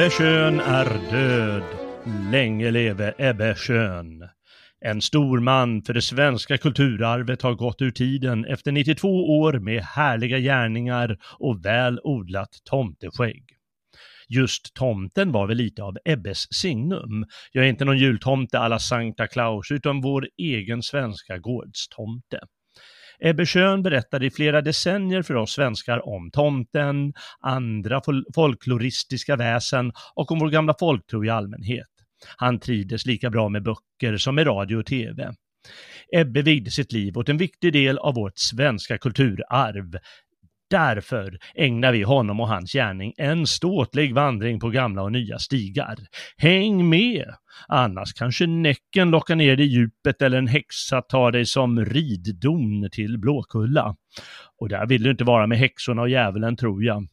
Ebbesjön 0.00 0.60
är 0.60 1.10
död. 1.10 1.62
Länge 2.32 2.70
leve 2.70 3.14
Ebbe 3.18 3.54
Schön. 3.54 4.28
En 4.80 5.02
stor 5.02 5.40
man 5.40 5.82
för 5.82 5.94
det 5.94 6.02
svenska 6.02 6.58
kulturarvet 6.58 7.42
har 7.42 7.54
gått 7.54 7.82
ur 7.82 7.90
tiden 7.90 8.44
efter 8.44 8.72
92 8.72 9.08
år 9.40 9.52
med 9.52 9.82
härliga 9.82 10.38
gärningar 10.38 11.18
och 11.38 11.64
väl 11.64 12.00
odlat 12.02 12.48
tomteskägg. 12.64 13.44
Just 14.28 14.74
tomten 14.74 15.32
var 15.32 15.46
väl 15.46 15.56
lite 15.56 15.82
av 15.82 15.96
Ebbes 16.04 16.54
signum. 16.54 17.26
Jag 17.52 17.64
är 17.64 17.68
inte 17.68 17.84
någon 17.84 17.98
jultomte 17.98 18.58
alla 18.58 18.78
Sankta 18.78 19.26
Claus, 19.26 19.70
utan 19.70 20.00
vår 20.00 20.28
egen 20.36 20.82
svenska 20.82 21.38
gårdstomte. 21.38 22.40
Ebbe 23.22 23.46
Schön 23.46 23.82
berättade 23.82 24.26
i 24.26 24.30
flera 24.30 24.60
decennier 24.60 25.22
för 25.22 25.34
oss 25.34 25.52
svenskar 25.52 26.08
om 26.08 26.30
tomten, 26.30 27.12
andra 27.40 28.00
fol- 28.00 28.24
folkloristiska 28.34 29.36
väsen 29.36 29.92
och 30.14 30.32
om 30.32 30.38
vår 30.38 30.50
gamla 30.50 30.74
folktro 30.80 31.24
i 31.24 31.30
allmänhet. 31.30 31.86
Han 32.36 32.60
trivdes 32.60 33.06
lika 33.06 33.30
bra 33.30 33.48
med 33.48 33.62
böcker 33.62 34.16
som 34.16 34.34
med 34.34 34.46
radio 34.46 34.76
och 34.76 34.86
tv. 34.86 35.32
Ebbe 36.16 36.42
vigde 36.42 36.70
sitt 36.70 36.92
liv 36.92 37.18
åt 37.18 37.28
en 37.28 37.38
viktig 37.38 37.72
del 37.72 37.98
av 37.98 38.14
vårt 38.14 38.38
svenska 38.38 38.98
kulturarv. 38.98 39.98
Därför 40.70 41.38
ägnar 41.54 41.92
vi 41.92 42.02
honom 42.02 42.40
och 42.40 42.48
hans 42.48 42.72
gärning 42.72 43.12
en 43.16 43.46
ståtlig 43.46 44.14
vandring 44.14 44.60
på 44.60 44.68
gamla 44.70 45.02
och 45.02 45.12
nya 45.12 45.38
stigar. 45.38 45.96
Häng 46.36 46.88
med! 46.88 47.24
Annars 47.68 48.12
kanske 48.12 48.46
Näcken 48.46 49.10
lockar 49.10 49.36
ner 49.36 49.56
dig 49.56 49.66
i 49.66 49.68
djupet 49.68 50.22
eller 50.22 50.38
en 50.38 50.46
häxa 50.46 51.02
tar 51.02 51.32
dig 51.32 51.46
som 51.46 51.84
riddon 51.84 52.88
till 52.92 53.18
Blåkulla. 53.18 53.96
Och 54.58 54.68
där 54.68 54.86
vill 54.86 55.02
du 55.02 55.10
inte 55.10 55.24
vara 55.24 55.46
med 55.46 55.58
häxorna 55.58 56.02
och 56.02 56.10
djävulen 56.10 56.56
tror 56.56 56.84
jag. 56.84 57.08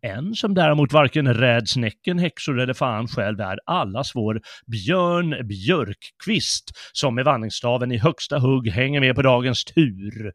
En 0.00 0.34
som 0.34 0.54
däremot 0.54 0.92
varken 0.92 1.34
räds 1.34 1.76
Näcken, 1.76 2.18
häxor 2.18 2.60
eller 2.60 2.74
fan 2.74 3.08
själv 3.08 3.40
är 3.40 3.58
allas 3.66 4.12
vår 4.14 4.40
Björn 4.66 5.48
Björkqvist 5.48 6.70
som 6.92 7.14
med 7.14 7.24
vandringsstaven 7.24 7.92
i 7.92 7.98
högsta 7.98 8.38
hugg 8.38 8.68
hänger 8.68 9.00
med 9.00 9.14
på 9.14 9.22
dagens 9.22 9.64
tur. 9.64 10.32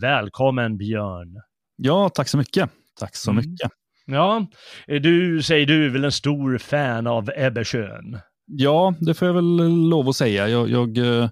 Välkommen 0.00 0.76
Björn! 0.76 1.49
Ja, 1.82 2.08
tack 2.08 2.28
så 2.28 2.38
mycket. 2.38 2.70
Tack 2.98 3.16
så 3.16 3.30
Mm. 3.30 3.44
mycket. 3.50 3.70
Ja, 4.06 4.46
du 4.86 5.42
säger 5.42 5.66
du 5.66 5.84
är 5.86 5.88
väl 5.88 6.04
en 6.04 6.12
stor 6.12 6.58
fan 6.58 7.06
av 7.06 7.30
Ebbe 7.36 7.64
Schön? 7.64 8.18
Ja, 8.46 8.94
det 9.00 9.14
får 9.14 9.26
jag 9.28 9.34
väl 9.34 9.56
lov 9.88 10.08
att 10.08 10.16
säga. 10.16 10.48
Jag, 10.48 10.70
jag 10.70 10.98
eh, 10.98 11.28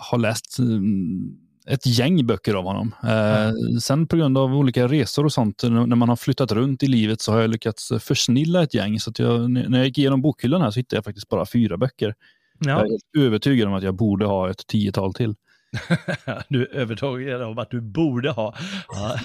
har 0.00 0.18
läst 0.18 0.58
mm, 0.58 1.36
ett 1.66 1.86
gäng 1.86 2.26
böcker 2.26 2.54
av 2.54 2.64
honom. 2.64 2.94
Eh, 3.04 3.50
Sen 3.80 4.06
på 4.06 4.16
grund 4.16 4.38
av 4.38 4.54
olika 4.56 4.88
resor 4.88 5.24
och 5.24 5.32
sånt, 5.32 5.62
när 5.62 5.96
man 5.96 6.08
har 6.08 6.16
flyttat 6.16 6.52
runt 6.52 6.82
i 6.82 6.86
livet 6.86 7.20
så 7.20 7.32
har 7.32 7.40
jag 7.40 7.50
lyckats 7.50 7.92
försnilla 8.00 8.62
ett 8.62 8.74
gäng. 8.74 9.00
Så 9.00 9.12
jag, 9.18 9.50
när 9.50 9.78
jag 9.78 9.86
gick 9.86 9.98
igenom 9.98 10.22
bokhyllan 10.22 10.62
här 10.62 10.70
så 10.70 10.80
hittade 10.80 10.96
jag 10.96 11.04
faktiskt 11.04 11.28
bara 11.28 11.46
fyra 11.46 11.76
böcker. 11.76 12.14
Jag 12.58 12.70
Ja, 12.78 12.84
är 12.84 12.90
helt 12.90 13.26
övertygad 13.26 13.68
om 13.68 13.74
att 13.74 13.82
jag 13.82 13.94
borde 13.96 14.26
ha 14.26 14.50
ett 14.50 14.66
tiotal 14.66 15.14
till. 15.14 15.34
du 16.48 16.62
är 16.62 16.74
övertygad 16.74 17.42
om 17.42 17.58
att 17.58 17.70
du 17.70 17.80
borde 17.80 18.30
ha 18.30 18.54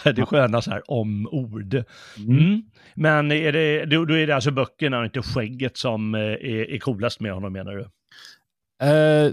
ja, 0.03 0.11
det 0.11 0.25
sköna 0.25 0.61
så 0.61 0.71
här 0.71 0.91
omord. 0.91 1.83
Mm. 2.17 2.63
Men 2.95 3.31
är 3.31 3.51
det, 3.51 3.85
då, 3.85 4.05
då 4.05 4.13
är 4.17 4.27
det 4.27 4.35
alltså 4.35 4.51
böckerna 4.51 4.99
och 4.99 5.05
inte 5.05 5.21
skägget 5.21 5.77
som 5.77 6.15
eh, 6.15 6.21
är, 6.21 6.71
är 6.71 6.79
coolast 6.79 7.19
med 7.19 7.33
honom 7.33 7.53
menar 7.53 7.71
du? 7.71 7.81
Eh, 8.87 9.31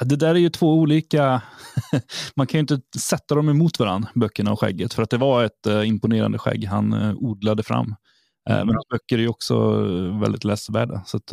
det 0.00 0.16
där 0.16 0.34
är 0.34 0.38
ju 0.38 0.50
två 0.50 0.74
olika... 0.74 1.42
Man 2.34 2.46
kan 2.46 2.58
ju 2.58 2.60
inte 2.60 2.98
sätta 2.98 3.34
dem 3.34 3.48
emot 3.48 3.78
varandra, 3.78 4.08
böckerna 4.14 4.52
och 4.52 4.60
skägget. 4.60 4.94
För 4.94 5.02
att 5.02 5.10
det 5.10 5.16
var 5.16 5.44
ett 5.44 5.66
eh, 5.66 5.88
imponerande 5.88 6.38
skägg 6.38 6.64
han 6.64 7.16
odlade 7.16 7.62
fram. 7.62 7.94
Mm. 8.50 8.66
Men 8.66 8.76
böcker 8.90 9.18
är 9.18 9.22
ju 9.22 9.28
också 9.28 9.82
väldigt 10.20 10.44
läsvärda. 10.44 11.02
Så 11.06 11.16
att, 11.16 11.32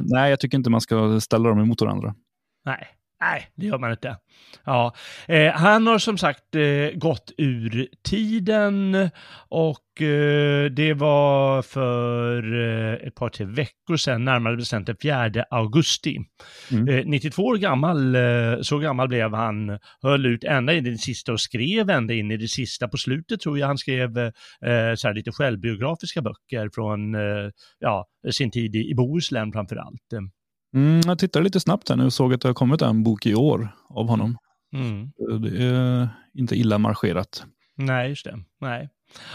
nej, 0.00 0.30
jag 0.30 0.40
tycker 0.40 0.58
inte 0.58 0.70
man 0.70 0.80
ska 0.80 1.20
ställa 1.20 1.48
dem 1.48 1.58
emot 1.58 1.80
varandra. 1.80 2.14
Nej, 2.64 2.88
nej, 3.22 3.48
det 3.54 3.66
gör 3.66 3.78
man 3.78 3.90
inte. 3.90 4.16
Ja, 4.64 4.94
eh, 5.28 5.52
han 5.52 5.86
har 5.86 5.98
som 5.98 6.18
sagt 6.18 6.54
eh, 6.54 6.98
gått 6.98 7.32
ur 7.38 7.88
tiden 8.04 9.10
och 9.48 10.02
eh, 10.02 10.70
det 10.70 10.94
var 10.94 11.62
för 11.62 12.54
eh, 12.62 13.06
ett 13.06 13.14
par, 13.14 13.28
tre 13.28 13.46
veckor 13.46 13.96
sedan, 13.96 14.24
närmare 14.24 14.56
bestämt 14.56 14.86
den 14.86 14.96
4 15.02 15.44
augusti. 15.50 16.18
Mm. 16.70 16.88
Eh, 16.88 17.04
92 17.06 17.42
år 17.42 17.56
gammal, 17.56 18.14
eh, 18.14 18.60
så 18.60 18.78
gammal 18.78 19.08
blev 19.08 19.34
han, 19.34 19.78
höll 20.02 20.26
ut 20.26 20.44
ända 20.44 20.72
in 20.72 20.86
i 20.86 20.90
det 20.90 20.98
sista 20.98 21.32
och 21.32 21.40
skrev 21.40 21.90
ända 21.90 22.14
in 22.14 22.30
i 22.30 22.36
det 22.36 22.48
sista. 22.48 22.88
På 22.88 22.96
slutet 22.96 23.40
tror 23.40 23.58
jag 23.58 23.66
han 23.66 23.78
skrev 23.78 24.18
eh, 24.18 24.32
så 24.96 25.08
här 25.08 25.14
lite 25.14 25.32
självbiografiska 25.32 26.22
böcker 26.22 26.70
från 26.74 27.14
eh, 27.14 27.50
ja, 27.78 28.06
sin 28.30 28.50
tid 28.50 28.76
i, 28.76 28.90
i 28.90 28.94
Bohuslän 28.94 29.52
framför 29.52 29.76
allt. 29.76 30.32
Mm, 30.74 31.00
jag 31.06 31.18
tittade 31.18 31.44
lite 31.44 31.60
snabbt 31.60 31.88
här 31.88 31.96
nu 31.96 32.04
och 32.04 32.12
såg 32.12 32.34
att 32.34 32.40
det 32.40 32.48
har 32.48 32.54
kommit 32.54 32.82
en 32.82 33.02
bok 33.02 33.26
i 33.26 33.34
år 33.34 33.68
av 33.88 34.08
honom. 34.08 34.36
Mm. 34.74 35.10
Det 35.42 35.64
är 35.64 36.08
inte 36.34 36.56
illa 36.56 36.78
marscherat. 36.78 37.44
Nej, 37.76 38.08
just 38.08 38.24
det. 38.24 38.38
Nej. 38.60 38.88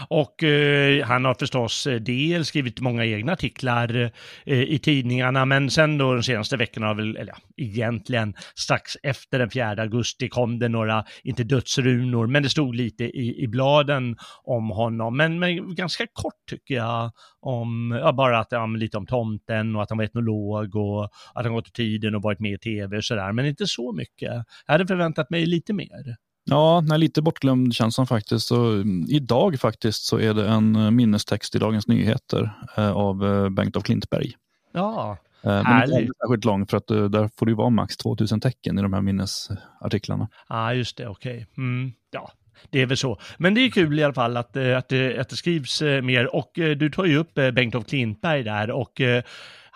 Och 0.08 0.42
eh, 0.42 1.06
han 1.06 1.24
har 1.24 1.34
förstås 1.34 1.86
eh, 1.86 2.00
dels 2.00 2.48
skrivit 2.48 2.80
många 2.80 3.04
egna 3.04 3.32
artiklar 3.32 4.10
eh, 4.46 4.62
i 4.62 4.78
tidningarna, 4.78 5.44
men 5.44 5.70
sen 5.70 5.98
då 5.98 6.14
de 6.14 6.22
senaste 6.22 6.56
veckorna, 6.56 6.86
har 6.86 6.94
väl, 6.94 7.16
eller 7.16 7.32
ja, 7.32 7.64
egentligen 7.64 8.34
strax 8.54 8.96
efter 9.02 9.38
den 9.38 9.50
4 9.50 9.68
augusti 9.68 10.28
kom 10.28 10.58
det 10.58 10.68
några, 10.68 11.04
inte 11.22 11.44
dödsrunor, 11.44 12.26
men 12.26 12.42
det 12.42 12.48
stod 12.48 12.74
lite 12.74 13.04
i, 13.04 13.42
i 13.42 13.48
bladen 13.48 14.16
om 14.44 14.70
honom, 14.70 15.16
men, 15.16 15.38
men 15.38 15.74
ganska 15.74 16.06
kort 16.12 16.46
tycker 16.50 16.74
jag, 16.74 17.10
om, 17.40 17.98
ja, 18.02 18.12
bara 18.12 18.38
att, 18.38 18.48
ja, 18.50 18.66
lite 18.66 18.96
om 18.96 19.06
tomten 19.06 19.76
och 19.76 19.82
att 19.82 19.90
han 19.90 19.98
var 19.98 20.04
etnolog 20.04 20.76
och 20.76 21.04
att 21.34 21.44
han 21.44 21.54
gått 21.54 21.68
i 21.68 21.72
tiden 21.72 22.14
och 22.14 22.22
varit 22.22 22.40
med 22.40 22.52
i 22.52 22.58
tv 22.58 22.96
och 22.96 23.04
sådär, 23.04 23.32
men 23.32 23.46
inte 23.46 23.66
så 23.66 23.92
mycket. 23.92 24.32
Jag 24.66 24.74
hade 24.74 24.86
förväntat 24.86 25.30
mig 25.30 25.46
lite 25.46 25.72
mer. 25.72 26.16
Ja, 26.50 26.80
nej, 26.80 26.98
lite 26.98 27.22
bortglömd 27.22 27.74
känns 27.74 27.96
han 27.96 28.06
faktiskt. 28.06 28.46
Så, 28.46 28.72
mm, 28.72 29.06
idag 29.08 29.60
faktiskt 29.60 30.04
så 30.04 30.18
är 30.18 30.34
det 30.34 30.48
en 30.48 30.76
eh, 30.76 30.90
minnestext 30.90 31.54
i 31.54 31.58
Dagens 31.58 31.88
Nyheter 31.88 32.50
eh, 32.76 32.90
av 32.90 33.26
eh, 33.26 33.48
Bengt 33.48 33.76
av 33.76 33.80
Klintberg. 33.80 34.32
Ja, 34.72 35.18
Eh, 35.42 35.50
är 35.50 35.64
Härligt. 35.64 35.98
inte 35.98 36.12
särskilt 36.22 36.44
lång 36.44 36.66
för 36.66 36.76
att 36.76 36.90
eh, 36.90 37.04
där 37.04 37.30
får 37.36 37.46
det 37.46 37.50
ju 37.50 37.56
vara 37.56 37.70
max 37.70 37.96
2000 37.96 38.40
tecken 38.40 38.78
i 38.78 38.82
de 38.82 38.92
här 38.92 39.00
minnesartiklarna. 39.00 40.28
Ja, 40.48 40.56
ah, 40.56 40.72
just 40.72 40.96
det, 40.96 41.08
okej. 41.08 41.46
Mm, 41.56 41.92
ja, 42.10 42.32
det 42.70 42.82
är 42.82 42.86
väl 42.86 42.96
så. 42.96 43.20
Men 43.38 43.54
det 43.54 43.60
är 43.60 43.70
kul 43.70 43.98
i 43.98 44.04
alla 44.04 44.14
fall 44.14 44.36
att, 44.36 44.56
eh, 44.56 44.78
att, 44.78 44.88
det, 44.88 45.18
att 45.18 45.28
det 45.28 45.36
skrivs 45.36 45.82
mer. 45.82 46.34
Och 46.34 46.50
du 46.54 46.90
tar 46.90 47.04
ju 47.04 47.16
upp 47.16 47.34
Bengt 47.34 47.74
av 47.74 47.82
Klintberg 47.82 48.42
där 48.42 48.70
och 48.70 49.00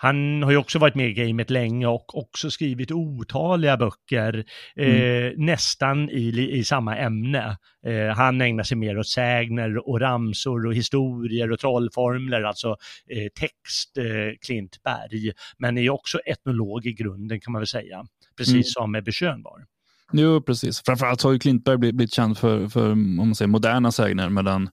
han 0.03 0.43
har 0.43 0.51
ju 0.51 0.57
också 0.57 0.79
varit 0.79 0.95
med 0.95 1.09
i 1.09 1.13
gamet 1.13 1.49
länge 1.49 1.87
och 1.87 2.17
också 2.17 2.51
skrivit 2.51 2.91
otaliga 2.91 3.77
böcker, 3.77 4.45
eh, 4.75 5.31
nästan 5.37 6.09
i, 6.09 6.49
i 6.51 6.63
samma 6.63 6.97
ämne. 6.97 7.57
Eh, 7.85 8.15
han 8.15 8.41
ägnar 8.41 8.63
sig 8.63 8.77
mer 8.77 8.97
åt 8.99 9.07
sägner 9.07 9.89
och 9.89 9.99
ramsor 9.99 10.65
och 10.67 10.75
historier 10.75 11.51
och 11.51 11.59
trollformler, 11.59 12.41
alltså 12.41 12.67
eh, 13.09 13.27
text 13.39 13.97
eh, 13.97 14.37
Klintberg, 14.45 15.31
men 15.57 15.77
är 15.77 15.81
ju 15.81 15.89
också 15.89 16.19
etnolog 16.19 16.85
i 16.85 16.93
grunden 16.93 17.39
kan 17.41 17.51
man 17.51 17.59
väl 17.59 17.67
säga, 17.67 18.05
precis 18.37 18.53
Mm. 18.53 18.63
som 18.63 18.95
Ebbe 18.95 19.11
Schön 19.11 19.43
var. 19.43 19.65
Jo, 20.13 20.41
precis. 20.41 20.81
Framförallt 20.85 21.21
har 21.21 21.31
ju 21.31 21.39
Klintberg 21.39 21.77
blivit, 21.77 21.95
blivit 21.95 22.13
känd 22.13 22.37
för, 22.37 22.67
för 22.67 22.91
om 22.91 23.15
man 23.15 23.35
säger, 23.35 23.49
moderna 23.49 23.91
sägner 23.91 24.29
medan, 24.29 24.69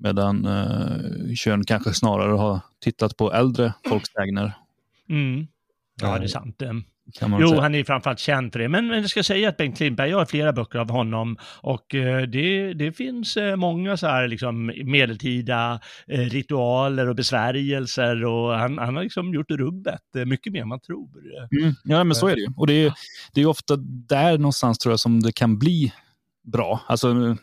medan 0.00 0.46
uh, 0.46 1.34
Kön 1.34 1.64
kanske 1.64 1.94
snarare 1.94 2.32
har 2.32 2.60
tittat 2.80 3.16
på 3.16 3.32
äldre 3.32 3.72
folks 3.88 4.08
sägner. 4.12 4.52
Mm. 5.08 5.46
Ja, 6.00 6.18
det 6.18 6.24
är 6.24 6.28
sant. 6.28 6.62
Kan 7.18 7.30
man 7.30 7.40
Jo, 7.40 7.48
säga. 7.48 7.60
han 7.60 7.74
är 7.74 7.84
framförallt 7.84 8.18
känd 8.18 8.52
för 8.52 8.58
det. 8.58 8.68
Men, 8.68 8.86
men 8.86 9.00
jag 9.00 9.10
ska 9.10 9.22
säga 9.22 9.48
att 9.48 9.56
Bengt 9.56 9.76
Klintberg, 9.76 10.10
jag 10.10 10.18
har 10.18 10.24
flera 10.24 10.52
böcker 10.52 10.78
av 10.78 10.90
honom 10.90 11.36
och 11.60 11.94
eh, 11.94 12.22
det, 12.22 12.74
det 12.74 12.92
finns 12.92 13.36
eh, 13.36 13.56
många 13.56 13.96
så 13.96 14.06
här 14.06 14.28
liksom 14.28 14.72
medeltida 14.84 15.80
eh, 16.06 16.20
ritualer 16.20 17.08
och 17.08 17.16
besvärjelser 17.16 18.24
och 18.24 18.54
han, 18.54 18.78
han 18.78 18.96
har 18.96 19.02
liksom 19.02 19.34
gjort 19.34 19.50
rubbet 19.50 20.16
eh, 20.16 20.24
mycket 20.24 20.52
mer 20.52 20.62
än 20.62 20.68
man 20.68 20.80
tror. 20.80 21.08
Mm. 21.60 21.74
Ja, 21.84 22.04
men 22.04 22.14
så 22.14 22.28
är 22.28 22.34
det 22.34 22.40
ju. 22.40 22.48
Och 22.56 22.66
det 22.66 22.84
är, 22.84 22.92
det 23.34 23.40
är 23.40 23.46
ofta 23.46 23.76
där 24.08 24.38
någonstans 24.38 24.78
tror 24.78 24.92
jag 24.92 25.00
som 25.00 25.20
det 25.20 25.32
kan 25.32 25.58
bli 25.58 25.92
bra. 26.42 26.80
Alltså, 26.86 27.36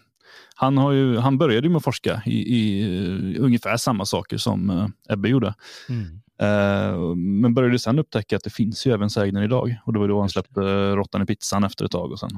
han, 0.57 0.77
har 0.77 0.91
ju, 0.91 1.17
han 1.17 1.37
började 1.37 1.67
ju 1.67 1.71
med 1.71 1.77
att 1.77 1.83
forska 1.83 2.21
i, 2.25 2.55
i 2.57 2.87
uh, 3.07 3.43
ungefär 3.43 3.77
samma 3.77 4.05
saker 4.05 4.37
som 4.37 4.69
uh, 4.69 4.87
Ebbe 5.09 5.29
gjorde. 5.29 5.53
Mm. 5.89 6.03
Uh, 6.41 7.15
men 7.15 7.53
började 7.53 7.79
sen 7.79 7.99
upptäcka 7.99 8.35
att 8.35 8.43
det 8.43 8.49
finns 8.49 8.87
ju 8.87 8.93
även 8.93 9.09
sägner 9.09 9.43
idag. 9.43 9.77
Och 9.85 9.93
det 9.93 9.99
var 9.99 10.07
då 10.07 10.19
han 10.19 10.29
släppte 10.29 10.59
uh, 10.59 10.95
Råttan 10.95 11.21
i 11.21 11.25
pizzan 11.25 11.63
efter 11.63 11.85
ett 11.85 11.91
tag. 11.91 12.11
Och 12.11 12.19
sen 12.19 12.29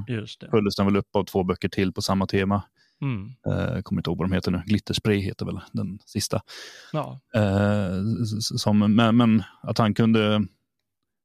följdes 0.51 0.75
den 0.75 0.85
väl 0.85 0.97
upp 0.97 1.15
av 1.15 1.23
två 1.23 1.43
böcker 1.43 1.69
till 1.69 1.93
på 1.93 2.01
samma 2.01 2.27
tema. 2.27 2.61
Mm. 3.01 3.25
Uh, 3.25 3.81
kommer 3.81 3.99
inte 3.99 4.09
ihåg 4.09 4.17
vad 4.17 4.29
de 4.29 4.35
heter 4.35 4.51
nu. 4.51 4.61
Glitterspray 4.65 5.19
heter 5.19 5.45
väl 5.45 5.59
den 5.71 5.99
sista. 6.05 6.41
Ja. 6.93 7.19
Eh, 7.35 7.91
som, 8.39 8.95
men, 8.95 9.17
men 9.17 9.43
att 9.61 9.77
han 9.77 9.93
kunde 9.93 10.47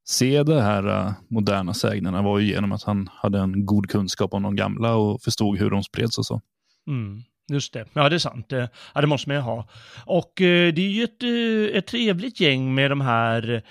se 0.04 0.42
det 0.42 0.62
här 0.62 0.86
eh, 0.88 1.12
moderna 1.28 1.74
sägnerna 1.74 2.22
var 2.22 2.38
ju 2.38 2.46
genom 2.46 2.72
att 2.72 2.82
han 2.82 3.08
hade 3.12 3.38
en 3.38 3.66
god 3.66 3.90
kunskap 3.90 4.34
om 4.34 4.42
de 4.42 4.56
gamla 4.56 4.94
och 4.94 5.22
förstod 5.22 5.58
hur 5.58 5.70
de 5.70 5.82
spreds 5.82 6.18
och 6.18 6.26
så. 6.26 6.40
Mm, 6.88 7.22
just 7.52 7.72
det, 7.72 7.84
ja 7.92 8.08
det 8.08 8.16
är 8.16 8.18
sant. 8.18 8.52
Eh, 8.52 8.66
Ja, 8.94 9.00
det 9.00 9.06
måste 9.06 9.28
man 9.28 9.36
ju 9.36 9.42
ha. 9.42 9.68
Och 10.06 10.40
eh, 10.40 10.72
det 10.72 10.82
är 10.82 10.90
ju 10.90 11.04
ett, 11.04 11.22
eh, 11.22 11.78
ett 11.78 11.86
trevligt 11.86 12.40
gäng 12.40 12.74
med 12.74 12.90
de 12.90 13.00
här 13.00 13.62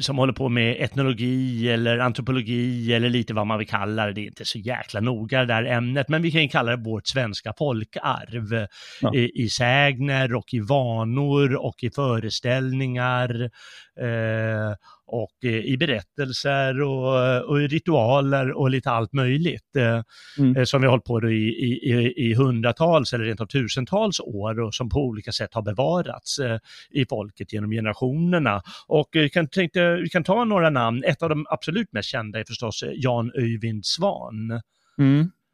som 0.00 0.18
håller 0.18 0.32
på 0.32 0.48
med 0.48 0.76
etnologi 0.80 1.68
eller 1.68 1.98
antropologi 1.98 2.92
eller 2.92 3.08
lite 3.08 3.34
vad 3.34 3.46
man 3.46 3.58
vill 3.58 3.68
kalla 3.68 4.06
det. 4.06 4.12
Det 4.12 4.20
är 4.20 4.26
inte 4.26 4.44
så 4.44 4.58
jäkla 4.58 5.00
noga 5.00 5.40
det 5.40 5.46
där 5.46 5.64
ämnet, 5.64 6.08
men 6.08 6.22
vi 6.22 6.30
kan 6.30 6.42
ju 6.42 6.48
kalla 6.48 6.76
det 6.76 6.84
vårt 6.84 7.06
svenska 7.06 7.52
folkarv. 7.58 8.66
Ja. 9.00 9.14
I, 9.14 9.42
I 9.44 9.48
sägner 9.48 10.34
och 10.34 10.54
i 10.54 10.60
vanor 10.60 11.54
och 11.66 11.76
i 11.82 11.90
föreställningar. 11.90 13.50
Eh, 14.00 14.74
och 15.06 15.44
i 15.44 15.76
berättelser 15.76 16.82
och, 16.82 17.44
och 17.50 17.62
i 17.62 17.66
ritualer 17.66 18.52
och 18.52 18.70
lite 18.70 18.90
allt 18.90 19.12
möjligt. 19.12 19.76
Eh, 19.76 20.02
Mm. 20.38 20.56
eh, 20.56 20.64
som 20.64 20.80
vi 20.80 20.86
har 20.86 20.90
hållit 20.90 21.04
på 21.04 21.30
i, 21.30 21.34
i, 21.34 22.14
i- 22.16 22.34
hundratals 22.34 23.12
eller 23.12 23.24
rent 23.24 23.40
av 23.40 23.46
tusentals 23.46 24.20
år 24.20 24.60
och 24.60 24.74
som 24.74 24.88
på 24.88 24.98
olika 25.04 25.32
sätt 25.32 25.54
har 25.54 25.62
bevarats 25.62 26.38
eh, 26.38 26.58
i 26.90 27.06
folket 27.06 27.52
genom 27.52 27.70
generationerna. 27.70 28.62
Och 28.86 29.16
eh, 29.16 29.28
kan, 29.28 29.48
tänkte, 29.48 29.94
vi 29.96 30.08
kan 30.08 30.24
ta 30.24 30.44
några 30.44 30.70
namn. 30.70 31.04
Ett 31.04 31.22
av 31.22 31.28
de 31.28 31.46
absolut 31.50 31.92
mest 31.92 32.08
kända 32.08 32.40
är 32.40 32.44
förstås 32.44 32.84
Jan 32.94 33.32
Öyvind 33.34 33.86
Svan. 33.86 34.60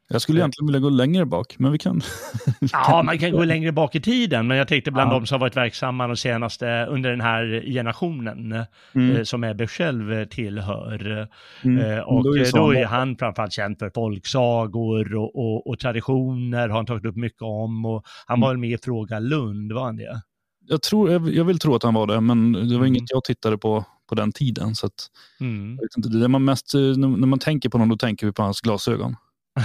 Jag 0.09 0.21
skulle 0.21 0.39
egentligen 0.39 0.67
vilja 0.67 0.79
gå 0.79 0.89
längre 0.89 1.25
bak, 1.25 1.55
men 1.59 1.71
vi 1.71 1.77
kan. 1.77 2.01
Ja, 2.73 3.03
man 3.05 3.17
kan 3.19 3.31
gå 3.31 3.43
längre 3.43 3.71
bak 3.71 3.95
i 3.95 4.01
tiden, 4.01 4.47
men 4.47 4.57
jag 4.57 4.67
tänkte 4.67 4.91
bland 4.91 5.11
Ja. 5.11 5.19
de 5.19 5.25
som 5.27 5.39
varit 5.39 5.57
verksamma 5.57 6.07
de 6.07 6.17
senaste, 6.17 6.85
under 6.89 7.09
den 7.09 7.21
här 7.21 7.63
generationen, 7.65 8.65
Mm. 8.93 9.15
eh, 9.15 9.23
som 9.23 9.43
Ebbe 9.43 9.67
själv 9.67 10.13
eh, 10.13 10.25
tillhör. 10.25 11.27
Mm. 11.63 11.91
Eh, 11.91 11.99
och 11.99 12.23
Då 12.23 12.35
är 12.37 12.41
eh, 12.45 12.51
då 12.53 12.73
är 12.75 12.85
han 12.85 13.15
framförallt 13.17 13.53
känd 13.53 13.79
för 13.79 13.89
folksagor 13.95 15.15
och, 15.15 15.35
och, 15.35 15.67
och 15.67 15.79
traditioner, 15.79 16.69
har 16.69 16.75
han 16.75 16.85
tagit 16.85 17.05
upp 17.05 17.15
mycket 17.15 17.41
om. 17.41 17.85
Och 17.85 18.03
han 18.25 18.39
var 18.41 18.47
väl 18.49 18.57
med 18.57 18.69
i 18.69 18.77
Fråga 18.77 19.19
Lund, 19.19 19.71
var 19.73 19.83
han 19.85 19.95
det? 19.97 20.21
Jag, 20.69 20.81
tror, 20.81 21.11
jag, 21.11 21.33
jag 21.33 21.45
vill 21.45 21.59
tro 21.59 21.75
att 21.75 21.83
han 21.83 21.93
var 21.93 22.07
det, 22.07 22.21
men 22.21 22.51
det 22.53 22.59
var 22.59 22.65
Mm. 22.75 22.85
inget 22.85 23.11
jag 23.11 23.23
tittade 23.23 23.57
på 23.57 23.85
på 24.09 24.15
den 24.15 24.31
tiden. 24.31 24.75
Så 24.75 24.85
att, 24.85 24.93
Mm. 25.39 25.79
inte, 25.97 26.09
det 26.09 26.27
man 26.27 26.45
mest, 26.45 26.73
eh, 26.75 26.79
när 26.81 27.07
när 27.07 27.27
man 27.27 27.39
tänker 27.39 27.69
på 27.69 27.77
honom, 27.77 27.89
då 27.89 27.97
tänker 27.97 28.25
vi 28.27 28.33
på 28.33 28.43
hans 28.43 28.61
glasögon. 28.61 29.15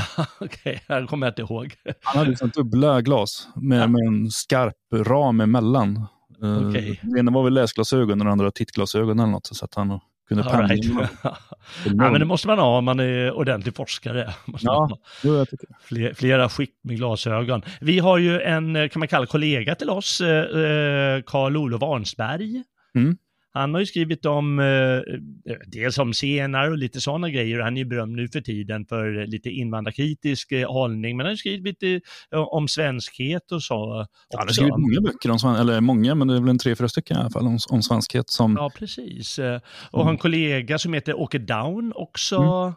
Okej, 0.41 0.83
det 0.87 1.07
kommer 1.07 1.27
jag 1.27 1.31
inte 1.31 1.43
ihåg. 1.43 1.75
Han 2.03 2.19
hade 2.19 2.31
liksom 2.31 2.49
dubbla 2.49 3.01
glas 3.01 3.49
med, 3.55 3.91
med 3.91 4.07
en 4.07 4.31
skarp 4.31 4.75
ram 4.93 5.41
emellan. 5.41 6.07
Eh, 6.43 6.69
Okej. 6.69 7.01
Det 7.03 7.21
ena 7.21 7.31
var 7.31 7.45
väl 7.45 7.55
läsglasögon 7.55 8.21
och 8.21 8.25
det 8.25 8.33
andra 8.33 8.51
tittglasögon 8.51 9.21
eller 9.21 9.33
något. 9.33 9.47
Så 9.47 9.65
att 9.65 9.75
han 9.75 10.01
kunde 10.29 10.45
pendla 10.45 10.75
right. 10.75 10.85
ja, 11.85 12.11
men 12.11 12.21
det 12.21 12.25
måste 12.25 12.47
man 12.47 12.59
ha 12.59 12.79
om 12.79 12.85
man 12.85 13.01
är 13.01 13.33
ordentlig 13.33 13.77
forskare. 13.77 14.35
Ja. 14.61 14.99
Jo, 15.23 15.35
jag 15.35 15.49
tycker 15.49 15.67
det. 15.67 15.75
Fler, 15.81 16.15
flera 16.15 16.49
skikt 16.49 16.85
med 16.85 16.97
glasögon. 16.97 17.63
Vi 17.81 17.99
har 17.99 18.19
ju 18.19 18.41
en, 18.41 18.77
eh, 18.77 18.89
kan 18.89 19.01
man 19.01 19.09
kalla 19.09 19.27
kollega 19.27 19.75
till 19.75 19.91
oss, 19.91 20.21
eh, 20.21 21.23
Karl-Olof 21.23 21.83
Arnsberg. 21.83 22.63
Mm. 22.95 23.17
Han 23.53 23.75
har 23.75 23.81
ju 23.81 23.87
skrivit 23.87 24.27
om, 24.27 24.59
eh, 24.59 25.01
dels 25.67 25.99
om 25.99 26.15
senare 26.15 26.71
och 26.71 26.79
lite 26.79 27.01
sådana 27.01 27.31
grejer. 27.31 27.59
Han 27.61 27.77
är 27.77 27.79
ju 27.79 27.85
berömd 27.85 28.17
nu 28.17 28.29
för 28.29 28.41
tiden 28.41 28.87
för 28.87 29.27
lite 29.27 29.51
invandrarkritisk 29.51 30.53
eh, 30.53 30.73
hållning, 30.73 31.17
men 31.17 31.27
han 31.27 31.33
har 31.33 31.37
skrivit 31.37 31.65
lite 31.65 32.01
eh, 32.33 32.41
om 32.41 32.69
svenskhet 32.69 33.53
och 33.53 33.63
så. 33.63 33.95
Han 33.95 34.07
har 34.31 34.45
också. 34.45 34.55
skrivit 34.55 34.77
många 34.79 35.01
böcker 35.01 35.31
om 35.31 35.39
svenskhet, 35.39 35.61
eller 35.61 35.81
många, 35.81 36.15
men 36.15 36.29
det 36.29 36.37
är 36.37 36.41
väl 36.41 36.49
en 36.49 36.59
tre, 36.59 36.77
fyra 36.77 36.89
stycken 36.89 37.17
i 37.17 37.21
alla 37.21 37.31
fall 37.31 37.47
om, 37.47 37.59
om 37.71 37.83
svenskhet. 37.83 38.31
Som, 38.31 38.57
Ja, 38.59 38.71
precis. 38.79 39.39
Eh, 39.39 39.61
Och 39.91 40.05
har 40.05 40.11
en 40.11 40.19
kollega 40.19 40.79
som 40.79 40.93
heter 40.95 41.21
Åke 41.21 41.39
Down 41.39 41.93
också. 41.97 42.73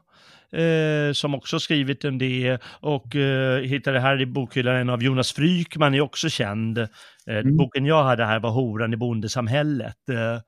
Eh, 0.52 1.14
som 1.14 1.36
också 1.36 1.60
skrivit 1.60 2.04
en 2.06 2.18
det 2.18 2.58
och 2.80 3.16
eh, 3.16 3.62
hittade 3.62 4.00
här 4.00 4.22
i 4.22 4.26
bokhyllan 4.26 4.90
av 4.90 5.04
Jonas 5.04 5.32
Frykman 5.32 5.94
är 5.94 6.02
också 6.02 6.30
känd. 6.30 6.78
Eh, 6.78 6.88
Mm. 7.28 7.58
Boken 7.58 7.86
jag 7.86 8.04
hade 8.04 8.26
här 8.26 8.40
var 8.40 8.50
Horan 8.50 8.94
i 8.94 8.98
bondesamhället. 8.98 10.10
Eh, 10.10 10.40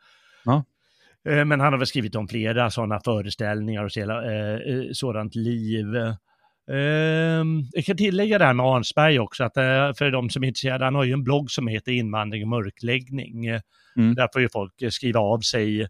Ja. 0.48 0.66
eh, 1.32 1.46
men 1.46 1.60
han 1.60 1.74
har 1.74 1.78
väl 1.78 1.88
skrivit 1.88 2.16
om 2.16 2.28
flera 2.28 2.72
sådana 2.72 3.00
föreställningar 3.00 3.84
och 3.84 3.98
eh, 3.98 4.54
eh, 4.56 4.84
sådant 4.92 5.36
liv. 5.36 5.96
Eh, 6.72 7.44
jag 7.72 7.86
kan 7.86 7.98
tillägga 7.98 8.38
det 8.38 8.46
här 8.46 8.54
med 8.54 8.66
Arnsberg 8.66 9.20
också, 9.20 9.44
att 9.44 9.54
för 9.98 10.12
de 10.12 10.30
som 10.30 10.44
är 10.44 10.48
intresserade, 10.48 10.86
han 10.86 10.96
har 10.96 11.04
ju 11.04 11.14
en 11.14 11.24
blogg 11.24 11.52
som 11.52 11.68
heter 11.68 11.92
Invandring 11.92 12.44
och 12.44 12.50
mörkläggning. 12.50 13.48
Mm. 13.48 14.16
Där 14.16 14.30
får 14.34 14.42
ju 14.42 14.50
folk 14.50 14.74
skriva 14.90 15.20
av 15.20 15.40
sig, 15.40 15.88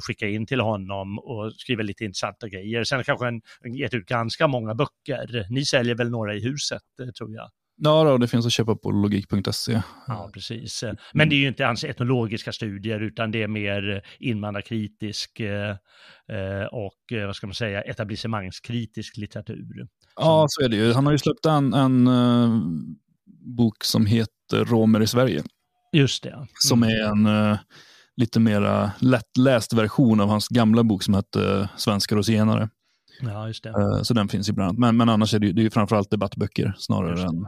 skicka 0.00 0.28
in 0.28 0.46
till 0.46 0.60
honom 0.60 1.18
och 1.18 1.52
skriva 1.52 1.82
lite 1.82 2.04
intressanta 2.04 2.48
grejer. 2.48 2.84
Sen 2.84 3.04
kanske 3.04 3.24
han 3.24 3.40
gett 3.74 3.94
ut 3.94 4.06
ganska 4.06 4.46
många 4.46 4.74
böcker. 4.74 5.46
Ni 5.50 5.64
säljer 5.64 5.94
väl 5.94 6.10
några 6.10 6.34
i 6.34 6.40
huset, 6.40 6.82
tror 7.18 7.34
jag. 7.34 7.50
Ja, 7.80 8.04
då, 8.04 8.18
det 8.18 8.28
finns 8.28 8.46
att 8.46 8.52
köpa 8.52 8.76
på 8.76 8.90
logik.se. 8.90 9.82
Ja, 10.06 10.30
precis. 10.34 10.84
Men 11.12 11.28
det 11.28 11.34
är 11.34 11.38
ju 11.40 11.48
inte 11.48 11.64
hans 11.64 11.84
etnologiska 11.84 12.52
studier, 12.52 13.00
utan 13.00 13.30
det 13.30 13.42
är 13.42 13.48
mer 13.48 13.94
eh, 13.96 14.28
invandrarkritisk 14.28 15.40
eh, 15.40 15.70
eh, 16.28 16.64
och, 16.72 17.26
vad 17.26 17.36
ska 17.36 17.46
man 17.46 17.54
säga, 17.54 17.82
etablissemangskritisk 17.82 19.16
litteratur. 19.16 19.86
Ja, 20.16 20.46
så 20.48 20.64
är 20.64 20.68
det 20.68 20.76
ju. 20.76 20.92
Han 20.92 21.06
har 21.06 21.12
ju 21.12 21.18
släppt 21.18 21.46
en, 21.46 21.74
en 21.74 22.08
bok 23.56 23.84
som 23.84 24.06
heter 24.06 24.64
Romer 24.64 25.00
i 25.00 25.06
Sverige. 25.06 25.42
Just 25.92 26.22
det. 26.22 26.46
Som 26.54 26.82
är 26.82 27.04
en 27.04 27.28
lite 28.16 28.40
mera 28.40 28.92
lättläst 28.98 29.72
version 29.72 30.20
av 30.20 30.28
hans 30.28 30.48
gamla 30.48 30.84
bok 30.84 31.02
som 31.02 31.14
hette 31.14 31.68
Svenskar 31.76 32.16
och 32.16 32.26
zigenare. 32.26 32.68
Ja, 33.20 33.46
just 33.46 33.64
det. 33.64 34.04
Så 34.04 34.14
den 34.14 34.28
finns 34.28 34.48
ju 34.48 34.52
bland 34.52 34.68
annat. 34.68 34.78
Men, 34.78 34.96
men 34.96 35.08
annars 35.08 35.34
är 35.34 35.38
det, 35.38 35.46
ju- 35.46 35.52
det 35.52 35.60
är 35.60 35.64
ju 35.64 35.70
framförallt 35.70 36.10
debattböcker 36.10 36.74
snarare 36.78 37.22
än 37.22 37.46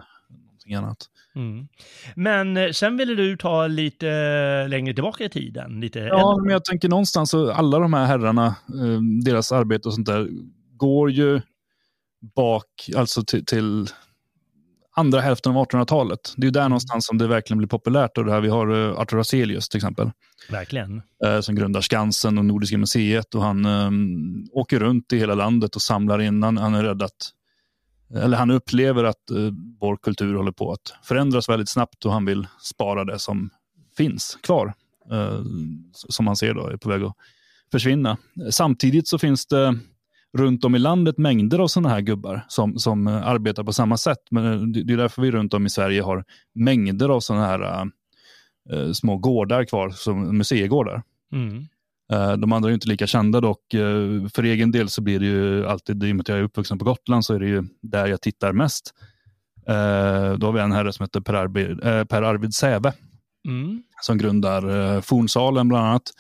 någonting 0.67 0.75
annat. 0.85 0.99
Mm. 1.35 1.69
Men 2.17 2.57
eh, 2.57 2.71
sen 2.71 2.97
ville 2.97 3.15
du 3.15 3.37
ta 3.37 3.67
lite 3.67 4.09
eh, 4.09 4.69
längre 4.69 4.95
tillbaka 4.95 5.25
i 5.25 5.29
tiden. 5.29 5.81
Lite 5.81 5.99
Ja, 5.99 6.31
äldre. 6.33 6.45
men 6.45 6.53
jag 6.53 6.65
tänker 6.65 6.89
någonstans 6.89 7.31
så 7.31 7.53
alla 7.53 7.79
de 7.79 7.93
här 7.93 8.07
herrarna, 8.07 8.47
eh, 8.47 9.01
deras 9.25 9.53
arbete 9.53 9.89
och 9.89 9.95
sånt 9.95 10.07
där, 10.07 10.29
går 10.77 11.11
ju 11.11 11.41
bak, 12.37 12.91
alltså 12.97 13.23
till, 13.25 13.45
till 13.45 13.87
andra 14.97 15.21
hälften 15.21 15.57
av 15.57 15.67
1800-talet. 15.67 16.35
Det 16.37 16.43
är 16.43 16.47
ju 16.47 16.51
där 16.51 16.69
någonstans 16.69 17.07
som 17.07 17.19
det 17.19 17.27
verkligen 17.27 17.59
blir 17.59 17.69
populärt. 17.69 18.19
Och 18.19 18.25
det 18.25 18.33
här, 18.33 18.41
vi 18.41 18.49
har 18.49 18.69
Arthur 19.01 19.17
Hazelius 19.17 19.69
till 19.69 19.79
exempel, 19.79 20.11
Verkligen. 20.51 21.03
som 21.43 21.55
grundar 21.55 21.81
Skansen 21.81 22.39
och 22.39 22.45
Nordiska 22.45 22.79
museet. 22.79 23.35
Och 23.35 23.43
han 23.43 23.65
eh, 23.65 23.91
åker 24.53 24.79
runt 24.81 25.13
i 25.13 25.19
hela 25.19 25.35
landet 25.35 25.77
och 25.77 25.83
samlar 25.83 26.19
in. 26.21 26.43
Han, 26.43 26.59
han 26.59 26.75
är 26.75 26.83
rädd 26.85 27.03
att, 27.03 27.31
eller 28.15 28.37
han 28.37 28.51
upplever 28.51 29.05
att 29.05 29.31
eh, 29.31 29.37
vår 29.81 29.97
kultur 29.97 30.35
håller 30.35 30.53
på 30.53 30.73
att 30.73 30.95
förändras 31.03 31.49
väldigt 31.49 31.69
snabbt 31.69 32.05
och 32.05 32.13
han 32.13 32.25
vill 32.25 32.47
spara 32.61 33.05
det 33.05 33.19
som 33.19 33.51
finns 33.97 34.39
kvar. 34.43 34.75
Eh, 35.11 35.41
som 35.95 36.27
han 36.27 36.37
ser 36.37 36.55
då 36.55 36.67
är 36.67 36.77
på 36.77 36.89
väg 36.89 37.03
att 37.03 37.17
försvinna. 37.73 38.17
Samtidigt 38.51 39.09
så 39.09 39.19
finns 39.19 39.47
det 39.47 39.79
runt 40.39 40.65
om 40.65 40.75
i 40.75 40.79
landet 40.79 41.19
mängder 41.19 41.59
av 41.59 41.69
sådana 41.69 41.89
här 41.89 42.01
gubbar 42.01 42.45
som, 42.49 42.79
som 42.79 43.07
eh, 43.07 43.27
arbetar 43.27 43.65
på 43.65 43.73
samma 43.73 43.97
sätt. 43.97 44.19
Men 44.31 44.45
eh, 44.45 44.61
det 44.61 44.83
det 44.83 44.93
är 44.93 44.97
därför 44.97 45.23
vi 45.23 45.31
runt 45.31 45.55
om 45.55 45.67
i 45.67 45.71
Sverige 45.71 46.03
har 46.03 46.25
mängder 46.55 47.09
av 47.09 47.21
sådana 47.21 47.47
här 47.47 47.91
eh, 48.71 48.93
små 48.93 49.17
gårdar 49.17 49.65
kvar, 49.65 49.91
som 49.91 50.39
museigårdar. 50.39 51.03
Mm. 51.33 51.67
Eh, 52.13 52.33
de 52.33 52.53
andra 52.53 52.71
är 52.71 52.75
inte 52.75 52.89
lika 52.89 53.07
kända 53.07 53.41
dock. 53.41 53.75
Eh, 53.75 54.29
för 54.35 54.43
egen 54.43 54.73
del 54.73 54.89
så 54.89 55.01
blir 55.01 55.21
det 55.21 55.27
ju 55.27 55.67
alltid, 55.67 56.05
i 56.05 56.13
och 56.13 56.17
med 56.17 56.21
att 56.21 56.29
jag 56.29 56.39
är 56.39 56.43
uppvuxen 56.43 56.79
på 56.79 56.85
Gotland, 56.85 57.25
så 57.25 57.35
är 57.35 57.41
det 57.41 57.47
ju 57.47 57.65
där 57.83 58.07
jag 58.07 58.21
tittar 58.21 58.53
mest. 58.53 58.95
Eh, 59.67 60.33
då 60.33 60.47
har 60.47 60.53
vi 60.53 60.61
en 60.61 60.73
herre 60.73 60.93
som 60.93 61.05
heter 61.05 61.21
Per 61.21 61.35
Arvid, 61.35 61.81
per 62.09 62.23
Arvid 62.23 62.55
Säve 62.55 62.93
mm. 63.49 63.83
som 64.01 64.19
grundar 64.19 65.01
Fornsalen 65.01 65.69
bland 65.69 65.87
annat. 65.87 66.11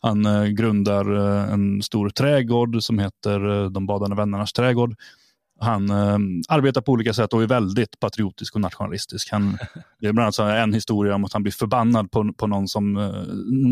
Han 0.00 0.54
grundar 0.54 1.10
en 1.52 1.82
stor 1.82 2.08
trädgård 2.10 2.82
som 2.82 2.98
heter 2.98 3.68
De 3.70 3.86
badande 3.86 4.16
vännernas 4.16 4.52
trädgård 4.52 4.94
han 5.60 5.90
eh, 5.90 6.18
arbetar 6.48 6.80
på 6.80 6.92
olika 6.92 7.14
sätt 7.14 7.32
och 7.32 7.42
är 7.42 7.46
väldigt 7.46 8.00
patriotisk 8.00 8.54
och 8.54 8.60
nationalistisk. 8.60 9.32
Han, 9.32 9.58
det 10.00 10.06
är 10.06 10.12
bland 10.12 10.38
annat 10.40 10.58
en 10.62 10.74
historia 10.74 11.14
om 11.14 11.24
att 11.24 11.32
han 11.32 11.42
blir 11.42 11.52
förbannad 11.52 12.10
på, 12.10 12.32
på 12.32 12.46
någon 12.46 12.68
som 12.68 12.96
eh, 12.96 13.12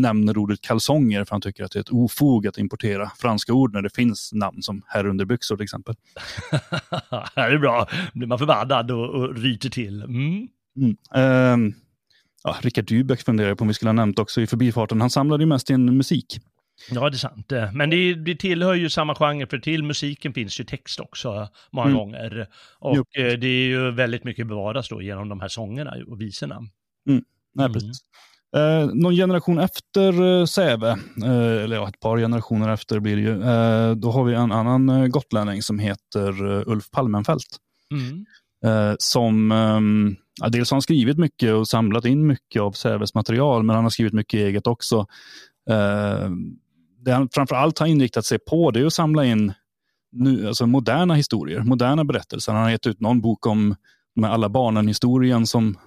nämner 0.01 0.37
ordet 0.37 0.61
kalsonger 0.61 1.23
för 1.23 1.31
han 1.31 1.41
tycker 1.41 1.63
att 1.63 1.71
det 1.71 1.79
är 1.79 1.81
ett 1.81 1.89
ofog 1.89 2.47
att 2.47 2.57
importera 2.57 3.11
franska 3.17 3.53
ord 3.53 3.73
när 3.73 3.81
det 3.81 3.95
finns 3.95 4.33
namn 4.33 4.61
som 4.61 4.81
herrunderbyxor 4.87 5.55
till 5.55 5.63
exempel. 5.63 5.95
det 7.35 7.41
är 7.41 7.57
bra, 7.57 7.87
blir 8.13 8.27
man 8.27 8.39
förbannad 8.39 8.91
och, 8.91 9.09
och 9.09 9.35
ryter 9.35 9.69
till. 9.69 10.01
Mm. 10.01 10.47
Mm. 10.77 10.97
Eh, 11.15 11.73
ja, 12.43 12.55
Richard 12.61 12.85
Dybeck 12.85 13.21
funderar 13.21 13.55
på 13.55 13.61
om 13.61 13.67
vi 13.67 13.73
skulle 13.73 13.89
ha 13.89 13.93
nämnt 13.93 14.19
också 14.19 14.41
i 14.41 14.47
förbifarten. 14.47 15.01
Han 15.01 15.09
samlade 15.09 15.43
ju 15.43 15.47
mest 15.47 15.69
in 15.69 15.97
musik. 15.97 16.39
Ja, 16.91 17.09
det 17.09 17.15
är 17.15 17.17
sant. 17.17 17.51
Men 17.73 17.89
det, 17.89 18.13
det 18.13 18.35
tillhör 18.35 18.73
ju 18.73 18.89
samma 18.89 19.15
genre, 19.15 19.47
för 19.47 19.57
till 19.57 19.83
musiken 19.83 20.33
finns 20.33 20.59
ju 20.59 20.63
text 20.63 20.99
också 20.99 21.47
många 21.71 21.87
mm. 21.87 21.97
gånger. 21.97 22.47
Och 22.79 22.95
jo. 22.95 23.23
Eh, 23.23 23.33
det 23.33 23.47
är 23.47 23.67
ju 23.67 23.91
väldigt 23.91 24.23
mycket 24.23 24.47
bevaras 24.47 24.89
då 24.89 25.01
genom 25.01 25.29
de 25.29 25.39
här 25.39 25.47
sångerna 25.47 25.93
och 26.07 26.21
visorna. 26.21 26.55
Mm. 26.55 27.23
Nej, 27.53 27.65
mm. 27.65 27.73
precis. 27.73 28.01
Eh, 28.55 28.89
någon 28.93 29.15
generation 29.15 29.59
efter 29.59 30.39
eh, 30.39 30.45
Säve, 30.45 30.89
eh, 31.23 31.63
eller 31.63 31.75
ja, 31.75 31.89
ett 31.89 31.99
par 31.99 32.17
generationer 32.17 32.69
efter 32.69 32.99
blir 32.99 33.15
det 33.15 33.21
ju, 33.21 33.43
eh, 33.43 33.95
då 33.95 34.11
har 34.11 34.23
vi 34.23 34.33
en 34.33 34.51
annan 34.51 34.89
eh, 34.89 35.07
gotlänning 35.07 35.61
som 35.61 35.79
heter 35.79 36.45
uh, 36.45 36.63
Ulf 36.65 36.91
Palmenfelt. 36.91 37.57
Mm. 37.91 38.25
som, 38.99 39.51
ehm, 39.51 40.15
ja, 40.41 40.49
dels 40.49 40.71
har 40.71 40.75
han 40.75 40.81
skrivit 40.81 41.17
mycket 41.17 41.53
och 41.53 41.67
samlat 41.67 42.05
in 42.05 42.27
mycket 42.27 42.61
av 42.61 42.71
Säves 42.71 43.13
material, 43.13 43.63
men 43.63 43.75
han 43.75 43.85
har 43.85 43.89
skrivit 43.89 44.13
mycket 44.13 44.37
eget 44.37 44.67
också 44.67 45.05
det 47.05 47.13
han 47.13 47.29
framför 47.33 47.55
allt 47.55 47.79
har 47.79 47.87
inriktat 47.87 48.25
sig 48.25 48.39
på 48.39 48.71
det 48.71 48.79
är 48.79 48.85
att 48.85 48.93
samla 48.93 49.25
in 49.25 49.53
nu, 50.11 50.47
alltså 50.47 50.67
moderna 50.67 51.13
historier, 51.13 51.59
moderna 51.59 52.03
berättelser. 52.03 52.53
Han 52.53 52.63
har 52.63 52.69
gett 52.69 52.87
ut 52.87 52.99
någon 52.99 53.21
bok 53.21 53.45
om 53.45 53.75
med 54.15 54.31
alla 54.31 54.49
barnen-historien 54.49 55.47
som 55.47 55.77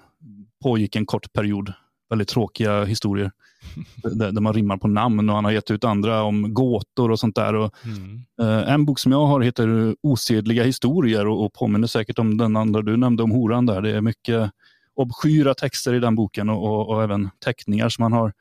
pågick 0.63 0.97
en 0.97 1.07
kort 1.07 1.33
period. 1.33 1.73
Väldigt 2.11 2.29
tråkiga 2.29 2.85
historier 2.85 3.31
där, 4.03 4.33
där, 4.33 4.41
man 4.41 4.53
rimmar 4.53 4.77
på 4.77 4.89
namn 4.89 5.29
och 5.29 5.35
han 5.35 5.45
har 5.45 5.53
gett 5.53 5.71
ut 5.71 5.85
andra 5.85 6.23
om 6.23 6.55
gåtor 6.55 7.11
och 7.11 7.21
sånt 7.21 7.37
där. 7.37 7.55
Och, 7.55 7.75
mm. 7.85 8.25
eh, 8.41 8.73
en 8.73 8.85
bok 8.85 8.99
som 8.99 9.13
jag 9.13 9.27
har 9.27 9.41
heter 9.41 9.97
Osedliga 10.03 10.65
historier 10.65 11.27
och, 11.27 11.45
och 11.45 11.53
påminner 11.53 11.87
säkert 11.87 12.19
om 12.19 12.37
den 12.37 12.57
andra 12.57 12.83
du 12.83 12.97
nämnde 12.97 13.23
om 13.23 13.31
horan 13.31 13.67
där. 13.67 13.83
Det 13.83 13.91
är 13.91 14.01
mycket 14.01 14.51
obskyra 14.95 15.55
texter 15.55 15.95
i 15.95 16.01
den 16.01 16.15
boken 16.15 16.49
och, 16.49 16.65
och, 16.65 16.89
och 16.89 17.03
även 17.03 17.31
teckningar 17.45 17.89
som 17.89 18.03
han 18.03 18.13
har 18.13 18.33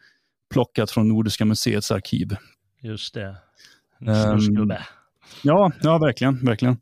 plockat 0.53 0.91
från 0.91 1.07
Nordiska 1.07 1.45
museets 1.45 1.91
arkiv. 1.91 2.35
Just 2.81 3.13
det. 3.13 3.35
Um, 3.99 4.73
ja, 5.43 5.71
ja, 5.81 5.97
verkligen. 5.97 6.45
verkligen. 6.45 6.77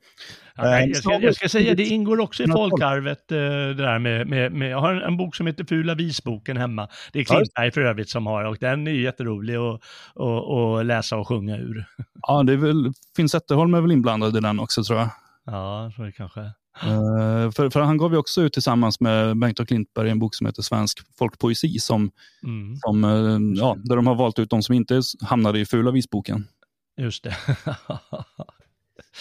Ja, 0.57 0.79
jag, 0.79 0.97
ska, 0.97 1.19
jag, 1.21 1.35
ska, 1.35 1.49
säga, 1.49 1.75
det 1.75 1.83
ingår 1.83 2.19
också 2.19 2.43
i 2.43 2.47
folkarvet, 2.47 3.31
eh, 3.31 3.37
det 3.37 3.73
där 3.73 3.99
med, 3.99 4.27
med, 4.27 4.51
med, 4.51 4.69
jag 4.69 4.79
har 4.79 4.93
en 4.93 5.17
bok 5.17 5.35
som 5.35 5.47
heter 5.47 5.63
Fula 5.63 5.95
visboken 5.95 6.57
hemma. 6.57 6.89
Det 7.13 7.19
är 7.19 7.23
Klintberg 7.23 7.71
för 7.71 7.81
övrigt 7.81 8.09
som 8.09 8.25
har 8.25 8.43
och 8.43 8.57
den 8.59 8.87
är 8.87 8.91
jätterolig 8.91 9.55
att, 9.55 9.81
att, 10.15 10.51
att 10.51 10.85
läsa 10.85 11.17
och 11.17 11.27
sjunga 11.27 11.57
ur. 11.57 11.85
Ja, 12.21 12.43
det 12.43 12.53
är 12.53 12.57
väl, 12.57 12.93
Finn 13.15 13.29
Zetterholm 13.29 13.73
är 13.73 13.81
väl 13.81 13.91
inblandad 13.91 14.37
i 14.37 14.39
den 14.39 14.59
också 14.59 14.83
tror 14.83 14.99
jag. 14.99 15.09
Ja, 15.45 15.91
så 15.95 16.01
det 16.01 16.11
kanske. 16.11 16.51
Uh, 16.83 17.51
för, 17.51 17.69
för, 17.69 17.79
han 17.79 17.97
gav 17.97 18.11
ju 18.11 18.17
också 18.17 18.41
ut 18.41 18.53
tillsammans 18.53 18.99
med 18.99 19.37
Bengt 19.37 19.59
och 19.59 19.67
Klintberg 19.67 20.09
en 20.09 20.19
bok 20.19 20.35
som 20.35 20.47
heter 20.47 20.61
Svensk 20.61 20.99
folkpoesi, 21.19 21.79
som, 21.79 22.11
mm. 22.43 22.77
som, 22.77 23.03
uh, 23.03 23.57
ja, 23.59 23.77
där 23.83 23.95
de 23.95 24.07
har 24.07 24.15
valt 24.15 24.39
ut 24.39 24.49
de 24.49 24.63
som 24.63 24.75
inte 24.75 25.01
hamnade 25.21 25.59
i 25.59 25.65
Fula 25.65 25.91
visboken. 25.91 26.47
Just 26.97 27.23
det. 27.23 27.35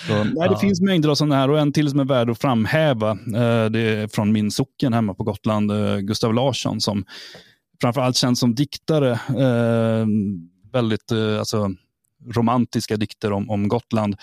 Så, 0.06 0.24
nej, 0.24 0.48
det 0.48 0.56
finns 0.60 0.80
mängder 0.80 1.08
av 1.08 1.14
sådana 1.14 1.36
här 1.36 1.50
och 1.50 1.58
en 1.58 1.72
till 1.72 1.90
som 1.90 2.00
är 2.00 2.04
värd 2.04 2.30
att 2.30 2.40
framhäva. 2.40 3.12
Uh, 3.12 3.70
det 3.70 3.80
är 3.80 4.08
från 4.08 4.32
min 4.32 4.50
socken 4.50 4.92
hemma 4.92 5.14
på 5.14 5.24
Gotland, 5.24 5.72
Gustav 6.00 6.34
Larsson, 6.34 6.80
som 6.80 7.04
framförallt 7.80 8.16
känns 8.16 8.40
som 8.40 8.54
diktare. 8.54 9.20
väldigt 10.72 11.12
alltså, 11.38 11.70
romantiska 12.34 12.96
dikter 12.96 13.32
om, 13.32 13.50
om 13.50 13.68
Gotland. 13.68 14.16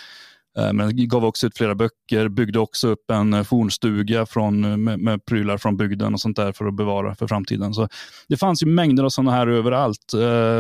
Eh, 0.58 0.74
men 0.74 1.08
gav 1.08 1.26
också 1.26 1.48
ut 1.48 1.58
flera 1.58 1.76
böcker, 1.76 2.28
byggde 2.28 2.60
också 2.60 2.88
upp 2.88 3.12
en 3.12 3.34
eh, 3.34 3.44
fornstuga 3.44 4.26
från, 4.26 4.64
eh, 4.66 4.78
med, 4.78 5.00
med 5.00 5.26
prylar 5.26 5.58
från 5.58 5.78
bygden 5.78 6.14
och 6.14 6.20
sånt 6.20 6.36
där 6.36 6.52
för 6.52 6.66
att 6.66 6.74
bevara 6.74 7.16
för 7.16 7.28
framtiden. 7.28 7.74
Så 7.74 7.88
det 8.28 8.38
fanns 8.38 8.64
ju 8.64 8.68
mängder 8.68 9.04
av 9.04 9.10
sådana 9.10 9.32
här 9.32 9.48
överallt. 9.48 10.14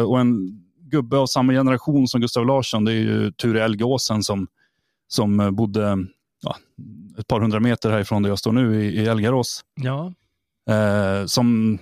Och 0.08 0.20
en 0.20 0.62
gubbe 0.80 1.18
av 1.18 1.26
samma 1.26 1.54
generation 1.54 2.08
som 2.08 2.22
Gustav 2.22 2.46
Larsson, 2.46 2.86
det 2.86 2.92
är 2.92 2.96
ju 2.96 3.32
Ture 3.32 3.64
Elgåsen 3.64 4.24
som, 4.24 4.48
som 5.08 5.56
bodde 5.56 5.98
ja, 6.42 6.56
ett 7.18 7.28
par 7.28 7.42
hundra 7.42 7.60
meter 7.60 7.92
härifrån 7.92 8.24
där 8.24 8.30
jag 8.30 8.40
står 8.40 8.52
nu 8.52 8.84
i, 8.84 9.02
i 9.02 9.06
Elgarås. 9.08 9.62
Ja. 9.76 10.14
Eh, 10.70 11.26
som 11.26 11.78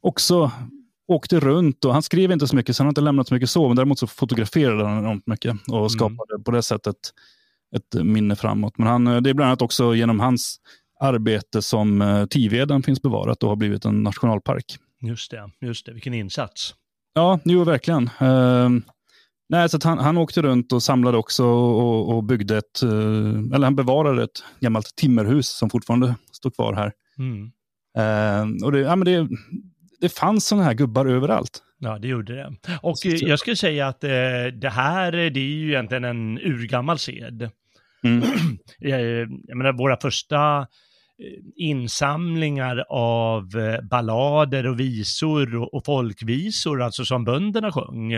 också 0.00 0.50
åkte 1.10 1.40
runt 1.40 1.84
och 1.84 1.92
han 1.92 2.02
skrev 2.02 2.32
inte 2.32 2.46
så 2.46 2.56
mycket, 2.56 2.76
så 2.76 2.82
han 2.82 2.86
har 2.86 2.90
inte 2.90 3.00
lämnat 3.00 3.28
så 3.28 3.34
mycket 3.34 3.50
så, 3.50 3.68
men 3.68 3.76
däremot 3.76 3.98
så 3.98 4.06
fotograferade 4.06 4.84
han 4.84 4.98
enormt 4.98 5.26
mycket 5.26 5.56
och 5.68 5.76
mm. 5.76 5.88
skapade 5.88 6.34
mm. 6.34 6.44
på 6.44 6.50
det 6.50 6.62
sättet 6.62 6.96
ett 7.76 8.04
minne 8.04 8.36
framåt. 8.36 8.78
Men 8.78 8.86
han, 8.86 9.04
det 9.04 9.30
är 9.30 9.34
bland 9.34 9.48
annat 9.48 9.62
också 9.62 9.94
genom 9.94 10.20
hans 10.20 10.60
arbete 11.00 11.62
som 11.62 12.02
eh, 12.02 12.26
Tiveden 12.26 12.82
finns 12.82 13.02
bevarat 13.02 13.42
och 13.42 13.48
har 13.48 13.56
blivit 13.56 13.84
en 13.84 14.02
nationalpark. 14.02 14.64
Just 15.02 15.30
det, 15.30 15.50
just 15.60 15.86
det. 15.86 15.92
vilken 15.92 16.14
insats. 16.14 16.74
Ja, 17.14 17.40
jo 17.44 17.64
verkligen. 17.64 18.10
Uh, 18.22 18.80
nej, 19.48 19.68
så 19.68 19.78
han, 19.84 19.98
han 19.98 20.16
åkte 20.16 20.42
runt 20.42 20.72
och 20.72 20.82
samlade 20.82 21.18
också 21.18 21.44
och, 21.44 22.16
och 22.16 22.24
byggde 22.24 22.58
ett, 22.58 22.82
uh, 22.82 23.54
eller 23.54 23.64
han 23.64 23.76
bevarade 23.76 24.22
ett 24.22 24.44
gammalt 24.60 24.96
timmerhus 24.96 25.48
som 25.48 25.70
fortfarande 25.70 26.14
står 26.32 26.50
kvar 26.50 26.74
här. 26.74 26.92
Mm. 27.18 27.42
Uh, 27.98 28.64
och 28.64 28.72
det, 28.72 28.78
ja, 28.78 28.96
men 28.96 29.04
det, 29.04 29.28
det 30.00 30.08
fanns 30.08 30.46
sådana 30.46 30.64
här 30.64 30.74
gubbar 30.74 31.06
överallt. 31.06 31.62
Ja, 31.78 31.98
det 31.98 32.08
gjorde 32.08 32.34
det. 32.34 32.52
Och 32.82 32.96
jag 33.04 33.38
skulle 33.38 33.56
säga 33.56 33.88
att 33.88 34.04
eh, 34.04 34.10
det 34.60 34.70
här, 34.72 35.12
det 35.12 35.40
är 35.40 35.44
ju 35.44 35.68
egentligen 35.68 36.04
en 36.04 36.38
urgammal 36.38 36.98
sed. 36.98 37.50
Mm. 38.04 38.22
jag 38.78 39.56
menar, 39.56 39.72
våra 39.72 39.96
första 40.00 40.58
eh, 40.58 40.66
insamlingar 41.56 42.84
av 42.90 43.58
eh, 43.58 43.80
ballader 43.90 44.66
och 44.66 44.80
visor 44.80 45.74
och 45.74 45.84
folkvisor, 45.84 46.82
alltså 46.82 47.04
som 47.04 47.24
bönderna 47.24 47.72
sjöng, 47.72 48.12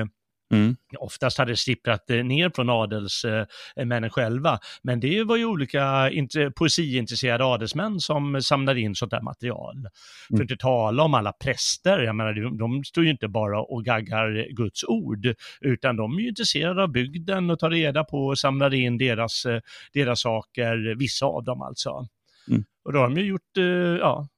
Mm. 0.52 0.76
Oftast 0.98 1.38
hade 1.38 1.52
det 1.52 1.56
sipprat 1.56 2.10
eh, 2.10 2.24
ner 2.24 2.50
från 2.54 2.70
adelsmännen 2.70 4.10
själva, 4.10 4.58
men 4.82 5.00
det 5.00 5.24
var 5.24 5.36
ju 5.36 5.44
olika 5.44 6.10
poesiintresserade 6.56 7.44
adelsmän 7.44 8.00
som 8.00 8.42
samlade 8.42 8.80
in 8.80 8.94
sånt 8.94 9.10
där 9.10 9.20
material. 9.20 9.76
Mm. 9.76 9.90
För 10.28 10.34
att 10.34 10.50
inte 10.50 10.56
tala 10.56 11.02
om 11.02 11.14
alla 11.14 11.32
präster, 11.32 11.98
jag 11.98 12.16
menar 12.16 12.32
de, 12.32 12.58
de 12.58 12.84
står 12.84 13.04
ju 13.04 13.10
inte 13.10 13.28
bara 13.28 13.62
och 13.62 13.84
gaggar 13.84 14.54
Guds 14.54 14.84
ord, 14.84 15.34
utan 15.60 15.96
de 15.96 16.18
är 16.18 16.20
ju 16.22 16.28
intresserade 16.28 16.82
av 16.82 16.92
bygden 16.92 17.50
och 17.50 17.58
tar 17.58 17.70
reda 17.70 18.04
på 18.04 18.26
och 18.26 18.38
samlar 18.38 18.74
in 18.74 18.98
deras, 18.98 19.46
eh, 19.46 19.60
deras 19.92 20.20
saker, 20.20 20.94
vissa 20.98 21.26
av 21.26 21.44
dem 21.44 21.62
alltså. 21.62 22.06
Mm. 22.48 22.64
Och 22.84 22.92
då 22.92 22.98
har 22.98 23.08
de 23.08 23.20
ju 23.20 23.26
gjort, 23.26 23.56
eh, 23.58 23.64
ja, 23.64 24.28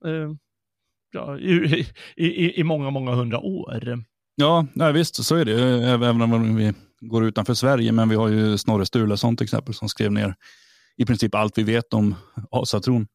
ja 1.13 1.39
i, 1.39 1.87
i, 2.17 2.61
i 2.61 2.65
många, 2.65 2.91
många 2.91 3.13
hundra 3.13 3.39
år. 3.39 4.05
Ja, 4.37 4.67
nej, 4.73 4.93
visst 4.93 5.25
så 5.25 5.37
är 5.37 5.45
det. 5.45 5.89
Även 5.89 6.23
om 6.23 6.57
vi 6.57 6.73
går 7.01 7.25
utanför 7.25 7.55
Sverige. 7.55 7.93
Men 7.93 8.09
vi 8.09 8.17
har 8.17 8.29
ju 8.29 8.59
Snorre 8.59 8.87
Sturlason 8.87 9.37
till 9.37 9.45
exempel 9.45 9.75
som 9.75 9.89
skrev 9.89 10.13
ner 10.13 10.35
i 10.97 11.05
princip 11.05 11.35
allt 11.35 11.59
vi 11.59 11.63
vet 11.63 11.95
om 11.95 12.15
asatron. 12.51 13.07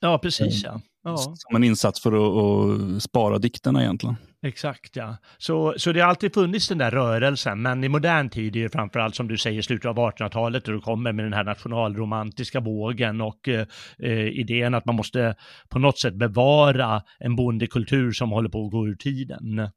Ja, 0.00 0.18
precis 0.18 0.64
ja. 0.64 0.80
ja. 1.04 1.16
Som 1.16 1.56
en 1.56 1.64
insats 1.64 2.02
för 2.02 2.12
att, 2.12 2.96
att, 2.96 3.02
spara 3.02 3.38
dikterna 3.38 3.82
egentligen. 3.82 4.16
Exakt 4.42 4.96
ja. 4.96 5.16
Så, 5.38 5.74
så 5.76 5.92
det 5.92 6.00
har 6.00 6.08
alltid 6.08 6.34
funnits 6.34 6.68
den 6.68 6.78
där 6.78 6.90
rörelsen, 6.90 7.62
men 7.62 7.84
i 7.84 7.88
modern 7.88 8.30
tid 8.30 8.56
är 8.56 8.62
det 8.62 8.68
framförallt 8.68 9.14
som 9.14 9.28
du 9.28 9.38
säger 9.38 9.62
slutet 9.62 9.88
av 9.88 9.96
1800-talet 9.96 10.64
då 10.64 10.72
du 10.72 10.80
kommer 10.80 11.12
med 11.12 11.24
den 11.24 11.32
här 11.32 11.44
nationalromantiska 11.44 12.60
vågen 12.60 13.20
och 13.20 13.48
eh, 13.48 14.26
idén 14.28 14.74
att 14.74 14.84
man 14.84 14.94
måste 14.94 15.34
på 15.68 15.78
något 15.78 15.98
sätt 15.98 16.14
bevara 16.14 17.02
en 17.18 17.36
bondekultur 17.36 18.12
som 18.12 18.30
håller 18.30 18.48
på 18.48 18.66
att 18.66 18.72
gå 18.72 18.88
ur 18.88 18.96
tiden. 18.96 19.70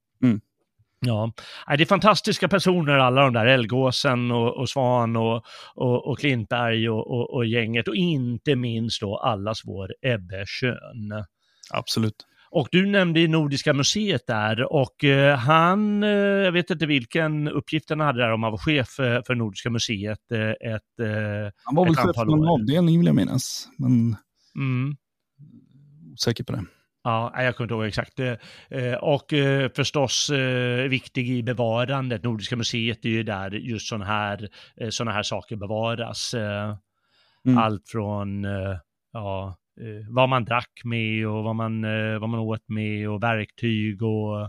Ja, 1.06 1.34
det 1.68 1.84
är 1.84 1.86
fantastiska 1.86 2.48
personer 2.48 2.98
alla 2.98 3.22
de 3.22 3.34
där, 3.34 3.46
Elgåsen 3.46 4.32
och, 4.32 4.58
och 4.58 4.70
Svan 4.70 5.16
och, 5.16 5.46
och, 5.76 6.08
och 6.08 6.20
Klintberg 6.20 6.90
och, 6.90 7.34
och, 7.34 7.46
gänget 7.46 7.88
och 7.88 7.96
inte 7.96 8.56
minst 8.56 9.02
då 9.02 9.18
allas 9.18 9.62
vår 9.66 9.90
Ebbe 10.02 10.46
Schön. 10.46 11.26
Absolut. 11.74 12.26
och 12.52 12.68
du 12.72 12.86
nämnde 12.86 13.28
Nordiska 13.28 13.74
museet 13.74 14.28
där 14.28 14.74
och 14.74 15.04
eh, 15.04 15.38
han, 15.38 16.04
eh, 16.04 16.10
jag 16.10 16.52
vet 16.52 16.70
inte 16.70 16.86
vilken 16.86 17.48
uppgift 17.48 17.90
han 17.90 18.00
hade 18.00 18.20
där 18.20 18.32
om 18.32 18.44
han 18.44 18.52
var 18.52 18.60
chef 18.60 18.90
för 19.26 19.36
Nordiska 19.36 19.70
museet 19.70 20.32
eh, 20.32 20.74
ett 20.74 21.52
Han 21.64 21.76
var 21.76 21.86
väl 21.86 21.96
chef 21.96 22.16
för 22.16 22.30
år. 22.30 22.54
avdelning 22.54 23.00
vill 23.00 23.08
jag 23.08 23.16
minnas. 23.16 23.68
Men 23.78 24.16
mm. 24.56 24.96
osäker 26.14 26.44
på 26.44 26.52
det. 26.52 26.66
Ja, 27.04 27.44
jag 27.44 27.56
kommer 27.56 27.66
inte 27.66 27.74
ihåg 27.74 27.86
exakt. 27.86 28.20
Eh, 28.20 28.36
eh, 28.70 28.98
Och 28.98 29.34
eh, 29.34 29.72
förstås 29.76 30.30
viktig 30.90 31.30
i 31.30 31.44
bevarandet. 31.44 32.24
Nordiska 32.24 32.56
museet 32.56 33.06
är 33.06 33.10
ju 33.10 33.24
där 33.24 33.52
just 33.52 33.88
sådana 33.88 34.06
här, 34.06 34.50
såna 34.90 35.12
här 35.12 35.24
saker 35.24 35.56
bevaras. 35.56 36.34
Mm. 36.34 37.58
Allt 37.58 37.90
från 37.90 38.44
ja, 39.14 39.58
vad 40.10 40.30
man 40.30 40.46
drack 40.46 40.82
med 40.84 41.28
och 41.28 41.44
vad 41.44 41.56
man, 41.56 41.82
vad 42.20 42.30
man 42.30 42.40
åt 42.40 42.70
med 42.70 43.10
och 43.10 43.24
verktyg 43.24 44.02
och, 44.04 44.42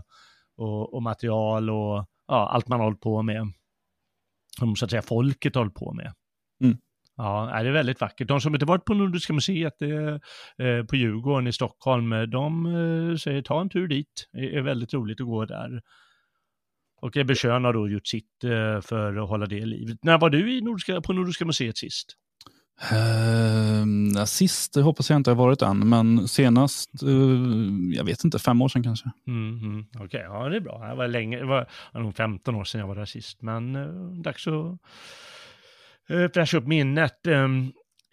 och, 0.57 0.93
och 0.93 1.03
material 1.03 1.69
och 1.69 2.05
ja, 2.27 2.49
allt 2.49 2.67
man 2.67 2.79
hållit 2.79 3.01
på 3.01 3.21
med. 3.21 3.53
Som 4.59 4.75
så 4.75 4.85
att 4.85 4.91
säga 4.91 5.01
folket 5.01 5.55
hållit 5.55 5.75
på 5.75 5.93
med. 5.93 6.13
Ja, 7.17 7.59
det 7.63 7.69
är 7.69 7.71
väldigt 7.71 8.01
vackert. 8.01 8.27
De 8.27 8.41
som 8.41 8.55
inte 8.55 8.65
varit 8.65 8.85
på 8.85 8.93
Nordiska 8.93 9.33
museet 9.33 9.81
eh, 9.81 10.67
eh, 10.67 10.85
på 10.85 10.95
Djurgården 10.95 11.47
i 11.47 11.53
Stockholm, 11.53 12.13
eh, 12.13 12.21
de 12.21 12.65
eh, 12.65 13.17
säger 13.17 13.41
ta 13.41 13.61
en 13.61 13.69
tur 13.69 13.87
dit. 13.87 14.29
Det 14.31 14.55
är 14.55 14.61
väldigt 14.61 14.93
roligt 14.93 15.21
att 15.21 15.27
gå 15.27 15.45
där. 15.45 15.81
Och 17.01 17.17
Ebbe 17.17 17.35
Schön 17.35 17.63
har 17.63 17.73
då 17.73 17.89
gjort 17.89 18.07
sitt 18.07 18.43
eh, 18.43 18.81
för 18.81 19.15
att 19.17 19.29
hålla 19.29 19.45
det 19.45 19.57
i 19.57 19.65
livet. 19.65 19.97
När 20.01 20.17
var 20.17 20.29
du 20.29 20.57
i 20.57 20.61
Nordiska, 20.61 21.01
på 21.01 21.13
Nordiska 21.13 21.45
museet 21.45 21.77
sist? 21.77 22.17
Uh, 22.81 24.25
sist 24.25 24.75
hoppas 24.75 25.09
jag 25.09 25.17
inte 25.17 25.29
har 25.29 25.35
varit 25.35 25.61
än, 25.61 25.89
men 25.89 26.27
senast, 26.27 27.03
eh, 27.03 27.09
jag 27.97 28.03
vet 28.03 28.23
inte, 28.23 28.39
fem 28.39 28.61
år 28.61 28.69
sedan 28.69 28.83
kanske. 28.83 29.11
Mm, 29.27 29.59
mm. 29.59 29.85
Okej, 29.99 30.21
ja 30.23 30.49
det 30.49 30.55
är 30.55 30.61
bra. 30.61 30.87
Det 30.87 30.95
var 30.95 31.07
länge, 31.07 31.39
det 31.39 31.45
var 31.45 31.67
nog 31.93 32.15
15 32.15 32.55
år 32.55 32.63
sedan 32.63 32.81
jag 32.81 32.87
var 32.87 32.95
där 32.95 33.05
sist, 33.05 33.41
men 33.41 33.75
eh, 33.75 33.87
dags 34.23 34.47
att 34.47 34.79
fräscha 36.33 36.57
upp 36.57 36.67
minnet. 36.67 37.27
Eh, 37.27 37.47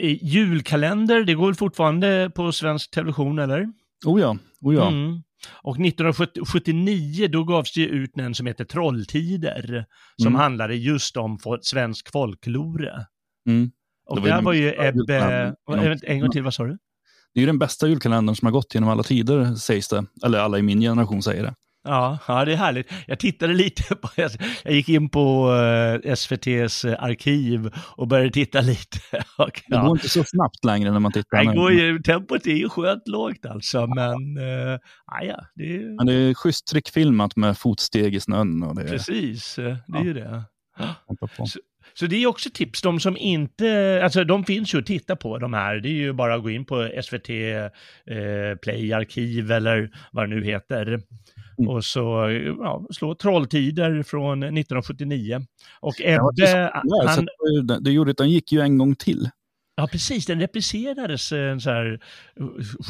i 0.03 0.27
julkalender, 0.27 1.25
det 1.25 1.35
går 1.35 1.47
väl 1.47 1.55
fortfarande 1.55 2.31
på 2.35 2.53
svensk 2.53 2.91
television 2.91 3.39
eller? 3.39 3.67
Oh 4.07 4.21
ja, 4.21 4.37
oh 4.61 4.75
ja. 4.75 4.89
Mm. 4.89 5.23
Och 5.63 5.81
1979 5.81 7.29
då 7.29 7.45
gavs 7.45 7.73
det 7.73 7.87
ut 7.87 8.17
en 8.19 8.35
som 8.35 8.47
heter 8.47 8.65
Trolltider, 8.65 9.85
som 10.17 10.27
Mm. 10.27 10.41
handlade 10.41 10.75
just 10.75 11.17
om 11.17 11.39
svensk 11.63 12.13
folklore. 12.13 13.07
Mm. 13.47 13.71
Och 14.07 14.17
Det 14.17 14.21
var 14.23 14.29
ju 14.29 14.35
där 14.35 14.43
var 14.43 14.53
ju 14.53 14.69
Ebbe, 14.69 15.55
en 16.07 16.21
gång 16.21 16.31
till, 16.31 16.43
vad 16.43 16.55
sa 16.55 16.65
du? 16.65 16.79
Det 17.35 17.39
är 17.39 17.41
ju 17.41 17.47
den 17.47 17.59
bästa 17.59 17.89
julkalendern 17.89 18.37
som 18.37 18.47
har 18.47 18.53
gått 18.53 18.75
genom 18.75 18.89
alla 18.89 19.03
tider, 19.03 19.55
sägs 19.55 19.89
det. 19.89 20.05
Eller 20.25 20.39
alla 20.39 20.59
i 20.59 20.63
min 20.63 20.81
generation 20.81 21.23
säger 21.23 21.43
det. 21.43 21.55
Ja, 21.83 22.19
ja, 22.29 22.45
det 22.45 22.53
är 22.53 22.57
härligt. 22.57 22.93
Jag 23.07 23.19
tittade 23.19 23.55
lite 23.55 23.97
på, 23.97 24.09
jag 24.65 24.73
gick 24.75 24.89
in 24.89 25.09
på 25.09 25.53
eh, 25.53 26.13
SVTs 26.13 26.85
arkiv 26.85 27.71
och 27.97 28.09
började 28.09 28.31
titta 28.31 28.61
lite. 28.61 28.99
Och, 29.39 29.63
Det 29.69 29.77
går 29.77 29.85
ja, 29.85 29.91
inte 29.91 30.09
så 30.09 30.25
snabbt 30.25 30.65
längre 30.65 30.91
när 30.91 31.01
man 31.01 31.13
tittar. 31.13 31.45
nu. 31.45 31.55
går 31.55 31.73
ju, 31.73 31.99
tempot 31.99 32.47
är 32.47 32.55
ju 32.55 32.69
skönt 32.69 33.09
lågt 33.09 33.47
alltså, 33.47 33.87
men 33.87 34.37
eh, 34.37 34.79
ja, 35.07 35.23
ja, 35.23 35.47
det 35.55 35.77
är 35.77 35.97
Men 35.97 36.07
det 36.07 36.13
är 36.13 36.35
schysst 36.35 36.67
trickfilmat 36.67 37.37
med 37.37 37.59
fotsteg 37.59 38.15
i 38.15 38.21
snön. 38.21 38.63
Och 38.63 38.75
det 38.75 38.85
precis, 38.85 39.59
eh, 39.59 39.77
det 39.87 39.99
är 39.99 40.05
ju 40.05 40.15
det. 40.15 40.45
på. 41.37 41.47
Så 41.95 42.07
det 42.07 42.23
är 42.23 42.27
också 42.27 42.51
tips, 42.55 42.83
de 42.83 43.01
som 43.01 43.17
inte, 43.17 44.01
alltså 44.05 44.25
de 44.25 44.45
finns 44.45 44.75
ju 44.75 44.79
att 44.79 44.87
titta 44.87 45.17
på 45.17 45.39
de 45.39 45.55
här, 45.55 45.77
det 45.77 45.89
är 45.89 45.93
ju 45.93 46.13
bara 46.13 46.35
att 46.35 46.43
gå 46.43 46.51
in 46.51 46.65
på 46.65 46.91
SVT 47.03 47.31
eh, 47.31 48.57
Play 48.63 48.93
Arkiv 48.93 49.53
eller 49.53 49.91
vad 50.13 50.29
det 50.29 50.35
nu 50.37 50.45
heter. 50.45 51.01
Mm. 51.61 51.69
Och 51.71 51.85
så 51.85 52.29
ja, 52.59 52.87
slå 52.91 53.15
Trolltider 53.15 54.03
från 54.03 54.43
1979. 54.43 55.47
Och 55.81 55.95
Ja, 55.99 56.31
Ebbe, 56.33 56.71
Ja, 56.85 57.05
han, 57.07 57.29
det- 57.67 57.81
det 57.81 57.91
gjorde 57.91 58.11
att 58.11 58.17
den 58.17 58.31
gick 58.31 58.53
ju 58.53 58.61
en 58.61 58.79
gång 58.79 58.95
till. 58.97 59.31
ja 59.77 59.87
precis, 59.93 60.27
den 60.27 60.41
repriserades 60.41 61.33
eh, 61.33 61.59
så 61.59 61.71
här 61.71 62.01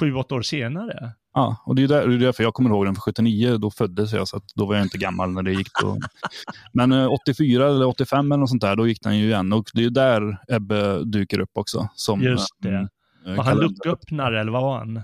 sju, 0.01 0.15
åtta 0.15 0.35
år 0.35 0.43
senare. 0.43 1.11
Ja, 1.35 1.57
och 1.67 1.75
det 1.75 1.83
är, 1.83 1.89
där, 1.89 2.09
det 2.09 2.15
är 2.15 2.19
därför 2.19 2.43
jag 2.43 2.55
kommer 2.55 2.71
ihåg 2.71 2.85
den 2.87 2.95
för 2.95 3.01
79, 3.03 3.57
då 3.59 3.71
föddes 3.71 4.13
jag, 4.13 4.29
så 4.29 4.37
att 4.37 4.45
då 4.55 4.67
var 4.67 4.75
jag 4.75 4.85
inte 4.85 4.99
gammal 4.99 5.31
när 5.31 5.43
det 5.43 5.53
gick. 5.53 5.69
Då. 5.83 5.99
Men 6.73 6.93
eh, 6.93 7.07
84 7.13 7.69
eller 7.69 7.87
85 7.87 8.33
eller 8.33 8.37
något 8.41 8.49
sånt 8.49 8.63
där, 8.63 8.77
då 8.77 8.87
gick 8.89 9.03
den 9.03 9.19
ju 9.19 9.25
igen. 9.27 9.53
Och 9.53 9.71
det 9.75 9.85
är 9.85 9.91
där 9.91 10.37
Ebbe 10.49 11.05
dyker 11.05 11.41
upp 11.41 11.51
också. 11.53 11.89
Som, 11.95 12.21
Just 12.23 12.49
det. 12.59 12.89
eh, 13.27 13.39
Och 13.39 13.45
han 13.45 13.59
lucköppnare, 13.59 14.41
eller 14.41 14.53
vad 14.53 14.63
var 14.63 14.79
han? 14.79 14.97
Eh, 14.97 15.03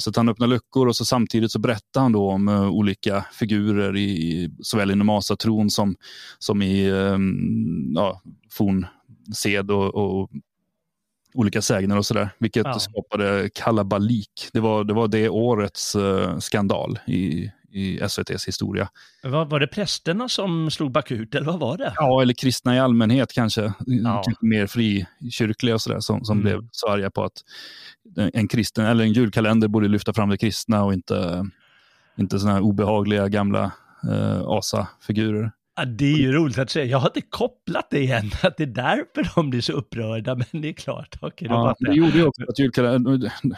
Så 0.00 0.10
att 0.10 0.16
han 0.16 0.28
öppnar 0.28 0.46
luckor 0.46 0.88
och 0.88 0.96
så 0.96 1.04
samtidigt 1.04 1.50
så 1.52 1.58
berättar 1.58 2.00
han 2.00 2.12
då 2.12 2.30
om 2.30 2.48
eh, 2.48 2.68
olika 2.68 3.24
figurer 3.32 3.96
i, 3.96 4.02
i 4.10 4.50
såväl 4.62 4.90
inom 4.90 5.08
asatron 5.08 5.70
som, 5.70 5.96
som 6.38 6.62
i 6.62 6.86
eh, 6.88 7.18
ja, 7.94 8.20
fornsed 8.50 9.70
och, 9.70 9.94
och 9.94 10.30
olika 11.34 11.62
sägner 11.62 11.96
och 11.98 12.06
sådär. 12.06 12.30
Vilket 12.38 12.66
Ja. 12.66 12.78
skapade 12.78 13.50
kalabalik. 13.54 14.48
Det 14.52 14.60
var 14.60 14.84
det, 14.84 14.94
var 14.94 15.08
det 15.08 15.28
årets 15.28 15.94
eh, 15.94 16.38
skandal 16.38 16.98
i, 17.06 17.50
i 17.70 17.98
SVTs 18.00 18.48
historia. 18.48 18.88
Var, 19.22 19.44
var 19.44 19.60
det 19.60 19.66
prästerna 19.66 20.28
som 20.28 20.70
slog 20.70 20.90
bakut, 20.92 21.34
eller 21.34 21.46
vad 21.46 21.60
var 21.60 21.76
det? 21.76 21.92
Ja, 21.96 22.22
eller 22.22 22.34
kristna 22.34 22.76
i 22.76 22.78
allmänhet 22.78 23.32
kanske. 23.32 23.72
Ja. 23.86 24.22
kanske 24.24 24.46
mer 24.46 24.66
frikyrkliga 24.66 25.74
och 25.74 25.80
sådär 25.82 26.00
som, 26.00 26.24
som 26.24 26.38
Mm. 26.40 26.42
blev 26.44 26.68
så 26.72 26.88
arga 26.88 27.10
på 27.10 27.24
att 27.24 27.42
en 28.16 28.48
kristen 28.48 28.86
eller 28.86 29.04
en 29.04 29.12
julkalender 29.12 29.68
borde 29.68 29.88
lyfta 29.88 30.12
fram 30.12 30.28
det 30.28 30.38
kristna 30.38 30.84
och 30.84 30.92
inte, 30.92 31.46
inte 32.18 32.38
sådana 32.38 32.54
här 32.54 32.64
obehagliga 32.64 33.28
gamla 33.28 33.72
eh, 34.10 34.42
asafigurer. 34.46 35.52
Ja, 35.76 35.84
det 35.84 36.04
är 36.04 36.16
ju 36.16 36.32
roligt 36.32 36.58
att 36.58 36.70
säga. 36.70 36.84
Jag 36.84 36.98
har 36.98 37.08
inte 37.08 37.20
kopplat 37.20 37.86
det 37.90 37.98
igen, 38.00 38.30
att 38.42 38.56
det 38.56 38.62
är 38.62 38.66
därför 38.66 39.34
de 39.34 39.50
blir 39.50 39.60
så 39.60 39.72
upprörda, 39.72 40.34
men 40.34 40.62
det 40.62 40.68
är 40.68 40.72
klart. 40.72 41.16
Okej, 41.20 41.48
då 41.48 41.54
Ja, 41.54 41.74
det 41.80 41.94
gjorde 41.96 42.18
ju 42.18 42.24
också 42.26 42.42
att 42.48 42.58
julkalendern, 42.58 43.30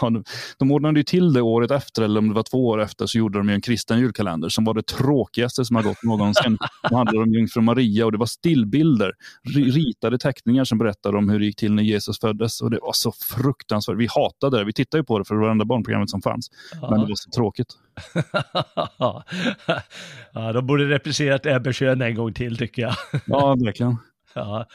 ja, 0.00 0.10
de- 0.10 0.24
de 0.58 0.72
ordnade 0.72 1.00
ju 1.00 1.04
till 1.04 1.32
det 1.32 1.40
året 1.42 1.70
efter, 1.70 2.02
eller 2.02 2.18
om 2.20 2.28
det 2.28 2.34
var 2.34 2.42
två 2.42 2.66
år 2.66 2.80
efter, 2.82 3.06
så 3.06 3.18
gjorde 3.18 3.38
de 3.38 3.48
ju 3.48 3.54
en 3.54 3.60
kristen 3.60 3.98
julkalender 4.00 4.48
som 4.48 4.64
var 4.64 4.74
det 4.74 4.86
tråkigaste 4.86 5.64
som 5.64 5.76
har 5.76 5.82
gått 5.82 6.02
någonsin. 6.02 6.58
Det 6.90 6.96
handlade 6.96 7.18
om 7.22 7.32
jungfru 7.34 7.60
Maria 7.60 8.06
och 8.06 8.12
det 8.12 8.18
var 8.18 8.26
stillbilder, 8.26 9.12
ri- 9.56 9.70
ritade 9.72 10.18
teckningar 10.18 10.64
som 10.64 10.78
berättade 10.78 11.18
om 11.18 11.28
hur 11.28 11.38
det 11.38 11.46
gick 11.46 11.56
till 11.56 11.72
när 11.74 11.82
Jesus 11.82 12.20
föddes. 12.20 12.60
Och 12.60 12.70
det 12.70 12.78
var 12.82 12.92
så 12.92 13.12
fruktansvärt. 13.12 13.96
Vi 13.96 14.08
hatade 14.10 14.58
det. 14.58 14.64
Vi 14.64 14.72
tittade 14.72 15.00
ju 15.00 15.04
på 15.04 15.18
det 15.18 15.24
för 15.24 15.34
det 15.34 15.40
var 15.40 15.46
det 15.48 15.52
enda 15.52 15.64
barnprogrammet 15.64 16.10
som 16.10 16.22
fanns. 16.22 16.50
Men 16.80 17.00
det 17.00 17.06
var 17.06 17.14
så 17.14 17.30
tråkigt. 17.30 17.66
ja, 20.32 20.52
de 20.52 20.66
borde 20.66 20.84
replicerat 20.88 21.46
Ebbe 21.46 21.72
Schön 21.72 22.02
en 22.02 22.14
gång 22.14 22.32
till, 22.34 22.56
tycker 22.56 22.82
jag. 22.82 22.94
Ja, 23.26 23.56
verkligen. 23.64 23.96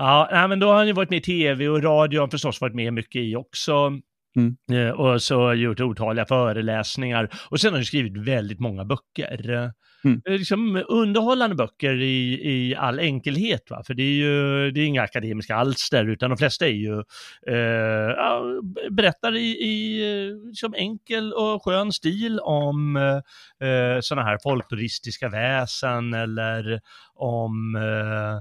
Ja, 0.00 0.28
ja 0.30 0.48
men 0.48 0.60
då 0.60 0.66
har 0.66 0.74
han 0.74 0.86
ju 0.86 0.92
varit 0.92 1.10
med 1.10 1.18
i 1.18 1.22
tv 1.22 1.68
och 1.68 1.82
radio 1.82 2.20
har 2.20 2.28
förstås 2.28 2.60
varit 2.60 2.74
med 2.74 2.92
mycket 2.92 3.22
i 3.22 3.36
också. 3.36 3.92
Mm. 4.36 4.56
Eh, 4.72 4.90
Och 4.90 5.22
så 5.22 5.40
har 5.40 5.54
gjort 5.54 5.80
otaliga 5.80 6.26
föreläsningar. 6.26 7.30
Och 7.50 7.60
sen 7.60 7.70
har 7.70 7.78
han 7.78 7.84
skrivit 7.84 8.16
väldigt 8.16 8.60
många 8.60 8.84
böcker. 8.84 9.72
Mm. 10.04 10.22
Eh, 10.26 10.32
Liksom 10.32 10.84
underhållande 10.88 11.56
böcker 11.56 11.94
i, 12.02 12.40
i 12.50 12.74
all 12.76 12.98
enkelhet. 12.98 13.70
Va? 13.70 13.82
För 13.86 13.94
det 13.94 14.02
är 14.02 14.14
ju 14.14 14.70
det 14.70 14.80
är 14.80 14.86
inga 14.86 15.02
akademiska 15.02 15.56
alster, 15.56 16.08
utan 16.08 16.30
de 16.30 16.36
flesta 16.36 16.66
är 16.66 16.70
ju 16.70 16.98
eh, 17.46 18.90
berättar 18.90 19.36
i, 19.36 19.48
i 19.48 20.02
liksom 20.46 20.74
enkel 20.74 21.32
och 21.32 21.64
skön 21.64 21.92
stil 21.92 22.40
om 22.40 22.96
eh, 22.96 24.00
sådana 24.00 24.28
här 24.28 24.38
folkloristiska 24.42 25.28
väsen 25.28 26.14
eller 26.14 26.80
om 27.14 27.74
eh, 27.76 28.36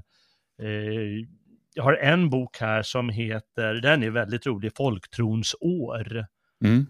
eh, 0.68 1.28
jag 1.74 1.84
har 1.84 1.94
en 1.94 2.30
bok 2.30 2.58
här 2.58 2.82
som 2.82 3.10
heter, 3.10 3.74
den 3.74 4.04
är 4.04 4.10
väldigt 4.10 4.46
rolig, 4.46 4.72
Folktrons 4.78 5.56
år. 5.60 6.26
Mm. 6.66 6.86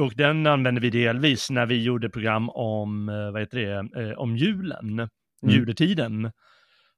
Och 0.00 0.12
den 0.16 0.46
använde 0.46 0.80
vi 0.80 0.90
delvis 0.90 1.50
när 1.50 1.66
vi 1.66 1.82
gjorde 1.82 2.10
program 2.10 2.50
om, 2.50 3.08
eh, 3.08 3.30
vad 3.30 3.40
heter 3.40 3.58
det, 3.58 4.02
eh, 4.02 4.18
om 4.18 4.36
julen, 4.36 5.08
juletiden. 5.46 6.32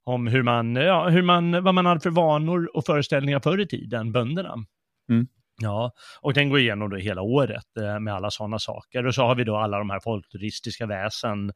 Om 0.05 0.27
hur 0.27 0.43
man, 0.43 0.77
ja, 0.77 1.09
hur 1.09 1.23
man, 1.23 1.65
vad 1.65 1.75
man 1.75 1.87
hade 1.87 2.01
för 2.01 2.11
vanor 2.11 2.77
och 2.77 2.85
föreställningar 2.85 3.41
förr 3.41 3.61
i 3.61 3.67
tiden, 3.67 4.13
bönderna. 4.13 4.55
Mm. 5.11 5.27
Ja, 5.63 5.93
och 6.21 6.35
den 6.35 6.49
går 6.51 6.59
igenom 6.59 6.91
då 6.91 6.97
hela 6.97 7.23
året 7.23 7.77
eh, 7.81 8.01
med 8.01 8.15
alla 8.15 8.31
sådana 8.31 8.59
saker. 8.59 9.07
Och 9.07 9.15
så 9.15 9.23
har 9.23 9.35
vi 9.35 9.45
då 9.45 9.57
alla 9.57 9.79
de 9.79 9.91
här 9.91 10.01
folkturistiska 10.01 10.87
väsen. 10.87 11.53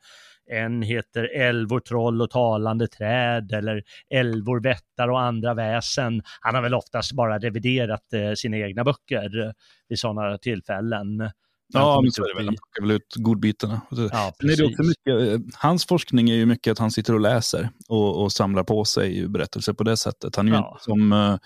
En 0.50 0.82
heter 0.82 1.24
älvor, 1.40 1.80
troll 1.80 2.22
och 2.22 2.30
talande 2.30 2.88
träd 2.88 3.52
eller 3.52 3.82
älvor, 4.10 4.60
vättar 4.60 5.08
och 5.08 5.20
andra 5.20 5.54
väsen. 5.54 6.22
Han 6.40 6.54
har 6.54 6.62
väl 6.62 6.74
oftast 6.74 7.12
bara 7.12 7.38
reviderat 7.38 8.12
eh, 8.12 8.32
sina 8.34 8.56
egna 8.56 8.84
böcker 8.84 9.54
vid 9.88 9.98
sådana 9.98 10.38
tillfällen. 10.38 11.30
Ja, 11.72 12.00
men 12.02 12.12
så 12.12 12.24
är 12.24 12.28
det 12.28 12.34
väl. 12.34 12.46
Han 12.46 12.54
plockar 12.54 12.82
väl 12.82 12.90
ut 12.90 13.14
godbitarna. 13.16 13.80
Ja, 13.90 13.96
det 13.96 14.02
är 14.04 14.30
precis. 14.48 14.60
också 14.60 14.82
mycket, 14.82 15.32
eh, 15.32 15.40
hans 15.58 15.86
forskning 15.86 16.30
är 16.30 16.34
ju 16.34 16.46
mycket 16.46 16.70
att 16.72 16.78
han 16.78 16.90
sitter 16.90 17.14
och 17.14 17.20
läser 17.20 17.68
och, 17.88 18.22
och 18.22 18.32
samlar 18.32 18.62
på 18.64 18.84
sig 18.84 19.28
berättelser 19.28 19.72
på 19.72 19.84
det 19.84 19.96
sättet. 19.96 20.36
Han 20.36 20.48
är 20.48 20.52
ju 20.52 20.56
Ja. 20.58 20.70
inte 20.72 20.84
som, 20.84 21.38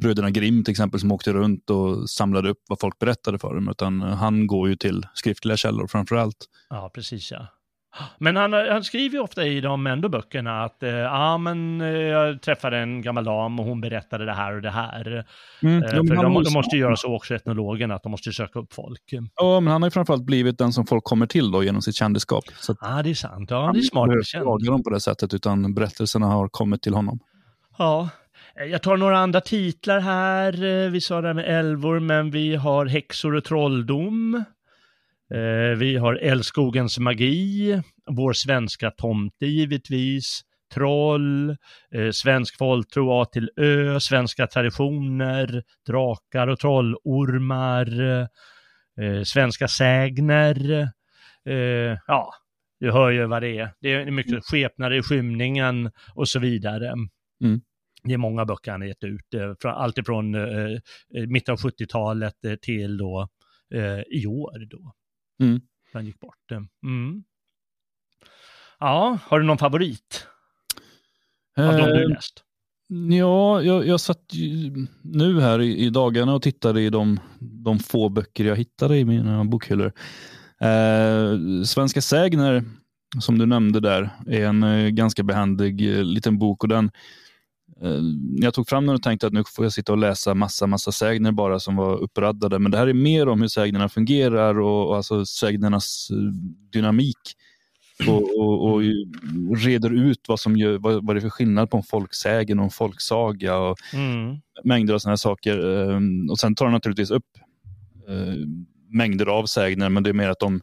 bröderna 0.00 0.30
Grimm 0.30 0.64
till 0.64 0.72
exempel 0.72 1.00
som 1.00 1.12
åkte 1.12 1.32
runt 1.32 1.70
och 1.70 2.10
samlade 2.10 2.50
upp 2.50 2.62
vad 2.68 2.80
folk 2.80 2.98
berättade 2.98 3.38
för 3.38 3.54
dem, 3.54 3.68
utan 3.68 4.00
han 4.00 4.46
går 4.46 4.68
ju 4.68 4.76
till 4.76 5.06
skriftliga 5.14 5.56
källor 5.56 5.86
framför 5.86 6.16
allt. 6.16 6.36
Ja, 6.70 6.90
precis 6.94 7.32
ja. 7.32 7.46
Men 8.18 8.36
han, 8.36 8.52
han 8.52 8.84
skriver 8.84 9.14
ju 9.14 9.20
ofta 9.20 9.46
i 9.46 9.60
de 9.60 9.86
ändå 9.86 10.08
böckerna 10.08 10.64
att 10.64 10.82
eh, 10.82 10.90
ja, 10.90 11.38
men 11.38 11.80
eh, 11.80 11.88
jag 11.88 12.42
träffade 12.42 12.78
en 12.78 13.02
gammal 13.02 13.24
dam 13.24 13.60
och 13.60 13.66
hon 13.66 13.80
berättade 13.80 14.24
det 14.24 14.32
här 14.32 14.54
och 14.54 14.62
det 14.62 14.70
här. 14.70 15.26
Mm, 15.62 15.82
Eh, 15.82 15.94
han 15.94 16.06
de, 16.06 16.34
ju 16.34 16.42
de 16.42 16.52
måste 16.52 16.76
ju 16.76 16.82
göra 16.82 16.96
så 16.96 17.16
också, 17.16 17.34
etnologerna, 17.34 17.94
att 17.94 18.02
de 18.02 18.12
måste 18.12 18.32
söka 18.32 18.58
upp 18.58 18.72
folk. 18.72 19.02
Ja, 19.36 19.60
men 19.60 19.72
han 19.72 19.82
har 19.82 19.86
ju 19.86 19.90
framförallt 19.90 20.24
blivit 20.24 20.58
den 20.58 20.72
som 20.72 20.86
folk 20.86 21.04
kommer 21.04 21.26
till 21.26 21.50
då 21.50 21.64
genom 21.64 21.82
sitt 21.82 21.94
kändisskap. 21.94 22.44
Ja, 22.80 23.02
det 23.02 23.10
är 23.10 23.14
sant. 23.14 23.50
Ja, 23.50 23.64
han 23.64 23.74
det 23.74 23.80
är 23.80 23.82
smart. 23.82 24.08
behöver 24.08 24.24
jaga 24.34 24.70
dem 24.70 24.82
på 24.82 24.90
det 24.90 25.00
sättet, 25.00 25.34
utan 25.34 25.74
berättelserna 25.74 26.26
har 26.26 26.48
kommit 26.48 26.82
till 26.82 26.94
honom. 26.94 27.20
Ja, 27.78 28.00
eh, 28.02 28.08
Eh, 28.56 28.64
jag 28.64 28.82
tar 28.82 28.96
några 28.96 29.18
andra 29.18 29.40
titlar 29.40 30.00
här. 30.00 30.64
Eh, 30.64 30.90
vi 30.90 31.00
sa 31.00 31.20
det 31.20 31.26
här 31.26 31.34
med 31.34 31.58
älvor, 31.58 32.00
men 32.00 32.30
vi 32.30 32.56
har 32.56 32.86
häxor 32.86 33.34
och 33.34 33.44
trolldom. 33.44 34.44
Eh, 35.34 35.78
vi 35.78 35.96
har 35.96 36.14
Älskogens 36.14 36.98
magi, 36.98 37.82
vår 38.10 38.32
svenska 38.32 38.90
tomte 38.90 39.46
givetvis, 39.46 40.40
troll, 40.74 41.56
svensk 42.12 42.58
folktro 42.58 43.22
A 43.22 43.24
till 43.24 43.50
Ö, 43.56 44.00
svenska 44.00 44.46
traditioner, 44.46 45.62
drakar 45.86 46.46
och 46.46 46.58
trollormar, 46.58 47.86
svenska 49.24 49.68
sägner. 49.68 50.88
Ja, 52.06 52.34
du 52.80 52.92
hör 52.92 53.10
ju 53.10 53.26
vad 53.26 53.42
det 53.42 53.58
är. 53.58 53.70
Det 53.80 53.92
är 53.92 54.10
mycket 54.10 54.44
skepnader 54.44 54.96
i 54.96 55.02
skymningen 55.02 55.90
och 56.14 56.28
så 56.28 56.38
vidare. 56.38 56.88
Mm. 57.44 57.60
Det 58.02 58.12
är 58.14 58.18
många 58.18 58.44
böcker 58.44 58.70
han 58.70 58.80
har 58.80 58.88
gett 58.88 59.04
ut, 59.04 59.34
eh, 59.34 59.52
från, 59.60 59.72
allt 59.72 59.98
ifrån 59.98 60.34
eh, 60.34 60.42
eh, 61.16 61.26
mitten 61.28 61.52
av 61.52 61.58
70-talet 61.58 62.44
eh, 62.44 62.54
till 62.54 62.96
då 62.98 63.28
eh, 63.74 64.00
i 64.20 64.26
år 64.26 64.66
då. 64.70 64.92
Mm. 65.44 65.60
Han 65.92 66.06
gick 66.06 66.20
bort. 66.20 66.50
eh. 66.52 66.60
Mm. 66.84 67.24
Ja, 68.78 69.18
har 69.22 69.40
du 69.40 69.46
någon 69.46 69.58
favorit 69.58 70.26
av 71.58 71.64
de 71.76 71.82
du 71.86 72.02
Eh, 72.02 72.08
läst? 72.08 72.44
Ja, 73.10 73.62
jag, 73.62 73.86
jag 73.86 74.00
satt 74.00 74.32
nu 75.02 75.40
här 75.40 75.60
i, 75.60 75.76
i 75.76 75.90
dagarna 75.90 76.34
och 76.34 76.42
tittade 76.42 76.80
i 76.82 76.90
de, 76.90 77.20
de 77.40 77.78
få 77.78 78.08
böcker 78.08 78.44
jag 78.44 78.56
hittade 78.56 78.98
i 78.98 79.04
mina 79.04 79.44
bokhyllor. 79.44 79.92
Eh, 80.60 81.62
Svenska 81.64 82.00
sägner, 82.00 82.64
som 83.20 83.38
du 83.38 83.46
nämnde 83.46 83.80
där, 83.80 84.10
är 84.26 84.46
en 84.46 84.62
eh, 84.62 84.88
ganska 84.88 85.22
behändig 85.22 85.98
eh, 85.98 86.04
liten 86.04 86.38
bok. 86.38 86.62
och 86.62 86.68
den 86.68 86.84
eh, 86.84 86.90
Jag 88.40 88.54
tog 88.54 88.68
fram 88.68 88.86
den 88.86 88.94
och 88.94 89.02
tänkte 89.02 89.26
att 89.26 89.32
nu 89.32 89.44
får 89.46 89.64
jag 89.64 89.72
sitta 89.72 89.92
och 89.92 89.98
läsa 89.98 90.34
massa, 90.34 90.66
massa 90.66 90.92
sägner 90.92 91.32
bara 91.32 91.60
som 91.60 91.76
var 91.76 91.96
uppraddade. 91.98 92.58
Men 92.58 92.72
det 92.72 92.78
här 92.78 92.86
är 92.86 92.92
mer 92.92 93.28
om 93.28 93.40
hur 93.40 93.48
sägnerna 93.48 93.88
fungerar 93.88 94.60
och, 94.60 94.88
och 94.88 94.96
alltså 94.96 95.26
sägnernas 95.26 96.08
eh, 96.10 96.16
dynamik 96.72 97.16
och, 98.08 98.38
och, 98.40 98.74
och 98.74 98.82
reder 99.56 99.94
ut 99.94 100.20
vad, 100.28 100.40
som 100.40 100.56
gör, 100.56 100.78
vad, 100.78 101.06
vad 101.06 101.16
det 101.16 101.18
är 101.18 101.20
för 101.20 101.28
skillnad 101.30 101.70
på 101.70 101.76
en 101.76 101.82
folksägen 101.82 102.58
och 102.58 102.64
en 102.64 102.70
folksaga 102.70 103.56
och 103.58 103.76
Mm. 103.94 104.36
mängder 104.64 104.94
av 104.94 104.98
sådana 104.98 105.12
här 105.12 105.16
saker. 105.16 105.90
Ehm, 105.90 106.30
Och 106.30 106.38
sen 106.38 106.54
tar 106.54 106.64
de 106.64 106.72
naturligtvis 106.72 107.10
upp 107.10 107.26
eh, 108.08 108.34
mängder 108.92 109.26
av 109.26 109.46
sägner, 109.46 109.88
men 109.88 110.02
det 110.02 110.10
är 110.10 110.14
mer 110.14 110.28
att 110.28 110.40
de, 110.40 110.60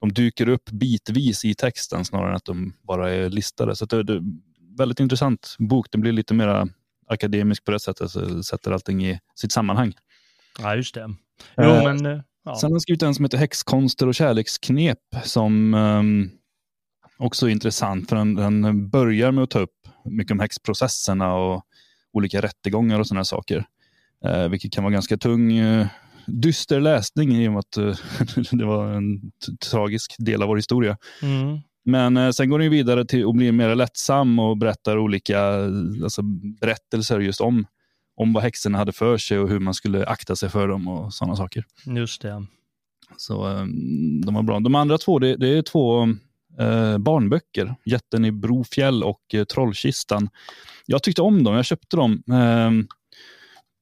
de 0.00 0.12
dyker 0.12 0.48
upp 0.48 0.70
bitvis 0.70 1.44
i 1.44 1.54
texten 1.54 2.04
snarare 2.04 2.30
än 2.30 2.36
att 2.36 2.44
de 2.44 2.72
bara 2.82 3.10
är 3.10 3.30
listade. 3.30 3.76
Så 3.76 3.84
att 3.84 3.90
det, 3.90 4.02
det 4.02 4.22
väldigt 4.78 5.00
intressant 5.00 5.56
bok. 5.58 5.86
Den 5.90 6.00
blir 6.00 6.12
lite 6.12 6.34
mer 6.34 6.68
akademisk 7.08 7.64
på 7.64 7.70
det 7.70 7.80
sättet, 7.80 8.10
så 8.10 8.42
sätter 8.42 8.70
allting 8.70 9.06
i 9.06 9.20
sitt 9.34 9.52
sammanhang. 9.52 9.92
Ja, 10.58 10.76
just 10.76 10.94
det. 10.94 11.14
Jo, 11.56 11.62
Eh, 11.64 11.84
men... 11.84 12.06
eh, 12.06 12.20
Ja. 12.48 12.54
Sen 12.56 12.66
har 12.68 12.74
han 12.74 12.80
skrivit 12.80 13.02
en 13.02 13.14
som 13.14 13.24
heter 13.24 13.38
Häxkonster 13.38 14.06
och 14.06 14.14
kärleksknep 14.14 14.98
som 15.24 15.74
ehm, 15.74 16.30
också 17.18 17.46
är 17.46 17.50
intressant 17.50 18.08
för 18.08 18.16
den, 18.16 18.34
den 18.34 18.88
börjar 18.90 19.32
med 19.32 19.44
att 19.44 19.50
ta 19.50 19.58
upp 19.58 19.88
mycket 20.04 20.32
om 20.32 20.40
häxprocesserna 20.40 21.34
och 21.34 21.62
olika 22.12 22.42
rättegångar 22.42 23.00
och 23.00 23.06
sådana 23.06 23.24
saker. 23.24 23.64
Eh, 24.24 24.48
vilket 24.48 24.72
kan 24.72 24.84
vara 24.84 24.92
ganska 24.92 25.16
tung, 25.16 25.56
eh, 25.56 25.86
dyster 26.26 26.80
läsning 26.80 27.36
i 27.36 27.48
och 27.48 27.52
med 27.52 27.58
att 27.58 27.76
eh, 27.76 27.96
det 28.52 28.64
var 28.64 28.92
en 28.92 29.20
tragisk 29.70 30.14
del 30.18 30.42
av 30.42 30.48
vår 30.48 30.56
historia. 30.56 30.96
Mm. 31.22 31.58
Men 31.86 32.16
eh, 32.16 32.30
sen 32.30 32.50
går 32.50 32.58
den 32.58 32.70
vidare 32.70 33.04
till 33.04 33.26
att 33.26 33.34
bli 33.34 33.52
mer 33.52 33.74
lättsam 33.74 34.38
och 34.38 34.56
berättar 34.56 34.98
olika 34.98 35.40
alltså, 36.02 36.22
berättelser 36.60 37.20
just 37.20 37.40
om, 37.40 37.66
om 38.16 38.32
vad 38.32 38.42
häxorna 38.42 38.78
hade 38.78 38.92
för 38.92 39.18
sig 39.18 39.38
och 39.38 39.48
hur 39.48 39.58
man 39.58 39.74
skulle 39.74 40.06
akta 40.06 40.36
sig 40.36 40.48
för 40.48 40.68
dem 40.68 40.88
och 40.88 41.14
sådana 41.14 41.36
saker. 41.36 41.64
Just 41.84 42.22
det. 42.22 42.46
Så 43.16 43.50
eh, 43.50 43.64
de 44.24 44.34
var 44.34 44.42
bra. 44.42 44.60
De 44.60 44.74
andra 44.74 44.98
två, 44.98 45.18
det, 45.18 45.36
det 45.36 45.48
är 45.48 45.62
två 45.62 46.02
eh, 46.58 46.98
barnböcker. 46.98 47.74
Jätten 47.84 48.24
i 48.24 48.32
Brofjäll 48.32 49.02
och 49.02 49.34
eh, 49.34 49.44
Trollkistan. 49.44 50.28
Jag 50.86 51.02
tyckte 51.02 51.22
om 51.22 51.44
dem, 51.44 51.54
jag 51.54 51.64
köpte 51.64 51.96
dem. 51.96 52.22
Eh, 52.30 52.70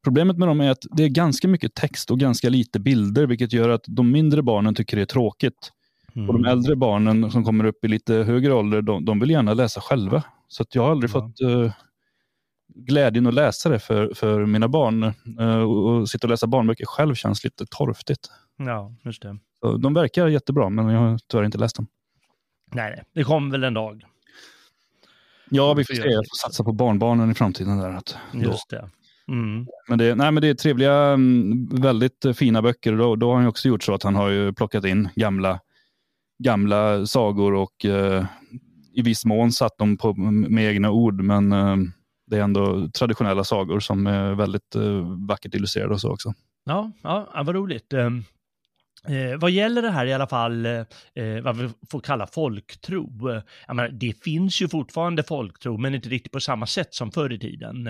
problemet 0.04 0.38
med 0.38 0.48
dem 0.48 0.60
är 0.60 0.70
att 0.70 0.86
det 0.96 1.04
är 1.04 1.08
ganska 1.08 1.48
mycket 1.48 1.74
text 1.74 2.10
och 2.10 2.20
ganska 2.20 2.48
lite 2.48 2.80
bilder, 2.80 3.26
vilket 3.26 3.52
gör 3.52 3.68
att 3.68 3.84
de 3.86 4.10
mindre 4.10 4.42
barnen 4.42 4.74
tycker 4.74 4.96
det 4.96 5.02
är 5.02 5.06
tråkigt. 5.06 5.70
Mm. 6.16 6.28
Och 6.28 6.34
de 6.34 6.44
äldre 6.44 6.76
barnen 6.76 7.30
som 7.30 7.44
kommer 7.44 7.64
upp 7.64 7.84
i 7.84 7.88
lite 7.88 8.14
högre 8.14 8.52
ålder, 8.52 8.82
de, 8.82 9.04
de 9.04 9.20
vill 9.20 9.30
gärna 9.30 9.54
läsa 9.54 9.80
själva. 9.80 10.22
Så 10.48 10.62
att 10.62 10.74
jag 10.74 10.82
har 10.82 10.90
aldrig 10.90 11.10
Ja. 11.10 11.12
fått 11.12 11.40
eh, 11.40 11.72
glädjen 12.74 13.26
att 13.26 13.34
läsa 13.34 13.68
det 13.68 13.78
för, 13.78 14.14
för 14.14 14.46
mina 14.46 14.68
barn. 14.68 15.02
Eh, 15.40 15.56
och, 15.62 16.08
sitta 16.08 16.26
och 16.26 16.30
läsa 16.30 16.46
barnböcker 16.46 16.86
själv 16.86 17.14
känns 17.14 17.44
lite 17.44 17.66
torftigt. 17.66 18.28
Ja, 18.56 18.94
just 19.04 19.22
det. 19.22 19.38
Så 19.60 19.76
de 19.76 19.94
verkar 19.94 20.28
jättebra, 20.28 20.68
men 20.68 20.88
jag 20.88 21.00
har 21.00 21.18
tyvärr 21.28 21.44
inte 21.44 21.58
läst 21.58 21.76
dem. 21.76 21.86
Nej, 22.72 22.90
nej. 22.90 23.04
Det 23.14 23.24
kommer 23.24 23.50
väl 23.50 23.64
en 23.64 23.74
dag. 23.74 24.04
Ja, 25.50 25.74
vi 25.74 25.84
får 25.84 25.94
se. 25.94 26.02
Jag 26.08 26.24
får 26.24 26.48
satsa 26.48 26.64
på 26.64 26.72
barnbarnen 26.72 27.30
i 27.30 27.34
framtiden. 27.34 27.78
Där, 27.78 27.90
att. 27.90 28.16
Just 28.32 28.70
det. 28.70 28.90
Mm. 29.28 29.66
Men, 29.88 29.98
det, 29.98 30.14
nej, 30.14 30.30
men 30.32 30.40
det 30.40 30.48
är 30.48 30.54
trevliga, 30.54 30.94
mm, 30.94 31.66
väldigt 31.66 32.26
fina 32.36 32.62
böcker. 32.62 32.96
Då, 32.96 33.16
då 33.16 33.30
har 33.30 33.36
han 33.36 33.46
också 33.46 33.68
gjort 33.68 33.82
så 33.82 33.94
att 33.94 34.02
han 34.02 34.14
har 34.14 34.28
ju 34.28 34.52
plockat 34.52 34.84
in 34.84 35.08
gamla, 35.14 35.60
gamla 36.44 37.06
sagor 37.06 37.54
och 37.54 37.84
eh, 37.84 38.26
i 38.94 39.02
viss 39.02 39.24
mån 39.24 39.52
satt 39.52 39.78
dem 39.78 39.96
på, 39.96 40.14
med 40.14 40.64
egna 40.64 40.90
ord. 40.90 41.20
Men 41.20 41.52
eh, 41.52 41.76
det 42.26 42.36
är 42.36 42.42
ändå 42.42 42.88
traditionella 42.88 43.44
sagor 43.44 43.80
som 43.80 44.06
är 44.06 44.34
väldigt 44.34 44.74
eh, 44.74 45.26
vackert 45.28 45.54
illustrerade 45.54 45.94
och 45.94 46.00
så 46.00 46.12
också. 46.12 46.34
Ja, 46.64 46.92
ja, 47.02 47.42
vad 47.46 47.54
roligt. 47.54 47.92
Ehm, 47.92 48.24
eh, 49.08 49.38
vad 49.38 49.50
gäller 49.50 49.82
det 49.82 49.90
här 49.90 50.06
i 50.06 50.12
alla 50.12 50.26
fall, 50.26 50.66
eh, 50.66 50.72
eh, 51.14 51.42
vad 51.42 51.56
vi 51.56 51.70
får 51.90 52.00
kalla 52.00 52.26
folktro, 52.26 53.30
eh, 53.30 53.42
jag 53.66 53.76
menar, 53.76 53.88
det 53.88 54.22
finns 54.24 54.62
ju 54.62 54.68
fortfarande 54.68 55.22
folktro, 55.22 55.76
men 55.76 55.94
inte 55.94 56.08
riktigt 56.08 56.32
på 56.32 56.40
samma 56.40 56.66
sätt 56.66 56.94
som 56.94 57.12
förr 57.12 57.32
i 57.32 57.38
tiden. 57.38 57.88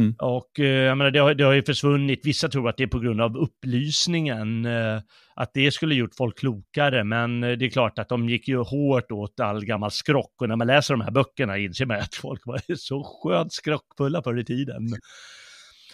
Mm. 0.00 0.14
Och 0.18 0.60
eh, 0.60 0.66
jag 0.66 0.98
menar, 0.98 1.10
det, 1.10 1.18
har, 1.18 1.34
det 1.34 1.44
har 1.44 1.52
ju 1.52 1.62
försvunnit, 1.62 2.20
vissa 2.24 2.48
tror 2.48 2.68
att 2.68 2.76
det 2.76 2.82
är 2.82 2.86
på 2.88 2.98
grund 2.98 3.20
av 3.20 3.36
upplysningen, 3.36 4.66
eh, 4.66 5.00
att 5.34 5.50
det 5.54 5.72
skulle 5.72 5.94
gjort 5.94 6.14
folk 6.16 6.38
klokare, 6.38 7.04
men 7.04 7.44
eh, 7.44 7.52
det 7.52 7.66
är 7.66 7.70
klart 7.70 7.98
att 7.98 8.08
de 8.08 8.28
gick 8.28 8.48
ju 8.48 8.58
hårt 8.58 9.12
åt 9.12 9.40
all 9.40 9.64
gammal 9.64 9.90
skrock, 9.90 10.34
och 10.40 10.48
när 10.48 10.56
man 10.56 10.66
läser 10.66 10.94
de 10.94 11.00
här 11.00 11.10
böckerna 11.10 11.58
inser 11.58 11.86
man 11.86 11.96
att 11.96 12.14
folk 12.14 12.46
var 12.46 12.60
så 12.76 13.04
skönt 13.22 13.52
skrockfulla 13.52 14.22
förr 14.22 14.38
i 14.38 14.44
tiden. 14.44 14.88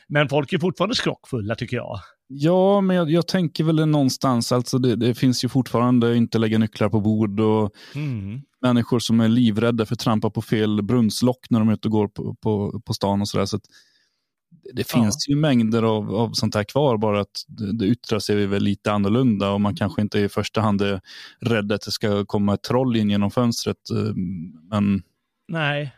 Men 0.08 0.28
folk 0.28 0.52
är 0.52 0.58
fortfarande 0.58 0.94
skrockfulla 0.94 1.54
tycker 1.54 1.76
jag. 1.76 1.98
Ja, 2.28 2.80
men 2.80 2.96
jag, 2.96 3.10
jag 3.10 3.28
tänker 3.28 3.64
väl 3.64 3.86
någonstans, 3.86 4.52
alltså 4.52 4.78
det, 4.78 4.96
det 4.96 5.14
finns 5.14 5.44
ju 5.44 5.48
fortfarande 5.48 6.16
inte 6.16 6.38
lägga 6.38 6.58
nycklar 6.58 6.88
på 6.88 7.00
bord 7.00 7.40
och 7.40 7.72
Mm. 7.94 8.40
människor 8.62 8.98
som 8.98 9.20
är 9.20 9.28
livrädda 9.28 9.86
för 9.86 9.94
att 9.94 9.98
trampa 10.00 10.30
på 10.30 10.42
fel 10.42 10.82
brunnslock 10.82 11.46
när 11.50 11.58
de 11.58 11.68
är 11.68 11.72
ute 11.72 11.88
och 11.88 11.92
går 11.92 12.08
på, 12.08 12.34
på, 12.34 12.80
på 12.84 12.94
stan 12.94 13.20
och 13.20 13.28
sådär. 13.28 13.46
Så 13.46 13.58
det 14.74 14.92
Ja. 14.94 15.00
finns 15.00 15.28
ju 15.28 15.36
mängder 15.36 15.82
av, 15.82 16.14
av 16.14 16.30
sånt 16.32 16.54
här 16.54 16.64
kvar, 16.64 16.96
bara 16.96 17.20
att 17.20 17.44
det, 17.48 17.72
det 17.78 17.86
yttrar 17.86 18.18
sig 18.18 18.46
väl 18.46 18.62
lite 18.62 18.92
annorlunda 18.92 19.50
och 19.50 19.60
man 19.60 19.76
kanske 19.76 20.02
inte 20.02 20.18
i 20.18 20.28
första 20.28 20.60
hand 20.60 20.82
är 20.82 21.00
rädd 21.40 21.72
att 21.72 21.80
det 21.80 21.90
ska 21.90 22.24
komma 22.24 22.54
ett 22.54 22.62
troll 22.62 22.96
in 22.96 23.10
genom 23.10 23.30
fönstret. 23.30 23.76
eh, 23.90 24.14
Men 24.70 25.02
Nej. 25.48 25.92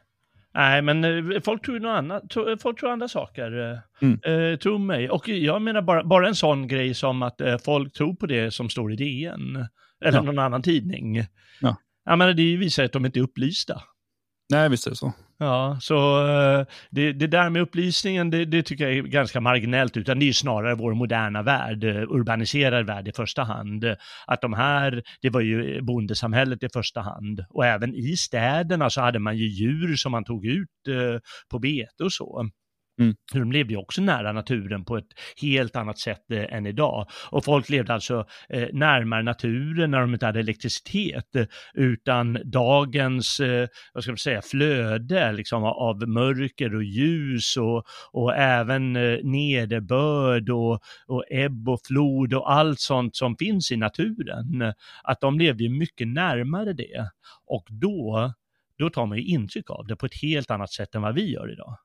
Nej, 0.54 0.82
men 0.82 1.04
eh, 1.04 1.40
folk 1.40 1.64
tror 1.64 1.80
något 1.80 1.98
annat. 1.98 2.30
Tro- 2.30 2.56
Folk 2.58 2.80
tror 2.80 2.90
andra 2.90 3.08
saker. 3.08 3.70
eh, 3.72 3.78
Mm. 4.00 4.52
Eh, 4.52 4.58
tro 4.58 4.78
mig. 4.78 5.10
Och 5.10 5.28
jag 5.28 5.62
menar 5.62 5.82
bara, 5.82 6.04
bara 6.04 6.28
en 6.28 6.34
sån 6.34 6.68
grej 6.68 6.94
som 6.94 7.22
att 7.22 7.40
eh, 7.40 7.58
folk 7.58 7.92
tror 7.92 8.14
på 8.14 8.26
det 8.26 8.54
som 8.54 8.68
står 8.70 8.92
i 8.92 8.96
DN. 8.96 9.56
Eller 10.04 10.18
Ja. 10.18 10.22
någon 10.22 10.38
annan 10.38 10.62
tidning. 10.62 11.24
Ja. 11.60 11.76
Jag 12.04 12.18
menar, 12.18 12.32
det 12.32 12.56
visar 12.56 12.84
att 12.84 12.92
de 12.92 13.06
inte 13.06 13.18
är 13.18 13.22
upplysta. 13.22 13.82
nej, 14.50 14.68
visst 14.68 14.86
är 14.86 14.90
det 14.90 14.96
så. 14.96 15.12
Ja, 15.40 15.78
så 15.80 16.26
eh, 16.28 16.66
det, 16.90 17.12
det 17.12 17.26
där 17.26 17.50
med 17.50 17.62
upplysningen, 17.62 18.30
det, 18.30 18.44
det 18.44 18.62
tycker 18.62 18.88
jag 18.88 18.96
är 18.96 19.02
ganska 19.02 19.40
marginellt, 19.40 19.96
utan 19.96 20.18
det 20.18 20.24
är 20.24 20.26
ju 20.26 20.32
snarare 20.32 20.74
vår 20.74 20.94
moderna 20.94 21.42
värld, 21.42 21.84
eh, 21.84 22.02
urbaniserad 22.02 22.86
värld 22.86 23.08
i 23.08 23.12
första 23.12 23.42
hand. 23.42 23.84
Att 24.26 24.40
de 24.40 24.52
här, 24.52 25.02
det 25.22 25.30
var 25.30 25.40
ju 25.40 25.82
bondesamhället 25.82 26.62
i 26.62 26.68
första 26.72 27.00
hand. 27.00 27.44
Och 27.50 27.66
även 27.66 27.94
i 27.94 28.16
städerna 28.16 28.90
så 28.90 29.00
hade 29.00 29.18
man 29.18 29.36
ju 29.36 29.46
djur 29.46 29.96
som 29.96 30.12
man 30.12 30.24
tog 30.24 30.46
ut 30.46 30.88
eh, 30.88 31.20
på 31.50 31.58
bete 31.58 32.04
och 32.04 32.12
så. 32.12 32.48
Mm. 32.98 33.14
De 33.32 33.52
levde 33.52 33.72
ju 33.72 33.78
också 33.78 34.02
nära 34.02 34.32
naturen 34.32 34.84
på 34.84 34.96
ett 34.96 35.08
helt 35.42 35.76
annat 35.76 35.98
sätt 35.98 36.30
eh, 36.30 36.54
än 36.54 36.66
idag. 36.66 37.06
Och 37.30 37.44
folk 37.44 37.68
levde 37.68 37.94
alltså 37.94 38.26
eh, 38.48 38.68
närmare 38.72 39.22
naturen 39.22 39.90
när 39.90 40.00
de 40.00 40.14
inte 40.14 40.26
hade 40.26 40.40
elektricitet, 40.40 41.36
eh, 41.36 41.46
utan 41.74 42.38
dagens, 42.44 43.40
eh, 43.40 43.68
vad 43.94 44.02
ska 44.02 44.12
man 44.12 44.18
säga, 44.18 44.42
flöde 44.42 45.32
liksom, 45.32 45.64
av 45.64 46.08
mörker 46.08 46.74
och 46.74 46.84
ljus 46.84 47.56
och, 47.56 47.84
och 48.12 48.36
även 48.36 48.96
eh, 48.96 49.18
nederbörd 49.22 50.50
och, 50.50 50.80
och 51.06 51.24
ebb 51.30 51.68
och 51.68 51.80
flod 51.86 52.34
och 52.34 52.52
allt 52.52 52.80
sånt 52.80 53.16
som 53.16 53.36
finns 53.36 53.72
i 53.72 53.76
naturen. 53.76 54.74
Att 55.02 55.20
de 55.20 55.38
levde 55.38 55.64
ju 55.64 55.70
mycket 55.70 56.08
närmare 56.08 56.72
det. 56.72 57.10
Och 57.46 57.66
då, 57.70 58.32
då 58.78 58.90
tar 58.90 59.06
man 59.06 59.18
ju 59.18 59.24
intryck 59.24 59.70
av 59.70 59.86
det 59.86 59.96
på 59.96 60.06
ett 60.06 60.22
helt 60.22 60.50
annat 60.50 60.72
sätt 60.72 60.94
än 60.94 61.02
vad 61.02 61.14
vi 61.14 61.32
gör 61.32 61.52
idag. 61.52 61.78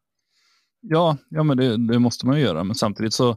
Ja, 0.84 1.18
ja 1.30 1.44
men 1.44 1.58
det, 1.58 1.88
det, 1.88 2.00
måste 2.00 2.26
man 2.26 2.38
ju 2.38 2.44
göra. 2.44 2.64
Men 2.64 2.76
samtidigt 2.76 3.14
så 3.14 3.36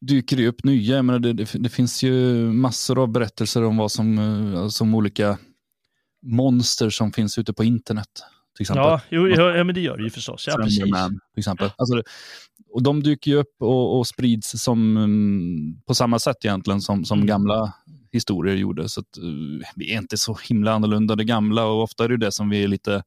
dyker 0.00 0.36
det 0.36 0.48
upp 0.48 0.64
nya. 0.64 0.96
Jag 0.96 1.04
menar, 1.04 1.18
det, 1.18 1.32
det, 1.32 1.50
det, 1.54 1.68
finns 1.68 2.02
ju 2.02 2.12
massor 2.52 3.02
av 3.02 3.08
berättelser 3.08 3.64
om 3.64 3.76
vad 3.76 3.92
som, 3.92 4.18
eh, 4.18 4.68
som 4.68 4.94
olika 4.94 5.38
monster 6.22 6.90
som 6.90 7.12
finns 7.12 7.38
ute 7.38 7.52
på 7.52 7.64
internet. 7.64 8.08
Till 8.56 8.62
exempel. 8.62 8.84
Ja, 8.84 9.00
jo, 9.08 9.28
ja, 9.28 9.64
men 9.64 9.74
det 9.74 9.80
gör 9.80 9.96
det 9.96 10.04
ju 10.04 10.10
förstås. 10.10 10.44
Ja, 10.46 10.56
precis. 10.56 10.82
Till 11.34 11.38
exempel. 11.38 11.70
Alltså, 11.76 12.02
och 12.70 12.82
de 12.82 13.02
dyker 13.02 13.30
ju 13.30 13.36
upp 13.36 13.54
och, 13.60 13.98
och 13.98 14.06
sprids 14.06 14.62
som, 14.62 14.96
mm, 14.96 15.80
på 15.86 15.94
samma 15.94 16.18
sätt 16.18 16.44
egentligen 16.44 16.80
som, 16.80 17.04
som 17.04 17.18
mm. 17.18 17.26
gamla 17.26 17.74
historier 18.12 18.56
gjorde. 18.56 18.88
Så 18.88 19.00
att, 19.00 19.18
uh, 19.22 19.60
vi 19.76 19.94
är 19.94 19.98
inte 19.98 20.16
så 20.16 20.38
himla 20.48 20.72
annorlunda 20.72 21.16
det 21.16 21.24
gamla 21.24 21.66
och 21.66 21.82
ofta 21.82 22.04
är 22.04 22.08
det 22.08 22.16
det 22.16 22.32
som 22.32 22.48
vi 22.48 22.62
är 22.62 22.68
lite 22.68 23.02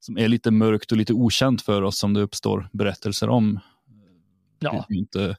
som 0.00 0.18
är 0.18 0.28
lite 0.28 0.50
mörkt 0.50 0.92
och 0.92 0.98
lite 0.98 1.12
okänt 1.12 1.62
för 1.62 1.82
oss 1.82 1.98
som 1.98 2.14
det 2.14 2.20
uppstår 2.20 2.68
berättelser 2.72 3.28
om. 3.28 3.60
Ja. 4.58 4.86
Inte, 4.88 5.36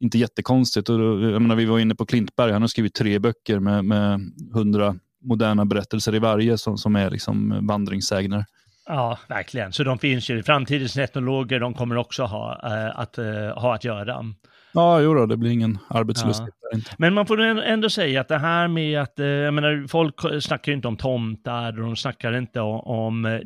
inte 0.00 0.18
jättekonstigt. 0.18 0.88
Och 0.88 0.98
då, 0.98 1.30
jag 1.30 1.42
menar, 1.42 1.56
vi 1.56 1.64
var 1.64 1.78
inne 1.78 1.94
på 1.94 2.06
Klintberg, 2.06 2.52
han 2.52 2.62
har 2.62 2.68
skrivit 2.68 2.94
tre 2.94 3.18
böcker 3.18 3.58
med, 3.58 3.84
med 3.84 4.20
hundra 4.52 4.96
moderna 5.24 5.64
berättelser 5.64 6.14
i 6.14 6.18
varje 6.18 6.58
som, 6.58 6.78
som 6.78 6.96
är 6.96 7.10
liksom 7.10 7.66
vandringssägner. 7.66 8.44
Ja, 8.86 9.18
verkligen. 9.28 9.72
Så 9.72 9.84
de 9.84 9.98
finns 9.98 10.30
ju. 10.30 10.42
Framtidens 10.42 10.96
etnologer, 10.96 11.60
de 11.60 11.74
kommer 11.74 11.96
också 11.96 12.24
ha, 12.24 12.60
äh, 12.64 13.00
att, 13.00 13.18
äh, 13.18 13.24
ha 13.56 13.74
att 13.74 13.84
göra. 13.84 14.24
Ja, 14.72 15.00
jo 15.00 15.14
då, 15.14 15.26
det 15.26 15.36
blir 15.36 15.50
ingen 15.50 15.78
arbetslöshet. 15.88 16.48
Ja. 16.72 16.78
Men 16.98 17.14
man 17.14 17.26
får 17.26 17.40
ändå 17.40 17.90
säga 17.90 18.20
att 18.20 18.28
det 18.28 18.38
här 18.38 18.68
med 18.68 19.00
att, 19.02 19.18
äh, 19.18 19.26
jag 19.26 19.54
menar, 19.54 19.88
folk 19.88 20.14
snackar 20.40 20.72
ju 20.72 20.76
inte 20.76 20.88
om 20.88 20.96
tomtar 20.96 21.80
och 21.80 21.84
de 21.84 21.96
snackar 21.96 22.38
inte 22.38 22.60
om, 22.60 22.80
om 22.80 23.40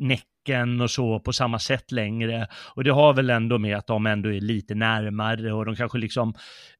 backen 0.47 0.81
och 0.81 0.91
så 0.91 1.19
på 1.19 1.33
samma 1.33 1.59
sätt 1.59 1.91
längre. 1.91 2.47
Och 2.75 2.83
det 2.83 2.91
har 2.91 3.13
väl 3.13 3.29
ändå 3.29 3.57
med 3.57 3.77
att 3.77 3.87
de 3.87 4.05
ändå 4.05 4.33
är 4.33 4.41
lite 4.41 4.75
närmare 4.75 5.53
och 5.53 5.65
de 5.65 5.75
kanske 5.75 5.97
liksom 5.97 6.33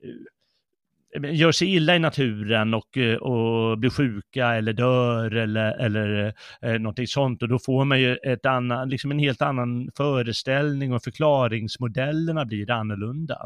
eh, 0.04 1.36
gör 1.36 1.52
sig 1.52 1.76
illa 1.76 1.96
i 1.96 2.00
naturen 2.00 2.74
och, 2.74 2.98
eh, 2.98 3.16
och 3.16 3.78
blir 3.78 3.90
sjuka 3.90 4.56
eller 4.56 4.74
dör 4.74 5.36
eller, 5.36 5.72
eller 5.80 6.34
eh, 6.62 6.74
någonting 6.74 7.08
sånt. 7.08 7.42
Och 7.42 7.50
då 7.50 7.60
får 7.60 7.86
man 7.86 8.00
ju 8.00 8.16
ett 8.16 8.46
annan, 8.46 8.90
liksom 8.90 9.12
en 9.12 9.20
helt 9.20 9.42
annan 9.42 9.90
föreställning 9.98 10.94
och 10.94 11.04
förklaringsmodellerna 11.04 12.46
blir 12.46 12.72
annorlunda. 12.72 13.38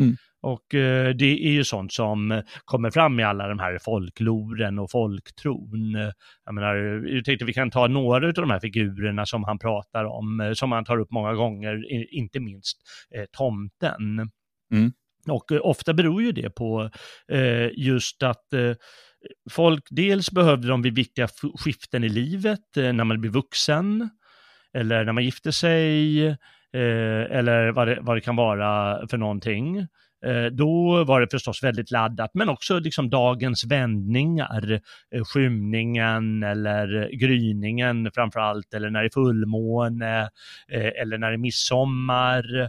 Mm. 0.00 0.16
Och 0.40 0.74
eh, 0.74 1.14
det 1.14 1.46
är 1.46 1.50
ju 1.50 1.64
sånt 1.64 1.92
som 1.92 2.42
kommer 2.64 2.90
fram 2.90 3.20
i 3.20 3.22
alla 3.22 3.48
de 3.48 3.58
här 3.58 3.78
folkloren 3.78 4.78
och 4.78 4.90
folktron. 4.90 6.12
Jag 6.44 6.54
menar, 6.54 6.74
jag 7.06 7.24
tänkte 7.24 7.44
vi 7.44 7.52
kan 7.52 7.70
ta 7.70 7.86
några 7.86 8.26
av 8.26 8.32
de 8.32 8.50
här 8.50 8.60
figurerna 8.60 9.26
som 9.26 9.44
han 9.44 9.58
pratar 9.58 10.04
om, 10.04 10.40
eh, 10.40 10.52
som 10.52 10.72
han 10.72 10.84
tar 10.84 10.98
upp 10.98 11.10
många 11.10 11.34
gånger, 11.34 11.92
inte 12.14 12.40
minst 12.40 12.78
eh, 13.14 13.24
tomten. 13.32 14.30
Mm. 14.72 14.92
Och 15.28 15.52
eh, 15.52 15.60
ofta 15.62 15.94
beror 15.94 16.22
ju 16.22 16.32
det 16.32 16.50
på 16.50 16.90
eh, 17.32 17.68
just 17.76 18.22
att 18.22 18.52
eh, 18.52 18.74
folk, 19.50 19.84
dels 19.90 20.30
behövde 20.30 20.68
de 20.68 20.82
vid 20.82 20.94
viktiga 20.94 21.28
skiften 21.58 22.04
i 22.04 22.08
livet, 22.08 22.76
eh, 22.76 22.92
när 22.92 23.04
man 23.04 23.20
blir 23.20 23.30
vuxen, 23.30 24.10
eller 24.72 25.04
när 25.04 25.12
man 25.12 25.24
gifter 25.24 25.50
sig, 25.50 26.36
eh, 26.74 27.38
eller 27.38 27.72
vad 27.72 27.88
det, 27.88 27.98
vad 28.00 28.16
det 28.16 28.20
kan 28.20 28.36
vara 28.36 28.98
för 29.08 29.16
någonting. 29.16 29.86
Eh, 30.26 30.44
då 30.52 31.04
var 31.04 31.20
det 31.20 31.28
förstås 31.30 31.62
väldigt 31.62 31.90
laddat, 31.90 32.30
men 32.34 32.48
också 32.48 32.78
liksom 32.78 33.10
dagens 33.10 33.64
vändningar, 33.64 34.80
eh, 35.14 35.24
skymningen 35.24 36.42
eller 36.42 37.10
gryningen 37.20 38.10
framför 38.14 38.40
allt, 38.40 38.74
eller 38.74 38.90
när 38.90 39.00
det 39.00 39.06
är 39.06 39.10
fullmåne, 39.14 40.20
eh, 40.72 41.02
eller 41.02 41.18
när 41.18 41.28
det 41.28 41.34
är 41.34 41.38
midsommar, 41.38 42.60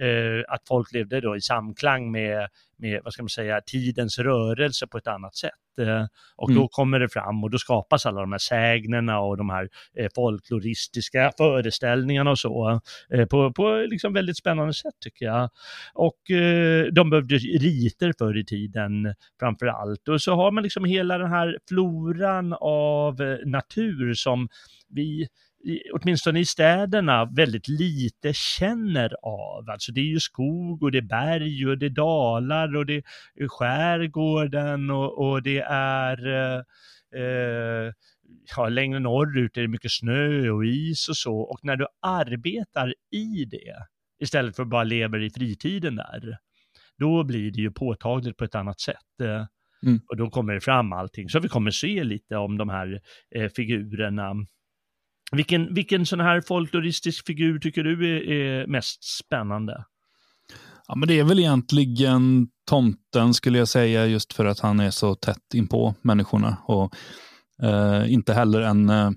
eh, 0.00 0.44
att 0.48 0.68
folk 0.68 0.92
levde 0.92 1.20
då 1.20 1.36
i 1.36 1.40
samklang 1.40 2.10
med 2.10 2.48
med, 2.78 3.00
vad 3.04 3.12
ska 3.12 3.22
man 3.22 3.28
säga, 3.28 3.60
tidens 3.66 4.18
rörelse 4.18 4.86
på 4.86 4.98
ett 4.98 5.06
annat 5.06 5.36
sätt. 5.36 5.50
Eh, 5.80 6.06
och 6.36 6.50
mm. 6.50 6.62
då 6.62 6.68
kommer 6.68 7.00
det 7.00 7.08
fram 7.08 7.44
och 7.44 7.50
då 7.50 7.58
skapas 7.58 8.06
alla 8.06 8.20
de 8.20 8.32
här 8.32 8.38
sägnerna 8.38 9.20
och 9.20 9.36
de 9.36 9.50
här 9.50 9.68
eh, 9.98 10.08
folkloristiska 10.14 11.32
föreställningarna 11.36 12.30
och 12.30 12.38
så 12.38 12.80
eh, 13.10 13.26
på, 13.26 13.52
på 13.52 13.86
liksom 13.88 14.12
väldigt 14.12 14.36
spännande 14.36 14.74
sätt 14.74 14.94
tycker 15.00 15.26
jag. 15.26 15.50
Och 15.94 16.20
de 16.92 17.10
behövde 17.10 17.36
riter 17.36 18.12
förr 18.18 18.38
i 18.38 18.44
tiden 18.44 19.14
framför 19.40 19.66
allt. 19.66 20.08
Och 20.08 20.22
så 20.22 20.34
har 20.34 20.50
man 20.50 20.62
liksom 20.62 20.84
hela 20.84 21.18
den 21.18 21.30
här 21.30 21.58
floran 21.68 22.52
av 22.60 23.38
natur 23.44 24.14
som 24.14 24.48
vi 24.88 25.28
åtminstone 25.92 26.40
i 26.40 26.44
städerna, 26.44 27.24
väldigt 27.24 27.68
lite 27.68 28.32
känner 28.32 29.12
av. 29.22 29.70
Alltså 29.70 29.92
det 29.92 30.00
är 30.00 30.04
ju 30.04 30.20
skog 30.20 30.82
och 30.82 30.92
det 30.92 30.98
är 30.98 31.02
berg 31.02 31.66
och 31.66 31.78
det 31.78 31.86
är 31.86 31.90
dalar 31.90 32.76
och 32.76 32.86
det 32.86 33.02
är 33.34 33.48
skärgården 33.48 34.90
och, 34.90 35.28
och 35.28 35.42
det 35.42 35.58
är 35.70 36.26
eh, 36.26 36.62
eh, 37.22 37.92
ja, 38.56 38.68
längre 38.68 38.98
norrut 38.98 39.56
är 39.56 39.62
det 39.62 39.68
mycket 39.68 39.92
snö 39.92 40.50
och 40.50 40.64
is 40.64 41.08
och 41.08 41.16
så. 41.16 41.38
Och 41.38 41.58
när 41.62 41.76
du 41.76 41.86
arbetar 42.02 42.94
i 43.12 43.44
det, 43.44 43.74
istället 44.22 44.56
för 44.56 44.62
att 44.62 44.68
bara 44.68 44.84
leva 44.84 45.18
i 45.18 45.30
fritiden 45.30 45.96
där, 45.96 46.38
då 46.98 47.24
blir 47.24 47.50
det 47.50 47.60
ju 47.60 47.70
påtagligt 47.70 48.36
på 48.36 48.44
ett 48.44 48.54
annat 48.54 48.80
sätt. 48.80 49.20
Mm. 49.82 50.00
Och 50.08 50.16
då 50.16 50.30
kommer 50.30 50.54
det 50.54 50.60
fram 50.60 50.92
allting. 50.92 51.28
Så 51.28 51.40
vi 51.40 51.48
kommer 51.48 51.70
se 51.70 52.04
lite 52.04 52.36
om 52.36 52.58
de 52.58 52.68
här 52.68 53.00
eh, 53.34 53.48
figurerna 53.48 54.34
vilken, 55.32 55.74
vilken 55.74 56.06
sån 56.06 56.20
här 56.20 56.40
folkloristisk 56.40 57.26
figur 57.26 57.58
tycker 57.58 57.84
du 57.84 58.16
är, 58.16 58.30
är, 58.30 58.66
mest 58.66 59.04
spännande? 59.04 59.84
Ja, 60.88 60.96
men 60.96 61.08
det 61.08 61.18
är 61.20 61.24
väl 61.24 61.38
egentligen 61.38 62.48
tomten 62.70 63.34
skulle 63.34 63.58
jag 63.58 63.68
säga, 63.68 64.06
just 64.06 64.32
för 64.32 64.44
att 64.44 64.60
han 64.60 64.80
är 64.80 64.90
så 64.90 65.14
tätt 65.14 65.54
inpå 65.54 65.94
människorna 66.02 66.56
och 66.66 66.94
eh, 67.62 68.12
inte 68.12 68.34
heller 68.34 68.60
en 68.60 68.90
eh, 68.90 69.10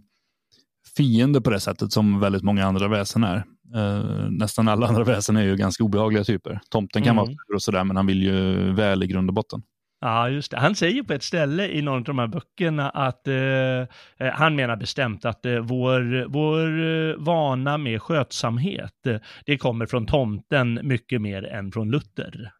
fiende 0.98 1.42
på 1.42 1.50
det 1.50 1.60
sättet 1.60 1.92
som 1.92 2.20
väldigt 2.20 2.44
många 2.44 2.66
andra 2.66 2.88
väsen 2.88 3.24
är. 3.24 3.46
Eh, 3.76 4.30
nästan 4.30 4.68
alla 4.68 4.88
andra 4.88 5.04
väsen 5.14 5.38
är 5.38 5.44
ju 5.44 5.56
ganska 5.56 5.84
obehagliga 5.84 6.24
typer. 6.24 6.60
Tomten 6.70 7.04
kan 7.04 7.18
mm. 7.18 7.26
vara 7.26 7.56
och 7.56 7.62
sådär, 7.62 7.84
men 7.84 7.96
han 7.96 8.08
vill 8.08 8.24
ju 8.24 8.72
väl 8.74 9.04
i 9.04 9.08
grund 9.08 9.30
och 9.30 9.34
botten. 9.34 9.62
Ja, 10.02 10.30
just 10.30 10.52
det. 10.52 10.60
Han 10.60 10.76
säger 10.76 11.04
på 11.04 11.14
ett 11.14 11.24
ställe 11.24 11.68
i 11.68 11.82
någon 11.82 11.98
av 11.98 12.04
de 12.04 12.20
här 12.20 12.28
böckerna 12.28 12.90
att 12.90 13.28
eh, 13.28 13.36
eh, 13.36 14.34
han 14.34 14.56
menar 14.56 14.76
bestämt 14.76 15.26
att 15.26 15.46
eh, 15.46 15.60
vår, 15.60 16.26
vår 16.30 16.84
eh, 16.84 17.16
vana 17.18 17.78
med 17.78 18.02
skötsamhet, 18.02 19.06
eh, 19.06 19.18
det 19.46 19.58
kommer 19.58 19.86
från 19.86 20.06
tomten 20.06 20.80
mycket 20.84 21.22
mer 21.22 21.46
än 21.46 21.72
från 21.72 21.92
Luther. 21.92 22.52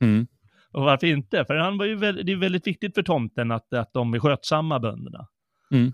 Mm. 0.00 0.26
Och 0.72 0.82
varför 0.82 1.06
inte? 1.06 1.44
För 1.44 1.54
han 1.54 1.78
var 1.78 1.84
ju 1.84 1.96
väldigt, 1.96 2.26
det 2.26 2.32
är 2.32 2.36
väldigt 2.36 2.66
viktigt 2.66 2.94
för 2.94 3.02
tomten 3.02 3.50
att, 3.50 3.72
att 3.72 3.92
de 3.92 4.14
är 4.14 4.18
skötsamma 4.18 4.80
bönderna. 4.80 5.26
Mm. 5.70 5.92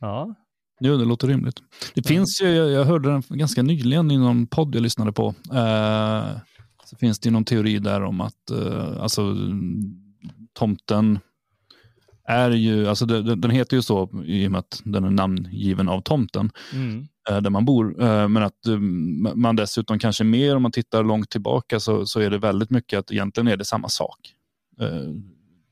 Ja. 0.00 0.34
Jo, 0.80 0.96
det 0.96 1.04
låter 1.04 1.28
rimligt. 1.28 1.62
Det 1.94 2.10
mm. 2.10 2.16
finns 2.16 2.42
ju, 2.42 2.48
jag, 2.48 2.70
jag 2.70 2.84
hörde 2.84 3.08
den 3.08 3.22
ganska 3.28 3.62
nyligen 3.62 4.10
i 4.10 4.18
någon 4.18 4.46
podd 4.46 4.74
jag 4.74 4.82
lyssnade 4.82 5.12
på. 5.12 5.34
Eh, 5.52 6.24
så 6.84 6.96
finns 6.96 7.20
det 7.20 7.30
någon 7.30 7.44
teori 7.44 7.78
där 7.78 8.02
om 8.02 8.20
att 8.20 8.50
alltså, 9.00 9.36
tomten 10.52 11.18
är 12.24 12.50
ju, 12.50 12.88
alltså 12.88 13.06
det, 13.06 13.34
den 13.36 13.50
heter 13.50 13.76
ju 13.76 13.82
så 13.82 14.22
i 14.24 14.46
och 14.46 14.50
med 14.50 14.58
att 14.58 14.82
den 14.84 15.04
är 15.04 15.10
namngiven 15.10 15.88
av 15.88 16.00
tomten 16.00 16.50
mm. 16.72 17.06
Eh, 17.30 17.40
där 17.40 17.50
man 17.50 17.64
bor. 17.64 18.02
Eh, 18.02 18.28
men 18.28 18.42
att 18.42 18.66
eh, 18.66 18.78
man 19.34 19.56
dessutom 19.56 19.98
kanske 19.98 20.24
mer 20.24 20.56
om 20.56 20.62
man 20.62 20.72
tittar 20.72 21.04
långt 21.04 21.30
tillbaka 21.30 21.80
så, 21.80 22.06
så 22.06 22.20
är 22.20 22.30
det 22.30 22.38
väldigt 22.38 22.70
mycket 22.70 22.98
att 22.98 23.12
egentligen 23.12 23.48
är 23.48 23.56
det 23.56 23.64
samma 23.64 23.88
sak. 23.88 24.18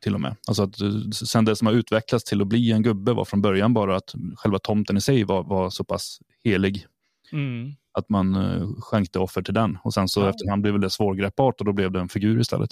Till 0.03 0.15
och 0.15 0.21
med. 0.21 0.37
Alltså 0.49 0.63
att 0.63 0.77
sen 1.15 1.45
det 1.45 1.57
som 1.57 1.67
har 1.67 1.75
utvecklats 1.75 2.25
till 2.25 2.41
att 2.41 2.47
bli 2.47 2.73
en 2.73 2.83
gubbe 2.83 3.13
var 3.13 3.25
från 3.25 3.43
början 3.43 3.75
bara 3.75 3.97
att 3.97 4.15
själva 4.37 4.59
tomten 4.59 4.97
i 4.97 5.01
sig 5.01 5.25
var, 5.25 5.43
var 5.43 5.71
så 5.71 5.85
pass 5.85 6.19
helig. 6.45 6.87
Mm. 7.33 7.73
Att 7.93 8.09
man 8.09 8.37
skänkte 8.81 9.19
offer 9.19 9.43
till 9.43 9.55
den 9.55 9.79
och 9.85 9.95
sen 9.95 10.09
så 10.09 10.21
ja. 10.21 10.29
efterhand 10.29 10.63
blev 10.63 10.81
det 10.81 10.91
svårgreppbart 10.91 11.61
och 11.61 11.65
då 11.65 11.73
blev 11.73 11.93
det 11.93 12.01
en 12.01 12.09
figur 12.09 12.41
istället. 12.41 12.71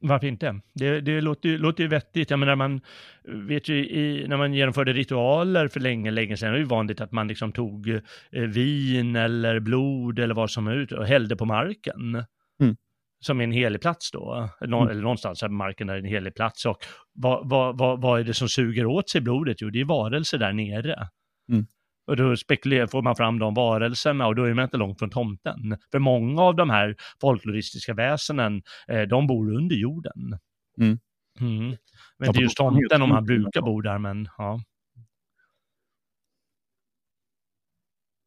Varför 0.00 0.26
inte? 0.26 0.60
Det, 0.74 1.00
det 1.00 1.20
låter, 1.20 1.48
ju, 1.48 1.58
låter 1.58 1.82
ju 1.82 1.88
vettigt. 1.88 2.30
Jag 2.30 2.38
menar, 2.38 2.56
man 2.56 2.80
vet 3.24 3.68
ju 3.68 3.86
i, 3.88 4.28
när 4.28 4.36
man 4.36 4.54
genomförde 4.54 4.92
ritualer 4.92 5.68
för 5.68 5.80
länge, 5.80 6.10
länge 6.10 6.36
sedan, 6.36 6.46
det 6.48 6.52
var 6.52 6.58
ju 6.58 6.64
vanligt 6.64 7.00
att 7.00 7.12
man 7.12 7.28
liksom 7.28 7.52
tog 7.52 7.88
eh, 7.88 8.00
vin 8.32 9.16
eller 9.16 9.60
blod 9.60 10.18
eller 10.18 10.34
vad 10.34 10.50
som 10.50 10.66
helst 10.66 10.92
och 10.92 11.06
hällde 11.06 11.36
på 11.36 11.44
marken. 11.44 12.24
Mm. 12.62 12.76
Som 13.20 13.40
en 13.40 13.52
helig 13.52 13.80
plats 13.80 14.10
då, 14.10 14.48
Nå, 14.60 14.78
Mm. 14.80 14.90
eller 14.90 15.02
någonstans 15.02 15.40
där 15.40 15.48
marken 15.48 15.88
är 15.88 15.96
en 15.96 16.04
helig 16.04 16.34
plats. 16.34 16.66
Och 16.66 16.76
vad, 17.14 17.48
vad, 17.48 17.78
vad, 17.78 18.00
vad 18.02 18.20
är 18.20 18.24
det 18.24 18.34
som 18.34 18.48
suger 18.48 18.86
åt 18.86 19.08
sig 19.10 19.20
blodet? 19.20 19.56
Jo, 19.60 19.70
det 19.70 19.80
är 19.80 19.84
varelser 19.84 20.38
där 20.38 20.52
nere. 20.52 21.08
Mm. 21.52 21.66
Och 22.08 22.16
då 22.16 22.36
spekulerar, 22.36 22.86
får 22.86 23.02
man 23.02 23.16
fram 23.16 23.38
de 23.38 23.54
varelserna 23.54 24.26
och 24.26 24.34
då 24.34 24.44
är 24.44 24.54
man 24.54 24.64
inte 24.64 24.76
långt 24.76 24.98
från 24.98 25.10
tomten. 25.10 25.78
För 25.90 25.98
många 25.98 26.42
av 26.42 26.56
de 26.56 26.70
här 26.70 26.96
folkloristiska 27.20 27.94
väsenen, 27.94 28.62
eh, 28.88 29.02
de 29.02 29.26
bor 29.26 29.52
under 29.54 29.76
jorden. 29.76 30.38
Mm. 30.80 30.98
Mm. 31.40 31.68
Men 31.68 31.76
Ja, 32.18 32.26
inte 32.26 32.40
just 32.40 32.56
tomten 32.56 33.02
om 33.02 33.10
han 33.10 33.24
det. 33.24 33.26
brukar 33.26 33.62
bo 33.62 33.80
där, 33.80 33.98
men 33.98 34.28
ja. 34.38 34.60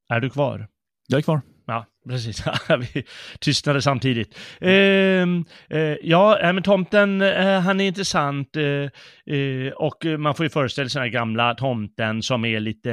Är 0.10 0.20
du 0.20 0.30
kvar? 0.30 0.67
Jag 1.08 1.17
är 1.17 1.22
kvar. 1.22 1.41
Ja, 1.71 1.86
precis. 2.10 2.43
Vi 2.93 3.03
tystnade 3.39 3.81
samtidigt. 3.81 4.38
Ehm, 4.62 5.45
eh, 5.69 5.95
ja, 6.01 6.39
äh, 6.39 6.53
men 6.53 6.63
tomten, 6.63 7.21
eh, 7.21 7.60
han 7.60 7.81
är 7.81 7.88
intressant 7.88 8.55
eh, 8.55 8.63
eh, 9.36 9.71
och 9.75 10.05
man 10.19 10.36
får 10.36 10.45
ju 10.45 10.49
föreställa 10.49 10.89
sig 10.89 10.99
den 10.99 11.03
här 11.05 11.12
gamla 11.19 11.55
tomten 11.55 12.23
som 12.23 12.45
är 12.45 12.60
lite, 12.60 12.91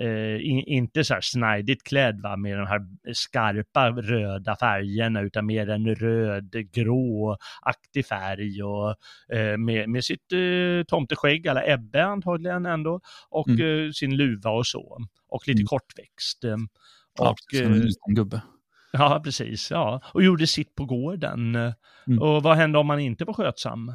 eh, 0.00 0.46
in, 0.50 0.58
inte 0.66 1.04
så 1.04 1.14
här 1.14 1.20
snajdigt 1.20 1.82
klädd 1.86 2.20
va, 2.22 2.36
med 2.36 2.58
de 2.58 2.66
här 2.66 2.80
skarpa 3.12 3.90
röda 3.90 4.56
färgerna 4.56 5.20
utan 5.20 5.46
mer 5.46 5.68
en 5.70 5.94
röd-grå-aktig 5.94 8.06
färg 8.06 8.62
och 8.62 8.90
eh, 9.36 9.56
med, 9.58 9.88
med 9.88 10.04
sitt 10.04 10.32
eh, 10.32 10.84
tomteskägg, 10.88 11.48
alla 11.48 11.62
Ebbe 11.66 12.04
antagligen 12.04 12.66
ändå, 12.66 13.00
och 13.30 13.48
Mm. 13.48 13.86
eh, 13.86 13.90
sin 13.92 14.16
luva 14.16 14.50
och 14.50 14.66
så. 14.66 14.98
Och 15.28 15.48
lite 15.48 15.60
Mm. 15.60 15.66
kortväxt. 15.66 16.44
Ja, 17.20 17.30
och, 17.30 17.54
en 17.60 17.64
eh, 17.72 17.78
liten 17.78 18.14
gubbe. 18.14 18.42
Ja, 18.92 19.20
precis. 19.24 19.70
Ja. 19.70 20.00
Och 20.04 20.22
gjorde 20.22 20.46
sitt 20.46 20.74
på 20.74 20.84
gården. 20.84 21.54
Mm. 21.56 22.18
Och 22.20 22.42
vad 22.42 22.56
hände 22.56 22.78
om 22.78 22.86
man 22.86 23.00
inte 23.00 23.24
var 23.24 23.34
skötsam? 23.34 23.94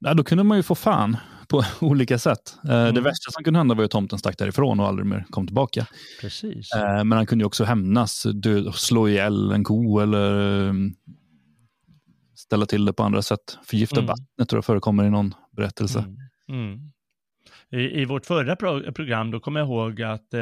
Ja, 0.00 0.14
då 0.14 0.24
kunde 0.24 0.44
man 0.44 0.56
ju 0.56 0.62
få 0.62 0.74
fan 0.74 1.16
på 1.48 1.62
olika 1.80 2.18
sätt. 2.18 2.56
Eh, 2.64 2.68
Det 2.70 2.88
Mm. 2.88 3.02
värsta 3.04 3.30
som 3.30 3.44
kunde 3.44 3.60
hända 3.60 3.74
var 3.74 3.84
att 3.84 3.90
tomten 3.90 4.18
stack 4.18 4.38
därifrån 4.38 4.80
och 4.80 4.86
aldrig 4.86 5.06
mer 5.06 5.24
kom 5.30 5.46
tillbaka. 5.46 5.86
Precis. 6.20 6.72
Eh, 6.72 7.04
Men 7.04 7.12
han 7.12 7.26
kunde 7.26 7.42
ju 7.42 7.46
också 7.46 7.64
hämnas, 7.64 8.26
död, 8.34 8.74
slå 8.74 9.08
ihjäl 9.08 9.50
en 9.52 9.64
ko 9.64 9.98
eller 10.00 10.66
eh, 10.68 10.72
ställa 12.34 12.66
till 12.66 12.84
det 12.84 12.92
på 12.92 13.02
andra 13.02 13.22
sätt. 13.22 13.58
Förgifta 13.64 13.96
Mm. 13.96 14.06
vattnet 14.06 14.48
tror 14.48 14.56
jag 14.58 14.64
förekommer 14.64 15.04
i 15.04 15.10
någon 15.10 15.34
berättelse. 15.56 15.98
Mm. 16.48 16.64
Mm. 16.64 16.92
I, 17.70 18.00
I 18.00 18.04
vårt 18.04 18.26
förra 18.26 18.56
pro 18.56 18.92
program, 18.92 19.30
då 19.30 19.40
kommer 19.40 19.60
jag 19.60 19.66
ihåg 19.68 20.02
att 20.02 20.34
eh, 20.34 20.40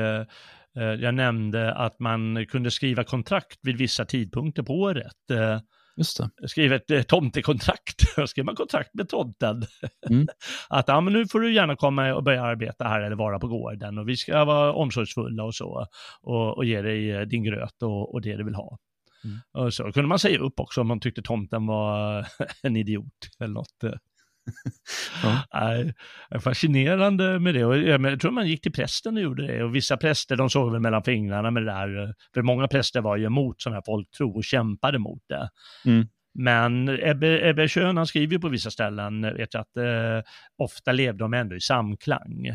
jag 0.82 1.14
nämnde 1.14 1.74
att 1.74 2.00
man 2.00 2.46
kunde 2.46 2.70
skriva 2.70 3.04
kontrakt 3.04 3.58
vid 3.62 3.76
vissa 3.76 4.04
tidpunkter 4.04 4.62
på 4.62 4.74
året. 4.74 5.30
Eh, 5.32 5.60
Just 5.96 6.18
det. 6.18 6.48
skriva 6.48 6.74
ett 6.74 6.90
eh, 6.90 7.02
tomtekontrakt. 7.02 8.02
Skrev 8.28 8.44
man 8.44 8.54
kontrakt 8.54 8.94
med 8.94 9.08
tomten. 9.08 9.66
Mm. 10.10 10.26
att 10.68 10.88
ja, 10.88 11.00
men 11.00 11.12
nu 11.12 11.26
får 11.26 11.40
du 11.40 11.54
gärna 11.54 11.76
komma 11.76 12.14
och 12.14 12.24
börja 12.24 12.42
arbeta 12.42 12.84
här 12.84 13.00
eller 13.00 13.16
vara 13.16 13.38
på 13.38 13.48
gården 13.48 13.98
och 13.98 14.08
vi 14.08 14.16
ska 14.16 14.44
vara 14.44 14.72
omsorgsfulla 14.72 15.44
och 15.44 15.54
så 15.54 15.86
och, 16.22 16.56
och 16.56 16.64
ge 16.64 16.82
dig 16.82 17.10
eh, 17.10 17.20
din 17.20 17.44
gröt 17.44 17.82
och, 17.82 18.14
och 18.14 18.22
det 18.22 18.36
du 18.36 18.44
vill 18.44 18.54
ha. 18.54 18.78
Mm. 19.24 19.66
Och 19.66 19.74
så 19.74 19.92
kunde 19.92 20.08
man 20.08 20.18
säga 20.18 20.38
upp 20.38 20.60
också 20.60 20.80
om 20.80 20.86
man 20.86 21.00
tyckte 21.00 21.22
tomten 21.22 21.66
var 21.66 22.26
en 22.62 22.76
idiot 22.76 23.28
eller 23.40 23.54
något. 23.54 23.84
Ja. 25.22 26.40
Fascinerande 26.40 27.38
med 27.38 27.54
det. 27.54 27.64
Och 27.64 27.78
jag, 27.78 28.20
tror 28.20 28.30
man 28.30 28.48
gick 28.48 28.62
till 28.62 28.72
prästen 28.72 29.16
och 29.16 29.22
gjorde 29.22 29.46
det. 29.46 29.64
Och 29.64 29.74
vissa 29.74 29.96
präster 29.96 30.37
de 30.37 30.50
såg 30.50 30.72
väl 30.72 30.80
mellan 30.80 31.02
fingrarna 31.02 31.50
med 31.50 31.62
det 31.62 31.72
där. 31.72 32.14
För 32.35 32.42
många 32.42 32.68
präster 32.68 33.00
var 33.00 33.16
ju 33.16 33.24
emot 33.24 33.62
sån 33.62 33.72
här 33.72 33.82
folktro 33.87 34.37
och 34.37 34.44
kämpade 34.44 34.98
mot 34.98 35.22
det. 35.28 35.48
Mm. 35.85 36.06
Men 36.38 36.88
Ebbe, 36.88 37.48
Ebbe 37.48 37.68
Schön, 37.68 37.96
han 37.96 38.06
skriver 38.06 38.32
ju 38.32 38.40
på 38.40 38.48
vissa 38.48 38.70
ställen, 38.70 39.22
vet 39.22 39.54
jag, 39.54 39.61
att 39.61 39.76
eh, 39.76 40.30
ofta 40.59 40.92
levde 40.92 41.24
de 41.24 41.35
ändå 41.35 41.56
i 41.56 41.61
samklang. 41.61 42.50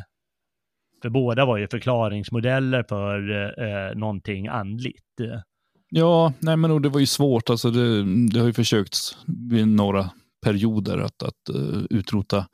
För 1.01 1.09
båda 1.09 1.45
var 1.45 1.57
ju 1.57 1.67
förklaringsmodeller 1.67 2.83
för 2.89 3.31
eh, 3.61 3.95
någonting 3.95 4.47
andligt. 4.47 5.05
Ja, 5.89 6.33
nej 6.39 6.57
men 6.57 6.71
och 6.71 6.81
det 6.81 6.89
var 6.89 6.99
ju 6.99 7.05
svårt. 7.05 7.49
Alltså 7.49 7.71
det, 7.71 8.03
det 8.33 8.39
har 8.39 8.47
ju 8.47 8.53
försökts 8.53 9.17
vid 9.49 9.67
några 9.67 10.09
perioder 10.41 10.97
att, 10.97 11.23
att 11.23 11.55
uh, 11.55 11.83
utrota 11.89 12.47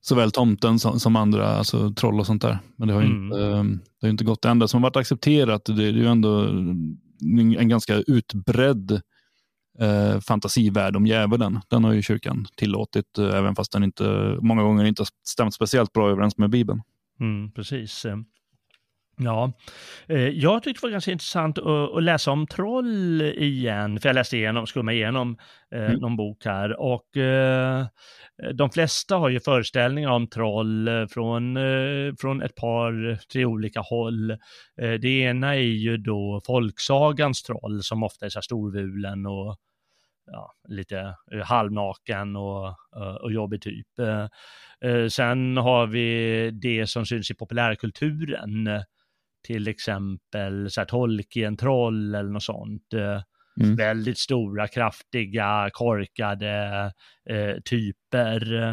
såväl 0.00 0.30
tomten 0.30 0.78
som, 0.78 1.00
som 1.00 1.16
andra, 1.16 1.46
alltså 1.48 1.90
troll 1.94 2.20
och 2.20 2.26
sånt 2.26 2.42
där. 2.42 2.58
Men 2.76 2.88
det 2.88 2.94
har 2.94 3.00
ju 3.02 3.06
Mm. 3.06 3.24
inte, 3.24 3.40
eh, 3.44 3.64
det 4.00 4.06
har 4.06 4.08
inte 4.08 4.24
gått. 4.24 4.42
Det 4.42 4.48
enda 4.48 4.68
som 4.68 4.82
har 4.82 4.90
varit 4.90 4.96
accepterat, 4.96 5.64
det, 5.64 5.72
det 5.74 5.84
är 5.84 5.92
ju 5.92 6.06
ändå 6.06 6.40
en 7.58 7.68
ganska 7.68 7.94
utbredd 7.96 9.00
eh, 9.78 10.20
fantasivärld 10.20 10.96
om 10.96 11.06
djävulen. 11.06 11.60
Den 11.68 11.84
har 11.84 11.92
ju 11.92 12.02
kyrkan 12.02 12.46
tillåtit, 12.56 13.18
eh, 13.18 13.34
även 13.34 13.54
fast 13.54 13.72
den 13.72 13.84
inte 13.84 14.38
många 14.42 14.62
gånger 14.62 14.84
inte 14.84 15.02
har 15.02 15.08
stämt 15.24 15.54
speciellt 15.54 15.92
bra 15.92 16.10
överens 16.10 16.38
med 16.38 16.50
Bibeln. 16.50 16.82
Mm, 17.20 17.52
precis. 17.52 18.06
Ja, 19.18 19.52
eh, 20.08 20.28
jag 20.28 20.62
tyckte 20.62 20.80
det 20.80 20.86
var 20.86 20.92
ganska 20.92 21.12
intressant 21.12 21.58
att, 21.58 22.02
läsa 22.02 22.30
om 22.30 22.46
troll 22.46 23.22
igen, 23.22 24.00
för 24.00 24.08
jag 24.08 24.14
läste 24.14 24.36
igenom, 24.36 24.66
skumma 24.66 24.92
igenom 24.92 25.38
eh, 25.74 25.86
Mm. 25.86 26.00
någon 26.00 26.16
bok 26.16 26.44
här 26.44 26.80
och 26.80 27.16
eh, 27.16 27.86
de 28.54 28.70
flesta 28.70 29.16
har 29.16 29.28
ju 29.28 29.40
föreställningar 29.40 30.10
om 30.10 30.26
troll 30.26 30.88
från, 31.10 31.58
från 32.20 32.42
ett 32.42 32.54
par, 32.54 33.18
tre 33.32 33.44
olika 33.44 33.80
håll. 33.80 34.36
Det 34.76 35.08
ena 35.08 35.54
är 35.54 35.60
ju 35.60 35.96
då 35.96 36.40
folksagans 36.46 37.42
troll 37.42 37.82
som 37.82 38.02
ofta 38.02 38.26
är 38.26 38.30
så 38.30 38.38
här 38.38 38.42
storvulen 38.42 39.26
och 39.26 39.56
ja, 40.26 40.52
lite 40.68 41.14
halvnaken 41.44 42.36
och, 42.36 42.76
och 43.20 43.32
jobbig 43.32 43.62
typ. 43.62 43.86
Sen 45.10 45.56
har 45.56 45.86
vi 45.86 46.50
det 46.50 46.86
som 46.86 47.06
syns 47.06 47.30
i 47.30 47.34
populärkulturen, 47.34 48.68
till 49.46 49.68
exempel 49.68 50.70
så 50.70 50.80
här 50.80 50.86
Tolkien-troll 50.86 52.14
eller 52.14 52.30
något 52.30 52.42
sånt. 52.42 52.92
Eh, 52.94 53.20
Mm. 53.60 53.76
Väldigt 53.76 54.18
stora, 54.18 54.68
kraftiga, 54.68 55.70
korkade 55.72 56.92
eh, 57.30 57.56
typer. 57.64 58.68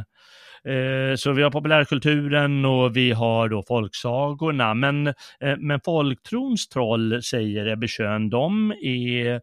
Eh, 0.63 1.15
så 1.15 1.31
vi 1.31 1.43
har 1.43 1.51
populärkulturen 1.51 2.65
och 2.65 2.97
vi 2.97 3.11
har 3.11 3.49
då 3.49 3.63
folksagorna. 3.67 4.73
Men, 4.73 5.07
eh, 5.07 5.57
men 5.57 5.79
folktrons 5.85 6.69
troll, 6.69 7.23
säger 7.23 7.65
Ebbe 7.65 7.87
Schön, 7.87 8.29
de 8.29 8.71
är, 8.81 9.33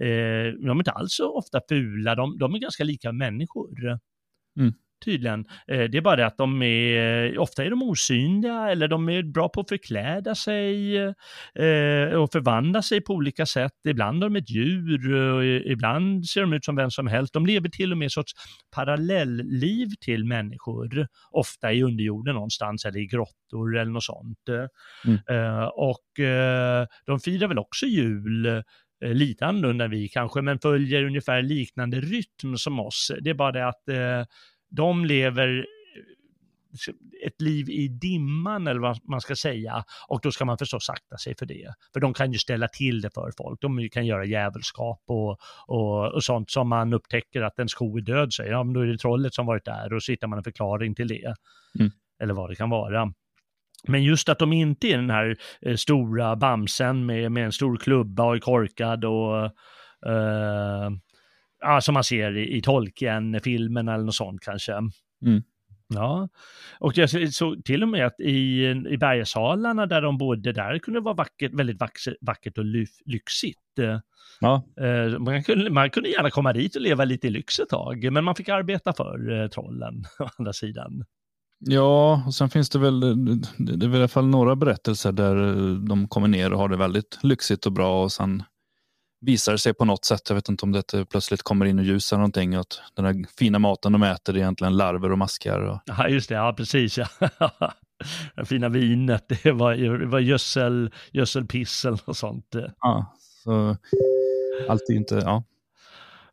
eh, 0.00 0.52
de 0.52 0.70
är 0.70 0.74
inte 0.78 0.90
alls 0.90 1.14
så 1.14 1.38
ofta 1.38 1.60
fula, 1.68 2.14
de, 2.14 2.38
de 2.38 2.54
är 2.54 2.58
ganska 2.58 2.84
lika 2.84 3.12
människor. 3.12 3.98
Mm. 4.58 4.72
Tydligen. 5.04 5.44
Eh, 5.68 5.84
det 5.84 5.98
är 5.98 6.00
bara 6.00 6.16
det 6.16 6.26
att 6.26 6.38
de 6.38 6.62
är, 6.62 7.38
ofta 7.38 7.64
är 7.64 7.70
de 7.70 7.82
osynliga 7.82 8.70
eller 8.70 8.88
de 8.88 9.08
är 9.08 9.22
bra 9.22 9.48
på 9.48 9.60
att 9.60 9.68
förkläda 9.68 10.34
sig 10.34 10.96
eh, 10.96 12.14
och 12.14 12.32
förvandla 12.32 12.82
sig 12.82 13.00
på 13.00 13.14
olika 13.14 13.46
sätt. 13.46 13.72
Ibland 13.88 14.24
är 14.24 14.28
de 14.28 14.36
ett 14.36 14.50
djur 14.50 15.14
och 15.14 15.44
ibland 15.44 16.26
ser 16.26 16.40
de 16.40 16.52
ut 16.52 16.64
som 16.64 16.76
vem 16.76 16.90
som 16.90 17.06
helst. 17.06 17.34
De 17.34 17.46
lever 17.46 17.68
till 17.68 17.92
och 17.92 17.98
med 17.98 18.12
sorts 18.12 18.32
parallellliv 18.74 19.88
till 20.00 20.24
människor, 20.24 21.06
ofta 21.30 21.72
i 21.72 21.82
underjorden 21.82 22.34
någonstans 22.34 22.84
eller 22.84 22.98
i 22.98 23.06
grottor 23.06 23.78
eller 23.78 23.92
något 23.92 24.04
sånt. 24.04 24.38
Mm. 25.04 25.18
Eh, 25.30 25.64
och 25.64 26.24
eh, 26.24 26.86
de 27.06 27.20
firar 27.20 27.48
väl 27.48 27.58
också 27.58 27.86
jul 27.86 28.46
eh, 28.46 29.12
lite 29.12 29.46
annorlunda 29.46 29.84
än 29.84 29.90
vi 29.90 30.08
kanske, 30.08 30.42
men 30.42 30.58
följer 30.58 31.04
ungefär 31.04 31.42
liknande 31.42 32.00
rytm 32.00 32.56
som 32.56 32.80
oss. 32.80 33.12
Det 33.20 33.30
är 33.30 33.34
bara 33.34 33.52
det 33.52 33.68
att 33.68 33.88
eh, 33.88 34.24
de 34.70 35.04
lever 35.04 35.58
eh, 35.58 36.94
ett 37.26 37.40
liv 37.40 37.70
i 37.70 37.88
dimman 37.88 38.66
eller 38.66 38.80
vad 38.80 38.98
man 39.08 39.20
ska 39.20 39.36
säga 39.36 39.84
och 40.08 40.20
då 40.22 40.32
ska 40.32 40.44
man 40.44 40.58
förstås 40.58 40.84
sakta 40.84 41.16
sig 41.16 41.34
för 41.38 41.46
det. 41.46 41.74
För 41.92 42.00
de 42.00 42.14
kan 42.14 42.32
ju 42.32 42.38
ställa 42.38 42.68
till 42.68 43.00
det 43.00 43.10
för 43.14 43.32
folk. 43.38 43.60
De 43.60 43.88
kan 43.92 44.06
göra 44.06 44.24
djävulskap 44.24 45.02
och, 45.06 45.38
och, 45.66 46.14
och 46.14 46.24
sånt 46.24 46.50
som 46.50 46.68
man 46.68 46.92
upptäcker 46.92 47.42
att 47.42 47.58
en 47.58 47.68
sko 47.68 47.98
är 47.98 48.02
död 48.02 48.32
säger, 48.32 48.52
ja 48.52 48.64
men 48.64 48.74
då 48.74 48.80
är 48.80 48.86
det 48.86 48.98
trollet 48.98 49.34
som 49.34 49.46
varit 49.46 49.64
där 49.64 49.92
och 49.92 50.02
så 50.02 50.12
hittar 50.12 50.28
man 50.28 50.38
en 50.38 50.44
förklaring 50.44 50.94
till 50.94 51.08
det. 51.08 51.34
Mm. 51.78 51.90
Eller 52.22 52.34
vad 52.34 52.50
det 52.50 52.56
kan 52.56 52.70
vara. 52.70 53.12
Men 53.88 54.04
just 54.04 54.28
att 54.28 54.38
de 54.38 54.52
inte 54.52 54.86
är 54.86 54.96
den 54.96 55.10
här 55.10 55.36
eh, 55.60 55.76
stora 55.76 56.36
bamsen 56.36 57.06
med, 57.06 57.32
med 57.32 57.44
en 57.44 57.52
stor 57.52 57.76
klubba 57.76 58.24
och 58.24 58.34
är 58.34 58.38
korkad 58.38 59.04
och 59.04 59.44
eh, 60.06 60.90
ja, 61.60 61.80
som 61.80 61.94
man 61.94 62.04
ser 62.04 62.36
i, 62.36 62.56
i 62.56 62.62
Tolkien-filmen 62.62 63.88
eller 63.88 64.04
något 64.04 64.14
sånt 64.14 64.40
kanske. 64.40 64.72
Mm. 64.72 65.42
Ja, 65.94 66.28
och 66.78 66.98
jag 66.98 67.34
såg 67.34 67.64
till 67.64 67.82
och 67.82 67.88
med 67.88 68.06
att 68.06 68.20
i, 68.20 68.64
i 68.90 68.96
bergssalarna 68.96 69.86
där 69.86 70.02
de 70.02 70.18
bodde, 70.18 70.52
där 70.52 70.78
kunde 70.78 71.00
det 71.00 71.04
vara 71.04 71.14
vackert, 71.14 71.54
väldigt 71.54 71.80
vackert 72.20 72.58
och 72.58 72.64
lyxigt. 73.04 73.58
Ja. 74.40 74.64
Eh, 74.80 75.18
man, 75.18 75.42
kunde, 75.42 75.70
man 75.70 75.90
kunde 75.90 76.08
gärna 76.08 76.30
komma 76.30 76.52
dit 76.52 76.76
och 76.76 76.82
leva 76.82 77.04
lite 77.04 77.26
i 77.26 77.30
lyx 77.30 77.58
ett 77.58 77.68
tag, 77.68 78.12
men 78.12 78.24
man 78.24 78.34
fick 78.34 78.48
arbeta 78.48 78.92
för 78.92 79.42
eh, 79.42 79.48
trollen 79.48 80.04
å 80.18 80.28
andra 80.38 80.52
sidan. 80.52 81.04
Ja, 81.58 82.22
och 82.26 82.34
sen 82.34 82.50
finns 82.50 82.70
det 82.70 82.78
väl, 82.78 83.00
det 83.58 83.86
är 83.86 83.88
väl 83.88 83.94
i 83.94 83.98
alla 83.98 84.08
fall 84.08 84.26
några 84.26 84.56
berättelser 84.56 85.12
där 85.12 85.34
de 85.88 86.08
kommer 86.08 86.28
ner 86.28 86.52
och 86.52 86.58
har 86.58 86.68
det 86.68 86.76
väldigt 86.76 87.18
lyxigt 87.22 87.66
och 87.66 87.72
bra 87.72 88.02
och 88.02 88.12
sen 88.12 88.42
visar 89.20 89.56
sig 89.56 89.74
på 89.74 89.84
något 89.84 90.04
sätt, 90.04 90.22
jag 90.28 90.34
vet 90.34 90.48
inte 90.48 90.64
om 90.64 90.72
det 90.72 91.04
plötsligt 91.10 91.42
kommer 91.42 91.66
in 91.66 91.78
och 91.78 91.84
ljus 91.84 92.12
eller 92.12 92.18
någonting, 92.18 92.54
att 92.54 92.82
den 92.94 93.04
här 93.04 93.24
fina 93.38 93.58
maten 93.58 93.92
de 93.92 94.02
äter 94.02 94.34
är 94.34 94.38
egentligen 94.38 94.76
larver 94.76 95.12
och 95.12 95.18
maskar. 95.18 95.60
Och... 95.60 95.80
Ja, 95.84 96.08
just 96.08 96.28
det, 96.28 96.34
ja 96.34 96.54
precis. 96.56 96.98
Ja. 96.98 97.06
det 98.36 98.44
fina 98.44 98.68
vinet, 98.68 99.28
det 99.42 99.52
var, 99.52 99.74
det 99.98 100.06
var 100.06 100.20
gödsel, 100.20 100.90
gödselpissel 101.12 101.96
och 102.04 102.16
sånt. 102.16 102.54
Ja, 102.80 103.14
så 103.44 103.76
allt 104.68 104.90
är 104.90 104.94
inte, 104.94 105.14
ja. 105.14 105.44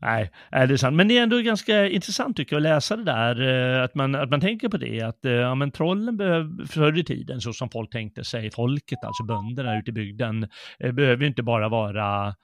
Nej, 0.01 0.31
det 0.51 0.57
är 0.57 0.77
sant. 0.77 0.95
Men 0.95 1.07
det 1.07 1.17
är 1.17 1.23
ändå 1.23 1.41
ganska 1.41 1.87
intressant 1.87 2.37
tycker 2.37 2.55
jag 2.55 2.59
att 2.59 2.63
läsa 2.73 2.95
det 2.97 3.03
där, 3.03 3.41
eh, 3.77 3.83
att 3.83 3.95
man, 3.95 4.15
att 4.15 4.29
man 4.29 4.41
tänker 4.41 4.69
på 4.69 4.77
det, 4.77 5.01
att 5.01 5.25
eh, 5.25 5.31
ja, 5.31 5.55
men 5.55 5.71
trollen 5.71 6.17
behöver, 6.17 6.65
förr 6.65 6.99
i 6.99 7.03
tiden, 7.03 7.41
så 7.41 7.53
som 7.53 7.69
folk 7.69 7.91
tänkte 7.91 8.23
sig, 8.23 8.51
folket, 8.51 8.99
alltså 9.03 9.23
bönderna 9.23 9.79
ute 9.79 9.89
i 9.89 9.93
bygden, 9.93 10.47
eh, 10.79 10.91
behöver 10.91 11.21
ju 11.21 11.27
inte 11.27 11.43
bara 11.43 11.69
vara 11.69 12.35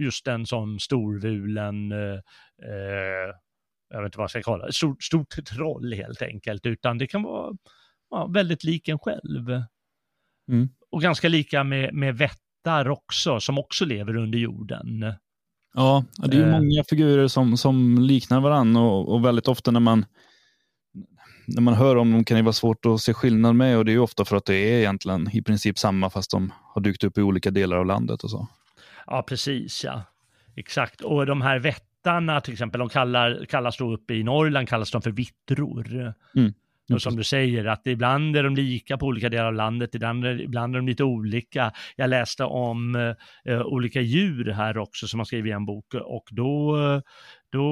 just 0.00 0.28
en 0.28 0.46
sån 0.46 0.80
storvulen, 0.80 1.92
eh, 1.92 2.20
jag 3.90 4.02
vet 4.02 4.06
inte 4.06 4.18
vad 4.18 4.24
jag 4.24 4.30
ska 4.30 4.42
kalla 4.42 4.66
det, 4.66 4.72
stort, 4.72 5.02
stort 5.02 5.44
troll 5.44 5.92
helt 5.92 6.22
enkelt, 6.22 6.66
utan 6.66 6.98
det 6.98 7.06
kan 7.06 7.22
vara 7.22 7.56
ja, 8.10 8.26
väldigt 8.26 8.64
lik 8.64 8.88
en 8.88 8.98
själv. 8.98 9.48
Mm. 10.48 10.68
Och 10.90 11.02
ganska 11.02 11.28
lika 11.28 11.64
med, 11.64 11.94
med 11.94 12.18
vättar 12.18 12.88
också, 12.88 13.40
som 13.40 13.58
också 13.58 13.84
lever 13.84 14.16
under 14.16 14.38
jorden. 14.38 15.14
Ja, 15.74 16.04
det 16.16 16.36
är 16.36 16.46
ju 16.46 16.50
många 16.50 16.84
figurer 16.88 17.28
som, 17.28 17.56
som 17.56 17.98
liknar 17.98 18.40
varandra 18.40 18.82
och, 18.82 19.14
och 19.14 19.24
väldigt 19.24 19.48
ofta 19.48 19.70
när 19.70 19.80
man 19.80 20.04
när 21.46 21.62
man 21.62 21.74
hör 21.74 21.96
om 21.96 22.12
dem 22.12 22.24
kan 22.24 22.36
det 22.36 22.42
vara 22.42 22.52
svårt 22.52 22.86
att 22.86 23.00
se 23.00 23.14
skillnad 23.14 23.56
med 23.56 23.78
och 23.78 23.84
det 23.84 23.92
är 23.92 23.98
ofta 23.98 24.24
för 24.24 24.36
att 24.36 24.44
det 24.44 24.54
är 24.54 24.78
egentligen 24.78 25.30
i 25.32 25.42
princip 25.42 25.78
samma 25.78 26.10
fast 26.10 26.30
de 26.30 26.52
har 26.74 26.82
dykt 26.82 27.04
upp 27.04 27.18
i 27.18 27.22
olika 27.22 27.50
delar 27.50 27.76
av 27.76 27.86
landet 27.86 28.24
och 28.24 28.30
så. 28.30 28.48
Ja, 29.06 29.22
precis 29.22 29.84
ja. 29.84 30.02
Exakt. 30.56 31.00
Och 31.00 31.26
de 31.26 31.42
här 31.42 31.58
vättarna 31.58 32.40
till 32.40 32.52
exempel, 32.52 32.78
de 32.78 32.88
kallar, 32.88 33.44
kallas 33.44 33.76
då 33.76 33.92
uppe 33.92 34.14
i 34.14 34.22
Norrland 34.22 34.68
kallas 34.68 34.90
de 34.90 35.02
för 35.02 35.10
vittror. 35.10 36.14
Mm. 36.36 36.52
Och 36.92 37.02
som 37.02 37.16
du 37.16 37.24
säger, 37.24 37.64
att 37.64 37.86
ibland 37.86 38.36
är 38.36 38.42
de 38.42 38.54
lika 38.56 38.98
på 38.98 39.06
olika 39.06 39.28
delar 39.28 39.46
av 39.46 39.54
landet, 39.54 39.94
ibland, 39.94 40.26
ibland 40.26 40.74
är 40.74 40.78
de 40.78 40.86
lite 40.88 41.04
olika. 41.04 41.72
Jag 41.96 42.10
läste 42.10 42.44
om 42.44 42.94
eh, 43.44 43.62
olika 43.62 44.00
djur 44.00 44.50
här 44.50 44.78
också 44.78 45.08
som 45.08 45.20
har 45.20 45.24
skrivit 45.24 45.50
i 45.50 45.52
en 45.52 45.66
bok 45.66 45.94
och 45.94 46.24
då, 46.30 46.76
då 47.52 47.64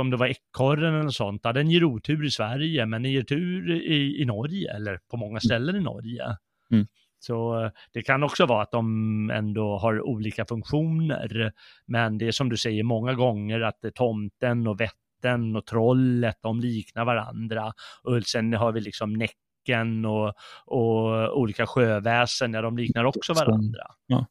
om 0.00 0.10
det 0.10 0.16
var 0.16 0.26
ekorren 0.26 0.94
eller 0.94 1.10
sånt, 1.10 1.40
ja, 1.44 1.52
den 1.52 1.70
ger 1.70 1.84
otur 1.84 2.24
i 2.24 2.30
Sverige 2.30 2.86
men 2.86 3.02
den 3.02 3.12
ger 3.12 3.22
tur 3.22 3.70
i, 3.70 4.22
i 4.22 4.24
Norge 4.24 4.74
eller 4.74 4.98
på 5.10 5.16
många 5.16 5.40
ställen 5.40 5.76
i 5.76 5.80
Norge. 5.80 6.24
Mm. 6.70 6.86
Så 7.18 7.64
eh, 7.64 7.70
det 7.92 8.02
kan 8.02 8.22
också 8.22 8.46
vara 8.46 8.62
att 8.62 8.70
de 8.70 9.30
ändå 9.30 9.78
har 9.78 10.06
olika 10.06 10.44
funktioner. 10.44 11.52
Men 11.86 12.18
det 12.18 12.28
är 12.28 12.32
som 12.32 12.48
du 12.48 12.56
säger 12.56 12.82
många 12.82 13.14
gånger 13.14 13.60
att 13.60 13.84
tomten 13.94 14.66
och 14.66 14.80
vätten 14.80 15.56
och 15.56 15.66
trollet, 15.66 16.38
de 16.42 16.60
liknar 16.60 17.04
varandra. 17.04 17.72
Och 18.02 18.22
sen 18.22 18.52
har 18.52 18.72
vi 18.72 18.80
liksom 18.80 19.12
Näcken 19.12 20.04
och, 20.04 20.34
och 20.66 21.38
olika 21.38 21.66
sjöväsen, 21.66 22.52
ja, 22.52 22.62
de 22.62 22.76
liknar 22.76 23.04
också 23.04 23.32
varandra. 23.32 23.82
Ja. 24.06 24.26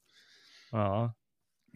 ja. 0.71 1.13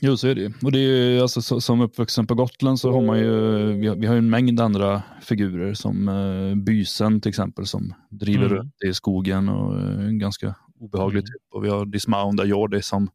Jo, 0.03 0.17
så 0.17 0.27
är 0.27 0.35
det 0.35 0.41
ju. 0.41 0.53
Och 0.63 0.71
det 0.71 0.79
är 0.79 1.11
ju, 1.11 1.21
alltså, 1.21 1.61
som 1.61 1.81
uppvuxen 1.81 2.27
på 2.27 2.35
Gotland 2.35 2.79
så 2.79 2.91
har 2.91 3.01
man 3.01 3.19
ju, 3.19 3.31
vi 3.73 3.87
har, 3.87 3.95
vi 3.95 4.07
har 4.07 4.15
en 4.15 4.29
mängd 4.29 4.59
andra 4.59 5.03
figurer 5.21 5.73
som 5.73 6.09
uh, 6.09 6.55
Bysen 6.55 7.21
till 7.21 7.29
exempel 7.29 7.65
som 7.65 7.93
driver 8.09 8.45
mm. 8.45 8.57
runt 8.57 8.75
i 8.85 8.93
skogen 8.93 9.49
och 9.49 9.75
uh, 9.75 10.09
ganska 10.09 10.55
obehaglig 10.81 11.19
mm. 11.19 11.25
typ. 11.25 11.53
Och 11.53 11.65
vi 11.65 11.69
har 11.69 11.85
Dismounda 11.85 12.45
Jordi 12.45 12.81
som 12.81 13.09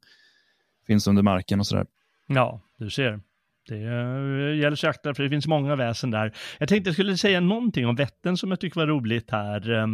finns 0.86 1.06
under 1.06 1.22
marken 1.22 1.60
och 1.60 1.66
sådär. 1.66 1.86
Ja, 2.26 2.60
du 2.78 2.90
ser. 2.90 3.20
Det 3.68 3.76
gäller 4.56 4.74
sig 4.74 4.90
akta 4.90 5.14
för 5.14 5.22
det 5.22 5.30
finns 5.30 5.46
många 5.46 5.76
väsen 5.76 6.10
där. 6.10 6.32
Jag 6.58 6.68
tänkte 6.68 6.88
jag 6.88 6.94
skulle 6.94 7.16
säga 7.16 7.40
någonting 7.40 7.86
om 7.86 7.96
Vättern 7.96 8.36
som 8.36 8.50
jag 8.50 8.60
tycker 8.60 8.80
var 8.80 8.86
roligt 8.86 9.30
här. 9.30 9.86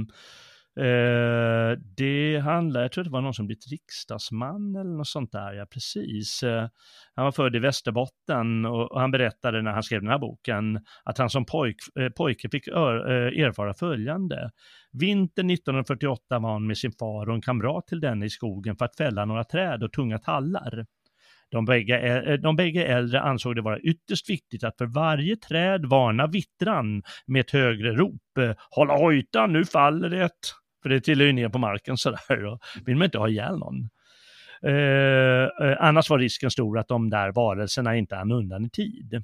Eh, 0.80 1.78
det 1.96 2.38
handlar, 2.38 2.82
jag 2.82 2.92
tror 2.92 3.04
det 3.04 3.10
var 3.10 3.20
någon 3.20 3.34
som 3.34 3.46
blivit 3.46 3.70
riksdagsman 3.70 4.76
eller 4.76 4.96
något 4.96 5.08
sånt 5.08 5.32
där, 5.32 5.52
ja 5.52 5.66
precis. 5.66 6.42
Eh, 6.42 6.68
han 7.14 7.24
var 7.24 7.32
född 7.32 7.56
i 7.56 7.58
Västerbotten 7.58 8.64
och, 8.64 8.92
och, 8.92 9.00
han 9.00 9.10
berättade 9.10 9.62
när 9.62 9.70
han 9.70 9.82
skrev 9.82 10.00
den 10.00 10.10
här 10.10 10.18
boken 10.18 10.80
att 11.04 11.18
han 11.18 11.30
som 11.30 11.44
pojk, 11.44 11.76
eh, 12.00 12.08
pojke 12.08 12.48
fick 12.48 12.68
ör, 12.68 13.10
eh, 13.10 13.44
erfara 13.44 13.74
följande. 13.74 14.50
Vintern 14.92 15.50
1948 15.50 16.38
var 16.38 16.52
han 16.52 16.66
med 16.66 16.78
sin 16.78 16.92
far 16.92 17.28
och 17.28 17.34
en 17.34 17.42
kamrat 17.42 17.86
till 17.86 18.00
denne 18.00 18.26
i 18.26 18.30
skogen 18.30 18.76
för 18.76 18.84
att 18.84 18.96
fälla 18.96 19.24
några 19.24 19.44
träd 19.44 19.82
och 19.82 19.92
tunga 19.92 20.18
tallar. 20.18 20.86
De 21.50 21.64
bägge, 21.64 21.98
eh, 21.98 22.34
de 22.34 22.56
bägge 22.56 22.84
äldre 22.84 23.20
ansåg 23.20 23.56
det 23.56 23.62
vara 23.62 23.78
ytterst 23.78 24.30
viktigt 24.30 24.64
att 24.64 24.78
för 24.78 24.86
varje 24.86 25.36
träd 25.36 25.86
varna 25.86 26.26
vittran 26.26 27.02
med 27.26 27.40
ett 27.40 27.50
högre 27.50 27.92
rop. 27.92 28.38
Eh, 28.38 28.52
Hålla 28.70 28.96
hojtan, 28.96 29.52
nu 29.52 29.64
faller 29.64 30.10
det! 30.10 30.30
För 30.82 30.88
det 30.88 31.00
trillar 31.00 31.24
ju 31.24 31.32
ner 31.32 31.48
på 31.48 31.58
marken 31.58 31.96
sådär 31.96 32.44
och 32.44 32.60
vill 32.86 32.96
man 32.96 33.04
inte 33.04 33.18
ha 33.18 33.28
ihjäl 33.28 33.58
någon. 33.58 33.88
Eh, 34.66 35.68
eh, 35.68 35.76
annars 35.80 36.10
var 36.10 36.18
risken 36.18 36.50
stor 36.50 36.78
att 36.78 36.88
de 36.88 37.10
där 37.10 37.32
varelserna 37.32 37.96
inte 37.96 38.16
hann 38.16 38.32
undan 38.32 38.64
i 38.64 38.70
tid. 38.70 39.22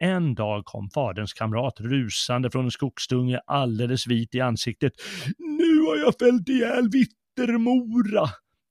En 0.00 0.34
dag 0.34 0.64
kom 0.64 0.90
faderns 0.90 1.32
kamrat 1.32 1.80
rusande 1.80 2.50
från 2.50 2.64
en 2.64 2.70
skogsdunge 2.70 3.40
alldeles 3.46 4.06
vit 4.06 4.34
i 4.34 4.40
ansiktet. 4.40 4.92
Nu 5.38 5.80
har 5.80 5.96
jag 5.96 6.14
fällt 6.18 6.48
ihjäl 6.48 6.88
Vittermora! 6.92 8.28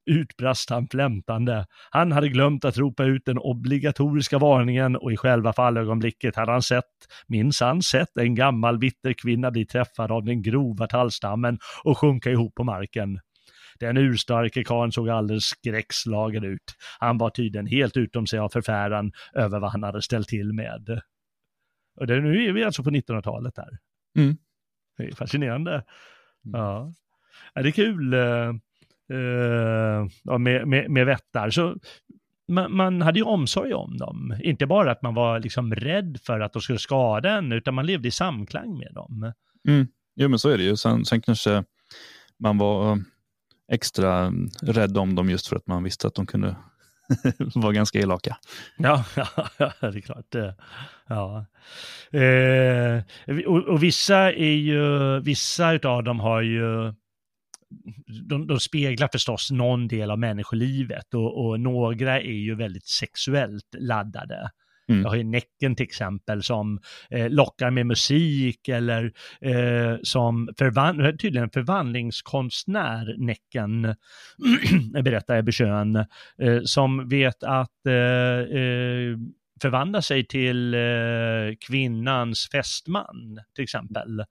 Utbrast 0.08 0.70
han 0.70 0.88
flämtande. 0.88 1.66
Han 1.90 2.12
hade 2.12 2.30
glömt 2.30 2.66
att 2.66 2.78
ropa 2.78 3.04
ut 3.04 3.26
den 3.26 3.38
obligatoriska 3.38 4.38
varningen 4.38 4.96
och 4.96 5.12
i 5.12 5.18
själva 5.18 5.54
fallögonblicket 5.54 6.36
hade 6.36 6.52
han 6.52 6.62
sett, 6.62 6.84
minsann 7.28 7.82
sett, 7.82 8.18
en 8.18 8.36
gammal 8.36 8.80
vitterkvinna 8.80 9.52
bli 9.52 9.66
träffad 9.66 10.12
av 10.12 10.26
den 10.26 10.42
grova 10.42 10.88
tallstammen 10.88 11.60
och 11.84 11.98
sjunka 11.98 12.32
ihop 12.32 12.56
på 12.56 12.64
marken. 12.64 13.20
Den 13.80 13.98
urstarke 13.98 14.64
karln 14.64 14.92
såg 14.92 15.10
alldeles 15.10 15.44
skräckslagen 15.44 16.44
ut. 16.44 16.76
Han 17.00 17.18
var 17.18 17.30
tydligen 17.30 17.68
helt 17.68 17.98
utom 17.98 18.28
sig 18.28 18.40
av 18.40 18.50
förfäran 18.50 19.12
över 19.34 19.60
vad 19.60 19.72
han 19.72 19.84
hade 19.84 20.02
ställt 20.02 20.28
till 20.28 20.54
med. 20.54 21.02
Och 21.96 22.08
det, 22.08 22.22
nu 22.22 22.46
är 22.46 22.54
vi 22.54 22.64
alltså 22.64 22.84
på 22.84 22.90
1900-talet 22.90 23.56
där. 23.56 23.78
Mm. 24.18 24.38
Det 24.98 25.04
är 25.04 25.16
fascinerande. 25.16 25.72
Mm. 25.72 25.84
Ja. 26.62 26.94
ja, 27.54 27.62
det 27.62 27.70
är 27.70 27.72
kul. 27.72 28.14
Eh, 29.10 30.38
med, 30.38 30.68
med, 30.68 30.92
med 30.92 31.06
vättar. 31.06 31.50
Så 31.50 31.76
man, 32.48 32.76
man, 32.76 33.02
hade 33.02 33.20
ju 33.20 33.26
omsorg 33.26 33.74
om 33.74 33.98
dem. 33.98 34.38
Inte 34.44 34.66
bara 34.66 34.92
att 34.92 35.02
man 35.02 35.14
var 35.14 35.40
liksom 35.40 35.76
rädd 35.76 36.18
för 36.24 36.40
att 36.40 36.54
de 36.54 36.62
skulle 36.62 36.80
skada 36.80 37.32
en, 37.32 37.52
utan 37.52 37.74
man 37.74 37.86
levde 37.86 38.08
i 38.08 38.12
samklang 38.12 38.78
med 38.78 38.92
dem. 38.94 39.34
Mm. 39.68 39.88
Jo, 40.16 40.30
men 40.30 40.40
så 40.40 40.50
är 40.50 40.58
det 40.58 40.64
ju. 40.64 40.78
Sen, 40.78 41.06
sen 41.06 41.22
kanske 41.22 41.64
man 42.40 42.58
var 42.58 43.00
extra 43.72 44.34
rädd 44.62 44.98
om 44.98 45.16
dem 45.16 45.30
just 45.30 45.48
för 45.48 45.56
att 45.56 45.68
man 45.68 45.84
visste 45.84 46.08
att 46.08 46.16
de 46.16 46.26
kunde 46.26 46.56
vara 47.56 47.74
ganska 47.74 48.00
elaka. 48.00 48.38
Ja, 48.78 49.06
ja, 49.16 49.74
det 49.82 49.88
är 49.88 50.02
klart. 50.02 50.36
Ja. 51.08 51.46
Eh, 52.20 53.04
och, 53.46 53.64
och, 53.64 53.84
vissa 53.84 54.34
är 54.34 54.56
ju, 54.56 55.20
vissa 55.20 55.80
av 55.84 56.04
dem 56.04 56.20
har 56.20 56.42
ju 56.42 56.94
de, 58.30 58.48
de 58.48 58.60
speglar 58.60 59.10
förstås 59.12 59.52
någon 59.52 59.88
del 59.88 60.12
av 60.12 60.20
människolivet 60.20 61.14
och, 61.14 61.46
och 61.46 61.60
några 61.60 62.22
är 62.22 62.32
ju 62.32 62.56
väldigt 62.56 62.88
sexuellt 62.88 63.76
laddade. 63.78 64.50
Mm. 64.90 65.02
Jag 65.02 65.10
har 65.10 65.16
ju 65.16 65.24
Näcken 65.24 65.76
till 65.76 65.84
exempel 65.84 66.44
som 66.44 66.80
eh, 67.10 67.30
lockar 67.30 67.72
med 67.72 67.86
musik 67.86 68.68
eller 68.68 69.14
eh, 69.42 69.98
som 70.02 70.50
förvan 70.58 71.18
tydligen 71.18 71.44
en 71.44 71.50
förvandlingskonstnär, 71.50 73.16
Näcken, 73.18 73.96
berättar 75.04 75.38
Ebbe 75.38 75.52
Schön, 75.52 75.96
eh, 76.42 76.62
som 76.64 77.10
vet 77.10 77.44
att 77.44 77.86
eh, 77.88 77.94
eh, 77.94 79.18
förvandla 79.62 80.02
sig 80.02 80.26
till 80.26 80.74
eh, 80.74 80.80
kvinnans 81.68 82.50
fästman 82.52 83.40
till 83.56 83.64
exempel. 83.64 84.24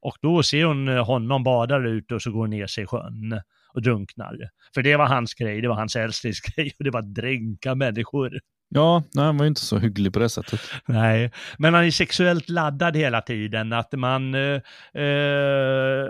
Och 0.00 0.16
då 0.22 0.42
ser 0.42 0.64
hon 0.64 0.88
eh, 0.88 1.06
honom 1.06 1.44
bada 1.44 1.78
ut 1.78 2.12
och 2.12 2.22
så 2.22 2.30
går 2.30 2.40
hon 2.40 2.50
ner 2.50 2.66
sig 2.66 2.84
i 2.84 2.86
sjön 2.86 3.40
och 3.74 3.82
drunknar. 3.82 4.36
För 4.74 4.82
det 4.82 4.96
var 4.96 5.06
hans 5.06 5.34
grej, 5.34 5.60
det 5.60 5.68
var 5.68 5.74
hans 5.74 5.96
älsklingsgrej 5.96 6.72
och 6.78 6.84
det 6.84 6.90
var 6.90 7.00
att 7.00 7.14
dränka 7.14 7.74
människor. 7.74 8.40
Ja, 8.70 9.02
nej, 9.14 9.24
han 9.24 9.36
var 9.36 9.44
ju 9.44 9.48
inte 9.48 9.60
så 9.60 9.78
hygglig 9.78 10.12
på 10.12 10.18
det 10.18 10.28
sättet. 10.28 10.60
Nej, 10.86 11.32
men 11.58 11.74
han 11.74 11.84
är 11.84 11.90
sexuellt 11.90 12.48
laddad 12.48 12.96
hela 12.96 13.20
tiden. 13.20 13.72
Att 13.72 13.92
man, 13.92 14.34
eh, 14.34 14.60
eh 15.02 16.06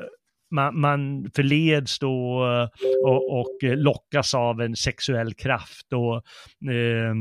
man, 0.50 0.80
man 0.80 1.30
förleds 1.34 1.98
då 1.98 2.44
och, 3.04 3.40
och 3.40 3.58
lockas 3.62 4.34
av 4.34 4.60
en 4.60 4.76
sexuell 4.76 5.34
kraft. 5.34 5.92
Och, 5.92 6.14
eh, 6.72 7.14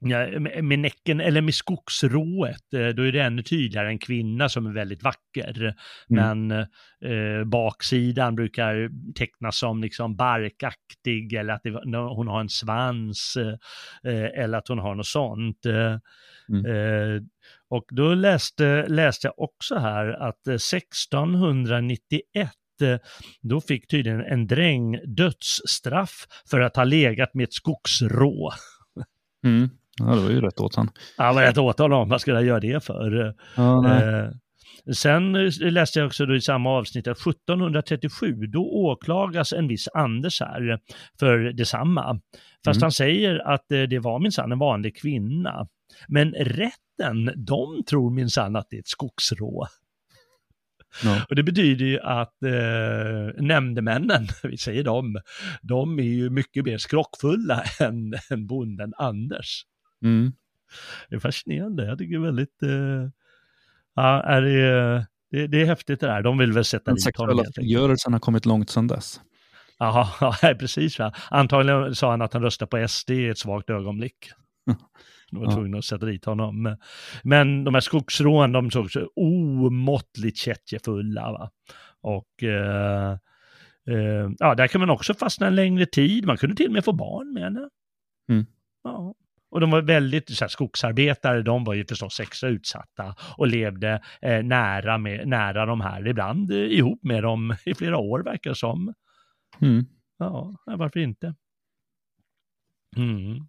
Ja, 0.00 0.40
med 0.62 0.78
näcken 0.78 1.20
eller 1.20 1.40
med 1.40 1.54
skogsrået, 1.54 2.74
eh, 2.74 2.88
då 2.88 3.02
är 3.02 3.12
det 3.12 3.20
ännu 3.20 3.42
tydligare 3.42 3.88
en 3.88 3.98
kvinna 3.98 4.48
som 4.48 4.66
är 4.66 4.72
väldigt 4.72 5.02
vacker. 5.02 5.74
Mm. 6.10 6.48
Men 6.48 6.66
eh, 7.04 7.44
baksidan 7.44 8.34
brukar 8.34 8.90
tecknas 9.14 9.58
som 9.58 9.82
liksom 9.82 10.16
barkaktig 10.16 11.32
eller 11.32 11.54
att 11.54 11.62
det, 11.62 11.70
hon 11.96 12.28
har 12.28 12.40
en 12.40 12.48
svans 12.48 13.36
eh, 14.04 14.42
eller 14.42 14.58
att 14.58 14.68
hon 14.68 14.78
har 14.78 14.94
något 14.94 15.06
sånt. 15.06 15.66
Eh, 15.66 15.96
mm. 16.48 16.66
Eh, 16.66 17.22
och 17.68 17.84
då 17.90 18.14
läste, 18.14 18.86
läste 18.88 19.26
jag 19.26 19.38
också 19.38 19.78
här 19.78 20.08
att 20.08 20.48
1691 20.48 22.52
då 23.40 23.60
fick 23.60 23.88
tydligen 23.88 24.20
en 24.20 24.46
dräng 24.46 25.00
dödsstraff 25.06 26.26
för 26.50 26.60
att 26.60 26.76
ha 26.76 26.84
legat 26.84 27.34
med 27.34 27.44
ett 27.44 27.52
skogsrå. 27.52 28.52
Mm. 29.44 29.70
Ja, 29.98 30.14
det 30.14 30.22
var 30.22 30.30
ju 30.30 30.40
rätt 30.40 30.60
åt 30.60 30.74
han. 30.74 30.90
Ja, 31.16 31.32
var 31.32 31.42
rätt 31.42 31.58
åt 31.58 31.78
honom. 31.78 32.08
Vad 32.08 32.20
skulle 32.20 32.36
jag 32.36 32.46
göra 32.46 32.60
det 32.60 32.84
för? 32.84 33.34
Ja, 33.56 34.00
eh, 34.00 34.30
sen 34.94 35.32
läste 35.60 35.98
jag 35.98 36.06
också 36.06 36.26
då 36.26 36.36
i 36.36 36.40
samma 36.40 36.70
avsnitt 36.70 37.06
att 37.06 37.20
1737, 37.20 38.32
då 38.32 38.62
åklagas 38.62 39.52
en 39.52 39.68
viss 39.68 39.88
Anders 39.94 40.40
här 40.40 40.80
för 41.20 41.38
detsamma. 41.38 42.20
Fast 42.64 42.76
mm. 42.76 42.84
han 42.84 42.92
säger 42.92 43.38
att 43.38 43.72
eh, 43.72 43.82
det 43.82 43.98
var 43.98 44.18
minsann 44.18 44.52
en 44.52 44.58
vanlig 44.58 44.96
kvinna. 44.96 45.66
Men 46.08 46.32
rätten, 46.32 47.32
de 47.36 47.84
tror 47.90 48.10
minsann 48.10 48.56
att 48.56 48.66
det 48.70 48.76
är 48.76 48.80
ett 48.80 48.88
skogsrå. 48.88 49.66
No. 51.04 51.10
Och 51.28 51.36
det 51.36 51.42
betyder 51.42 51.84
ju 51.84 52.00
att 52.00 52.42
eh, 52.42 53.42
nämndemännen, 53.44 54.26
vi 54.42 54.56
säger 54.56 54.84
dem, 54.84 55.20
de 55.62 55.98
är 55.98 56.02
ju 56.02 56.30
mycket 56.30 56.64
mer 56.64 56.78
skrockfulla 56.78 57.64
än, 57.80 58.14
än 58.30 58.46
bonden 58.46 58.92
Anders. 58.96 59.62
Mm. 60.04 60.32
Det 61.08 61.16
är 61.16 61.20
fascinerande, 61.20 61.86
jag 61.86 61.98
tycker 61.98 62.18
väldigt, 62.18 62.62
eh, 62.62 63.08
ja, 63.94 64.22
är 64.22 64.42
det, 64.42 65.06
det, 65.30 65.46
det, 65.46 65.62
är 65.62 65.66
häftigt 65.66 66.00
det 66.00 66.06
där, 66.06 66.22
de 66.22 66.38
vill 66.38 66.52
väl 66.52 66.64
sätta 66.64 66.94
dit 66.94 67.16
honom. 67.16 67.36
Den 67.36 67.44
sexuella 67.44 67.52
frigörelsen 67.54 68.12
har 68.12 68.20
kommit 68.20 68.46
långt 68.46 68.70
sedan 68.70 68.86
dess. 68.86 69.20
Jaha, 69.78 70.08
ja, 70.42 70.54
precis. 70.58 70.98
Va? 70.98 71.12
Antagligen 71.30 71.94
sa 71.94 72.10
han 72.10 72.22
att 72.22 72.32
han 72.32 72.42
röstade 72.42 72.68
på 72.68 72.88
SD 72.88 73.10
i 73.10 73.28
ett 73.28 73.38
svagt 73.38 73.70
ögonblick. 73.70 74.30
De 75.30 75.40
var 75.40 75.52
tvungna 75.52 75.78
att 75.78 75.84
sätta 75.84 76.06
dit 76.06 76.24
honom. 76.24 76.76
Men 77.22 77.64
de 77.64 77.74
här 77.74 77.80
skogsrån, 77.80 78.52
de 78.52 78.70
såg 78.70 78.90
så 78.90 79.10
omåttligt 79.16 80.36
kättjefulla. 80.36 81.32
Va? 81.32 81.50
Och 82.00 82.42
eh, 82.42 83.10
eh, 83.88 84.30
ja, 84.38 84.54
där 84.54 84.66
kan 84.66 84.80
man 84.80 84.90
också 84.90 85.14
fastna 85.14 85.46
en 85.46 85.54
längre 85.54 85.86
tid. 85.86 86.26
Man 86.26 86.36
kunde 86.36 86.56
till 86.56 86.66
och 86.66 86.72
med 86.72 86.84
få 86.84 86.92
barn 86.92 87.32
med 87.34 87.42
henne. 87.42 87.68
Mm. 88.28 88.46
Ja. 88.84 89.14
Och 89.50 89.60
de 89.60 89.70
var 89.70 89.82
väldigt 89.82 90.30
så 90.30 90.44
här, 90.44 90.48
skogsarbetare, 90.48 91.42
de 91.42 91.64
var 91.64 91.74
ju 91.74 91.84
förstås 91.84 92.20
extra 92.20 92.48
utsatta 92.48 93.14
och 93.36 93.46
levde 93.46 94.02
eh, 94.22 94.42
nära, 94.42 94.98
med, 94.98 95.28
nära 95.28 95.66
de 95.66 95.80
här, 95.80 96.08
ibland 96.08 96.50
eh, 96.50 96.56
ihop 96.56 97.00
med 97.02 97.22
dem 97.22 97.56
i 97.64 97.74
flera 97.74 97.98
år 97.98 98.22
verkar 98.22 98.50
det 98.50 98.56
som. 98.56 98.94
Mm. 99.60 99.84
Ja, 100.18 100.54
varför 100.64 101.00
inte? 101.00 101.34
Mm. 102.96 103.46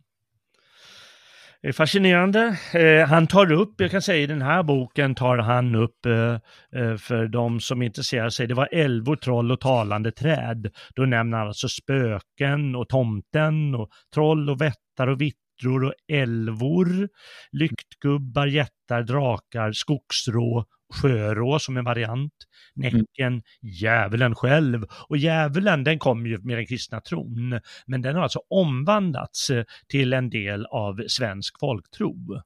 Det 1.62 1.68
är 1.68 1.74
fascinerande. 1.74 2.58
Eh, 2.74 3.08
han 3.08 3.28
tar 3.28 3.52
upp, 3.52 3.82
jag 3.82 3.91
kan 3.91 4.02
säga 4.02 4.24
i 4.24 4.28
den 4.28 4.41
här 4.41 4.64
boken 4.64 5.16
tar 5.16 5.38
han 5.38 5.76
upp 5.76 6.06
eh, 6.06 6.34
eh, 6.82 6.97
för 6.97 7.28
de 7.28 7.60
som 7.60 7.82
intresserar 7.82 8.30
sig, 8.30 8.47
det 8.47 8.54
var 8.54 8.70
älvor, 8.72 9.16
troll 9.16 9.52
och 9.52 9.60
talande 9.60 10.12
träd. 10.12 10.72
Då 10.95 11.02
nämner 11.02 11.38
han 11.38 11.47
alltså 11.47 11.68
spöken 11.68 12.76
och 12.76 12.89
tomten 12.89 13.76
och 13.76 13.89
troll 14.14 14.50
och 14.50 14.62
vättar 14.62 15.08
och 15.08 15.22
vitt 15.22 15.36
hydror 15.60 15.84
och 15.84 15.93
älvor, 16.07 17.10
lyktgubbar, 17.51 18.47
jättar, 18.47 19.03
drakar, 19.03 19.72
skogsrå, 19.72 20.66
sjörå 20.93 21.60
som 21.60 21.78
en 21.78 21.86
variant, 21.86 22.34
näcken, 22.76 23.43
djävulen 23.62 24.36
själv. 24.36 24.86
Och 25.10 25.18
djävulen 25.18 25.84
den 25.84 25.99
kom 25.99 26.26
ju 26.26 26.38
med 26.38 26.57
den 26.57 26.66
kristna 26.66 27.01
tron, 27.01 27.60
men 27.86 28.01
den 28.01 28.16
har 28.16 28.24
alltså 28.24 28.41
omvandlats 28.49 29.49
eh, 29.49 29.64
till 29.88 30.14
en 30.14 30.30
del 30.30 30.66
av 30.66 31.03
svensk 31.07 31.60
folktro. 31.60 32.41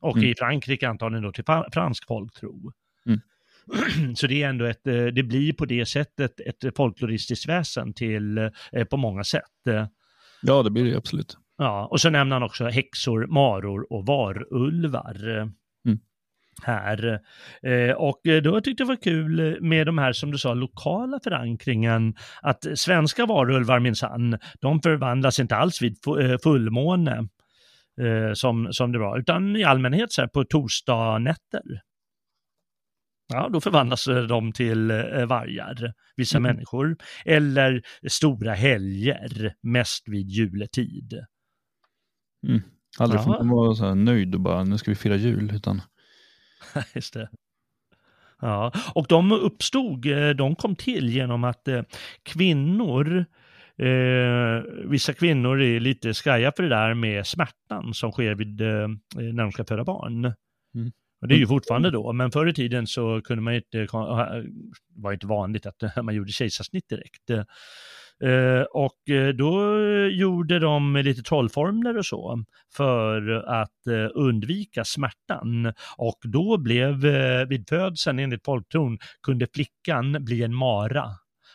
Och 0.00 0.16
mm. 0.16 0.30
i 0.30 0.34
Frankrike 0.38 0.88
antagligen 0.88 1.22
då 1.22 1.32
till 1.32 1.44
fransk 1.72 2.06
folktro. 2.06 2.72
Mm. 3.06 3.20
Så 4.16 4.26
det 4.26 4.42
är 4.42 4.48
ändå 4.48 4.64
ett, 4.64 4.86
eh, 4.86 5.04
det 5.04 5.22
blir 5.22 5.52
på 5.52 5.64
det 5.64 5.86
sättet 5.86 6.40
ett 6.40 6.76
folkloristiskt 6.76 7.48
väsen 7.48 7.94
till, 7.94 8.38
eh, 8.38 8.84
på 8.90 8.96
många 8.96 9.24
sätt. 9.24 9.42
Ja, 10.42 10.62
det 10.62 10.70
blir 10.70 10.84
det 10.84 10.96
absolut. 10.96 11.36
Ja, 11.58 11.88
och 11.90 12.00
så 12.00 12.10
nämner 12.10 12.36
han 12.36 12.42
också 12.42 12.64
häxor, 12.64 13.26
maror 13.26 13.92
och 13.92 14.06
varulvar. 14.06 15.16
Mm. 15.86 15.98
Här. 16.62 17.20
Eh, 17.62 17.90
och 17.90 18.20
då 18.42 18.60
tyckte 18.60 18.82
jag 18.82 18.88
det 18.88 18.92
var 18.92 19.02
kul 19.02 19.58
med 19.60 19.86
de 19.86 19.98
här, 19.98 20.12
som 20.12 20.30
du 20.30 20.38
sa, 20.38 20.54
lokala 20.54 21.20
förankringen. 21.24 22.14
Att 22.42 22.66
svenska 22.74 23.26
varulvar 23.26 23.80
minsann, 23.80 24.38
de 24.60 24.82
förvandlas 24.82 25.40
inte 25.40 25.56
alls 25.56 25.82
vid 25.82 25.96
eh, 26.20 26.38
fullmåne. 26.42 27.28
Eh, 28.00 28.32
som, 28.32 28.72
som 28.72 28.92
det 28.92 28.98
var, 28.98 29.18
utan 29.18 29.56
i 29.56 29.64
allmänhet 29.64 30.12
så 30.12 30.20
här 30.20 30.28
på 30.28 30.44
torsdagnätter. 30.44 31.62
Ja, 33.28 33.48
då 33.52 33.60
förvandlas 33.60 34.04
de 34.28 34.52
till 34.52 34.90
eh, 34.90 35.26
vargar, 35.26 35.92
vissa 36.16 36.38
mm. 36.38 36.52
människor. 36.52 36.96
Eller 37.24 37.82
stora 38.08 38.54
helger, 38.54 39.54
mest 39.62 40.08
vid 40.08 40.28
juletid. 40.28 41.24
Mm. 42.48 42.62
Aldrig 42.98 43.24
får 43.24 43.30
man 43.30 43.48
vara 43.48 43.74
så 43.74 43.94
nöjd 43.94 44.34
och 44.34 44.40
bara, 44.40 44.64
nu 44.64 44.78
ska 44.78 44.90
vi 44.90 44.94
fira 44.94 45.16
jul, 45.16 45.50
utan... 45.54 45.82
Just 46.94 47.14
det. 47.14 47.28
Ja, 48.40 48.72
och 48.94 49.06
de 49.08 49.32
uppstod, 49.32 50.06
eh, 50.06 50.28
de 50.30 50.56
kom 50.56 50.76
till 50.76 51.08
genom 51.08 51.44
att 51.44 51.68
eh, 51.68 51.82
kvinnor, 52.22 53.24
eh, 53.78 54.62
vissa 54.84 55.12
kvinnor 55.12 55.62
är 55.62 55.80
lite 55.80 56.14
skaja 56.14 56.52
för 56.56 56.62
det 56.62 56.68
där 56.68 56.94
med 56.94 57.26
smärtan 57.26 57.94
som 57.94 58.12
sker 58.12 58.34
vid, 58.34 58.60
eh, 58.60 58.88
när 59.16 59.42
de 59.42 59.52
ska 59.52 59.64
föda 59.64 59.84
barn. 59.84 60.24
Mm. 60.74 60.92
Och 61.20 61.28
det 61.28 61.34
är 61.34 61.38
ju 61.38 61.46
fortfarande 61.46 61.90
då, 61.90 62.12
men 62.12 62.30
förr 62.30 62.48
i 62.48 62.54
tiden 62.54 62.86
så 62.86 63.20
kunde 63.24 63.42
man 63.42 63.54
inte, 63.54 63.86
var 64.94 65.12
inte 65.12 65.26
vanligt 65.26 65.66
att 65.66 65.82
man 66.04 66.14
gjorde 66.14 66.32
kejsarsnitt 66.32 66.88
direkt. 66.88 67.48
Eh, 68.22 68.62
och 68.62 69.10
eh, 69.10 69.28
då 69.28 69.78
gjorde 70.08 70.58
de 70.58 70.96
lite 70.96 71.22
trollformler 71.22 71.98
och 71.98 72.06
så 72.06 72.44
för 72.76 73.30
att 73.46 73.86
eh, 73.86 74.08
undvika 74.14 74.84
smärtan. 74.84 75.72
Och 75.96 76.18
då 76.22 76.58
blev 76.58 76.94
vid 77.48 77.68
födseln 77.68 78.18
enligt 78.18 78.44
folktron 78.44 78.98
kunde 79.22 79.46
flickan 79.54 80.24
bli 80.24 80.42
en 80.42 80.54
mara 80.54 81.10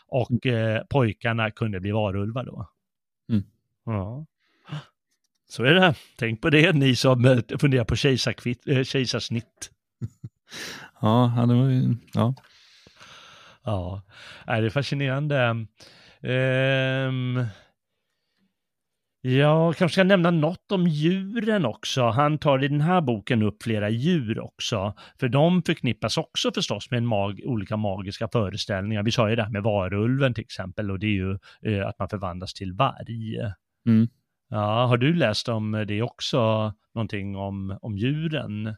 och 0.07 0.45
mm. 0.45 0.85
pojkarna 0.89 1.51
kunde 1.51 1.79
bli 1.79 1.91
varulvar 1.91 2.43
då. 2.43 2.69
Mm. 3.29 3.43
Ja. 3.85 4.25
Så 5.49 5.63
är 5.63 5.73
det. 5.73 5.95
Tänk 6.17 6.41
på 6.41 6.49
det 6.49 6.75
ni 6.75 6.95
som 6.95 7.43
funderar 7.59 7.83
på 7.83 7.95
kejsarsnitt. 7.95 9.71
ja, 11.01 11.45
det 11.47 11.53
var 11.53 11.69
ju, 11.69 11.95
ja. 12.13 12.33
Ja, 13.63 14.01
det 14.45 14.53
är 14.53 14.69
fascinerande. 14.69 15.65
Um, 16.23 17.45
jag 19.21 19.75
kanske 19.75 19.93
ska 19.93 20.03
nämna 20.03 20.31
något 20.31 20.71
om 20.71 20.87
djuren 20.87 21.65
också. 21.65 22.03
Han 22.03 22.37
tar 22.37 22.63
i 22.63 22.67
den 22.67 22.81
här 22.81 23.01
boken 23.01 23.43
upp 23.43 23.63
flera 23.63 23.89
djur 23.89 24.39
också, 24.39 24.93
för 25.19 25.29
de 25.29 25.63
förknippas 25.63 26.17
också 26.17 26.51
förstås 26.51 26.91
med 26.91 26.97
en 26.97 27.05
mag 27.05 27.41
olika 27.45 27.77
magiska 27.77 28.27
föreställningar. 28.31 29.03
Vi 29.03 29.11
sa 29.11 29.29
ju 29.29 29.35
det 29.35 29.43
här 29.43 29.51
med 29.51 29.63
varulven 29.63 30.33
till 30.33 30.43
exempel 30.43 30.91
och 30.91 30.99
det 30.99 31.05
är 31.05 31.09
ju 31.09 31.37
eh, 31.65 31.87
att 31.87 31.99
man 31.99 32.09
förvandlas 32.09 32.53
till 32.53 32.73
varg. 32.73 33.37
Mm. 33.87 34.07
Ja, 34.49 34.85
har 34.85 34.97
du 34.97 35.13
läst 35.13 35.49
om 35.49 35.85
det 35.87 36.01
också, 36.01 36.73
någonting 36.95 37.35
om, 37.35 37.77
om 37.81 37.97
djuren? 37.97 38.75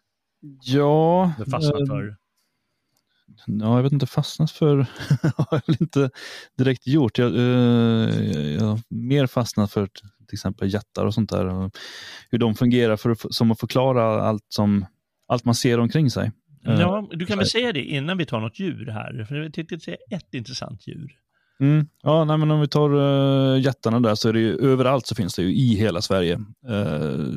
Ja. 0.63 1.33
Du 1.37 1.51
fastnat 1.51 1.87
för? 1.87 2.15
Ja, 3.45 3.75
jag 3.75 3.83
vet 3.83 3.91
inte, 3.91 4.05
fastnat 4.05 4.51
för 4.51 4.77
har 5.37 5.47
jag 5.51 5.61
väl 5.67 5.77
inte 5.79 6.09
direkt 6.57 6.87
gjort. 6.87 7.17
Jag, 7.17 7.33
uh, 7.33 8.53
jag 8.53 8.63
har 8.63 8.79
mer 8.89 9.27
fastnat 9.27 9.71
för 9.71 9.87
till 10.31 10.35
exempel 10.35 10.73
jättar 10.73 11.05
och 11.05 11.13
sånt 11.13 11.29
där. 11.29 11.45
Och 11.45 11.77
hur 12.29 12.37
de 12.37 12.55
fungerar 12.55 12.97
för 12.97 13.09
att, 13.09 13.33
som 13.33 13.51
att 13.51 13.59
förklara 13.59 14.21
allt, 14.21 14.45
som, 14.49 14.85
allt 15.27 15.45
man 15.45 15.55
ser 15.55 15.79
omkring 15.79 16.09
sig. 16.11 16.31
Ja, 16.63 17.07
du 17.11 17.25
kan 17.25 17.37
väl 17.37 17.47
säga 17.47 17.73
det 17.73 17.83
innan 17.83 18.17
vi 18.17 18.25
tar 18.25 18.39
något 18.39 18.59
djur 18.59 18.85
här. 18.85 19.25
För 19.25 19.35
jag 19.35 19.53
tänkte 19.53 19.79
säga 19.79 19.97
ett 20.09 20.33
intressant 20.33 20.87
djur. 20.87 21.11
Mm. 21.59 21.87
Ja, 22.03 22.23
nej, 22.25 22.37
men 22.37 22.51
om 22.51 22.61
vi 22.61 22.67
tar 22.67 22.95
uh, 22.95 23.61
jättarna 23.61 23.99
där 23.99 24.15
så 24.15 24.29
är 24.29 24.33
det 24.33 24.39
ju 24.39 24.55
överallt 24.55 25.07
så 25.07 25.15
finns 25.15 25.35
det 25.35 25.41
ju 25.41 25.53
i 25.53 25.75
hela 25.75 26.01
Sverige 26.01 26.35
uh, 26.69 27.27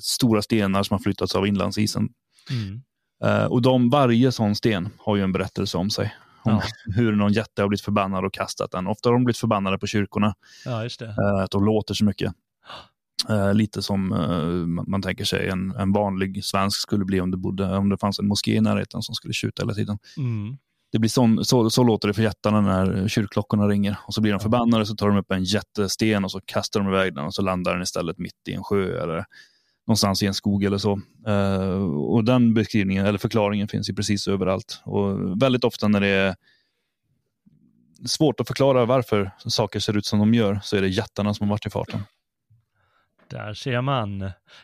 stora 0.00 0.42
stenar 0.42 0.82
som 0.82 0.94
har 0.94 0.98
flyttats 0.98 1.34
av 1.34 1.46
inlandsisen. 1.46 2.08
Mm. 2.50 2.82
Uh, 3.24 3.44
och 3.44 3.62
de, 3.62 3.90
varje 3.90 4.32
sån 4.32 4.54
sten 4.54 4.88
har 4.98 5.16
ju 5.16 5.22
en 5.22 5.32
berättelse 5.32 5.78
om 5.78 5.90
sig. 5.90 6.14
Om 6.42 6.52
Ja. 6.52 6.62
hur 6.94 7.12
någon 7.12 7.32
jätte 7.32 7.62
har 7.62 7.68
blivit 7.68 7.84
förbannad 7.84 8.24
och 8.24 8.32
kastat 8.34 8.70
den. 8.70 8.86
Ofta 8.86 9.08
har 9.08 9.14
de 9.14 9.24
blivit 9.24 9.38
förbannade 9.38 9.78
på 9.78 9.86
kyrkorna, 9.86 10.34
Ja, 10.64 10.82
just 10.82 10.98
det. 11.00 11.06
uh, 11.06 11.42
att 11.42 11.50
de 11.50 11.64
låter 11.64 11.94
så 11.94 12.04
mycket. 12.04 12.32
Uh, 13.30 13.54
lite 13.54 13.82
som 13.82 14.08
man, 14.66 14.84
man 14.88 15.02
tänker 15.02 15.24
sig 15.24 15.48
en, 15.48 15.70
en 15.70 15.92
vanlig 15.92 16.44
svensk 16.44 16.80
skulle 16.80 17.04
bli 17.04 17.20
om 17.20 17.30
det, 17.30 17.36
bodde, 17.36 17.76
om 17.76 17.88
det 17.88 17.98
fanns 17.98 18.18
en 18.18 18.26
moské 18.28 18.54
i 18.54 18.60
närheten 18.60 19.02
som 19.02 19.14
skulle 19.14 19.34
tjuta 19.34 19.62
hela 19.62 19.74
tiden. 19.74 19.98
Mm. 20.16 20.56
Det 20.92 20.98
blir 20.98 21.10
sån, 21.10 21.44
så, 21.44 21.70
så 21.70 21.82
låter 21.82 22.08
det 22.08 22.14
för 22.14 22.22
jättarna 22.22 22.60
när 22.60 23.08
kyrkklockorna 23.08 23.68
ringer. 23.68 23.96
Och 24.06 24.14
så 24.14 24.20
blir 24.20 24.32
de 24.32 24.40
förbannade, 24.40 24.86
så 24.86 24.94
tar 24.94 25.08
de 25.08 25.16
upp 25.18 25.30
en 25.30 25.44
jättesten 25.44 26.24
och 26.24 26.30
så 26.30 26.40
kastar 26.44 26.80
de 26.80 26.88
iväg 26.88 27.14
den 27.14 27.24
och 27.24 27.34
så 27.34 27.42
landar 27.42 27.72
den 27.72 27.82
istället 27.82 28.18
mitt 28.18 28.48
i 28.48 28.52
en 28.52 28.64
sjö 28.64 29.02
eller 29.02 29.24
någonstans 29.86 30.22
i 30.22 30.26
en 30.26 30.34
skog 30.34 30.64
eller 30.64 30.78
så. 30.78 31.00
Eh, 31.26 31.82
och 31.94 32.24
den 32.24 32.54
beskrivningen, 32.54 33.06
eller 33.06 33.18
förklaringen 33.18 33.68
finns 33.68 33.90
ju 33.90 33.94
precis 33.94 34.28
överallt. 34.28 34.82
Och 34.84 35.42
väldigt 35.42 35.64
ofta 35.64 35.88
när 35.88 36.00
det 36.00 36.08
är 36.08 36.34
svårt 38.06 38.40
att 38.40 38.46
förklara 38.46 38.84
varför 38.84 39.30
saker 39.38 39.80
ser 39.80 39.96
ut 39.96 40.06
som 40.06 40.18
de 40.18 40.34
gör, 40.34 40.60
så 40.62 40.76
är 40.76 40.80
det 40.80 40.88
jättarna 40.88 41.34
som 41.34 41.46
har 41.48 41.54
varit 41.54 41.66
i 41.66 41.70
farten. 41.70 42.00
Där 43.30 43.54
ser 43.54 43.80
man. 43.80 44.18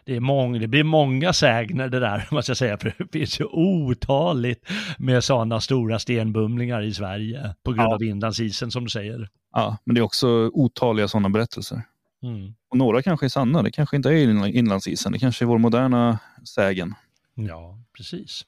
Det, 0.05 0.16
är 0.16 0.20
mång, 0.20 0.59
det 0.61 0.66
blir 0.68 0.85
många 0.85 1.33
sägner 1.33 1.89
det 1.89 2.01
där, 2.01 2.29
måste 2.35 2.51
jag 2.51 2.57
säga, 2.57 2.79
för 2.79 2.95
det 2.99 3.12
finns 3.12 3.41
ju 3.41 3.45
otaligt 3.45 4.68
med 4.99 5.25
sådana 5.25 5.61
stora 5.61 5.99
stenbumlingar 5.99 6.83
i 6.83 6.95
Sverige 6.95 7.55
på 7.62 7.73
grund 7.73 7.89
Ja. 7.91 7.95
av 7.95 8.03
inlandsisen 8.03 8.70
som 8.70 8.85
du 8.85 8.91
säger. 8.91 9.29
Ja, 9.53 9.77
men 9.85 9.95
det 9.95 10.01
är 10.01 10.03
också 10.03 10.51
otaliga 10.53 11.09
sådana 11.09 11.29
berättelser. 11.29 11.83
Mm. 12.23 12.55
Och 12.70 12.77
några 12.77 13.03
kanske 13.03 13.27
är 13.27 13.29
sanna, 13.29 13.62
det 13.62 13.70
kanske 13.70 13.97
inte 13.97 14.09
är 14.09 14.12
inla- 14.12 14.49
inlandsisen, 14.53 15.12
det 15.12 15.18
kanske 15.18 15.45
är 15.45 15.47
vår 15.47 15.59
moderna 15.59 16.18
sägen. 16.55 16.95
Ja, 17.35 17.79
precis. 17.97 18.43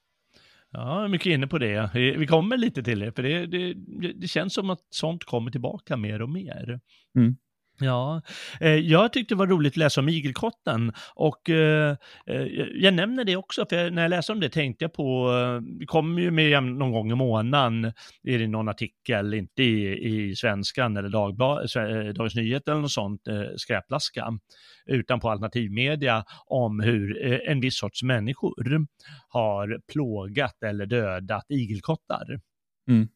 Ja, 0.70 1.08
mycket 1.08 1.26
inne 1.26 1.46
på 1.46 1.58
det. 1.58 1.90
Vi 1.94 2.16
vi 2.16 2.26
kommer 2.26 2.56
lite 2.56 2.82
till 2.82 2.98
det, 2.98 3.12
för 3.12 3.22
det, 3.22 3.46
det, 3.46 3.74
det 4.12 4.28
känns 4.28 4.54
som 4.54 4.70
att 4.70 4.80
sånt 4.90 5.24
kommer 5.24 5.50
tillbaka 5.50 5.96
mer 5.96 6.22
och 6.22 6.28
mer. 6.28 6.80
Mm. 7.16 7.36
Ja, 7.80 8.22
eh, 8.60 8.74
jag 8.74 9.12
tyckte 9.12 9.34
det 9.34 9.38
var 9.38 9.46
roligt 9.46 9.72
att 9.72 9.76
läsa 9.76 10.00
om 10.00 10.08
igelkotten 10.08 10.92
och 11.14 11.50
eh, 11.50 11.96
eh, 12.26 12.42
jag 12.74 12.94
nämner 12.94 13.24
det 13.24 13.36
också 13.36 13.66
för 13.66 13.90
när 13.90 14.02
jag 14.02 14.08
läste 14.08 14.32
om 14.32 14.40
det 14.40 14.48
tänkte 14.48 14.84
jag 14.84 14.92
på, 14.92 15.32
eh, 15.32 15.60
det 15.78 15.86
kommer 15.86 16.22
ju 16.22 16.30
med 16.30 16.62
någon 16.62 16.92
gång 16.92 17.12
i 17.12 17.14
månaden, 17.14 17.84
är 18.22 18.38
det 18.38 18.46
någon 18.46 18.68
artikel, 18.68 19.34
inte 19.34 19.62
i, 19.62 20.06
i 20.28 20.36
Svenskan 20.36 20.96
eller 20.96 21.08
Dagblad, 21.08 21.76
eh, 21.76 22.12
Dagens 22.14 22.34
Nyheter 22.34 22.72
eller 22.72 22.82
något 22.82 22.90
sånt, 22.90 23.28
eh, 23.28 23.42
skräplaska, 23.56 24.38
utan 24.86 25.20
på 25.20 25.30
alternativmedia 25.30 26.24
om 26.46 26.80
hur 26.80 27.32
eh, 27.32 27.38
en 27.50 27.60
viss 27.60 27.78
sorts 27.78 28.02
människor 28.02 28.86
har 29.28 29.80
plågat 29.92 30.62
eller 30.62 30.86
dödat 30.86 31.44
igelkottar. 31.48 32.40
Mm. 32.88 33.08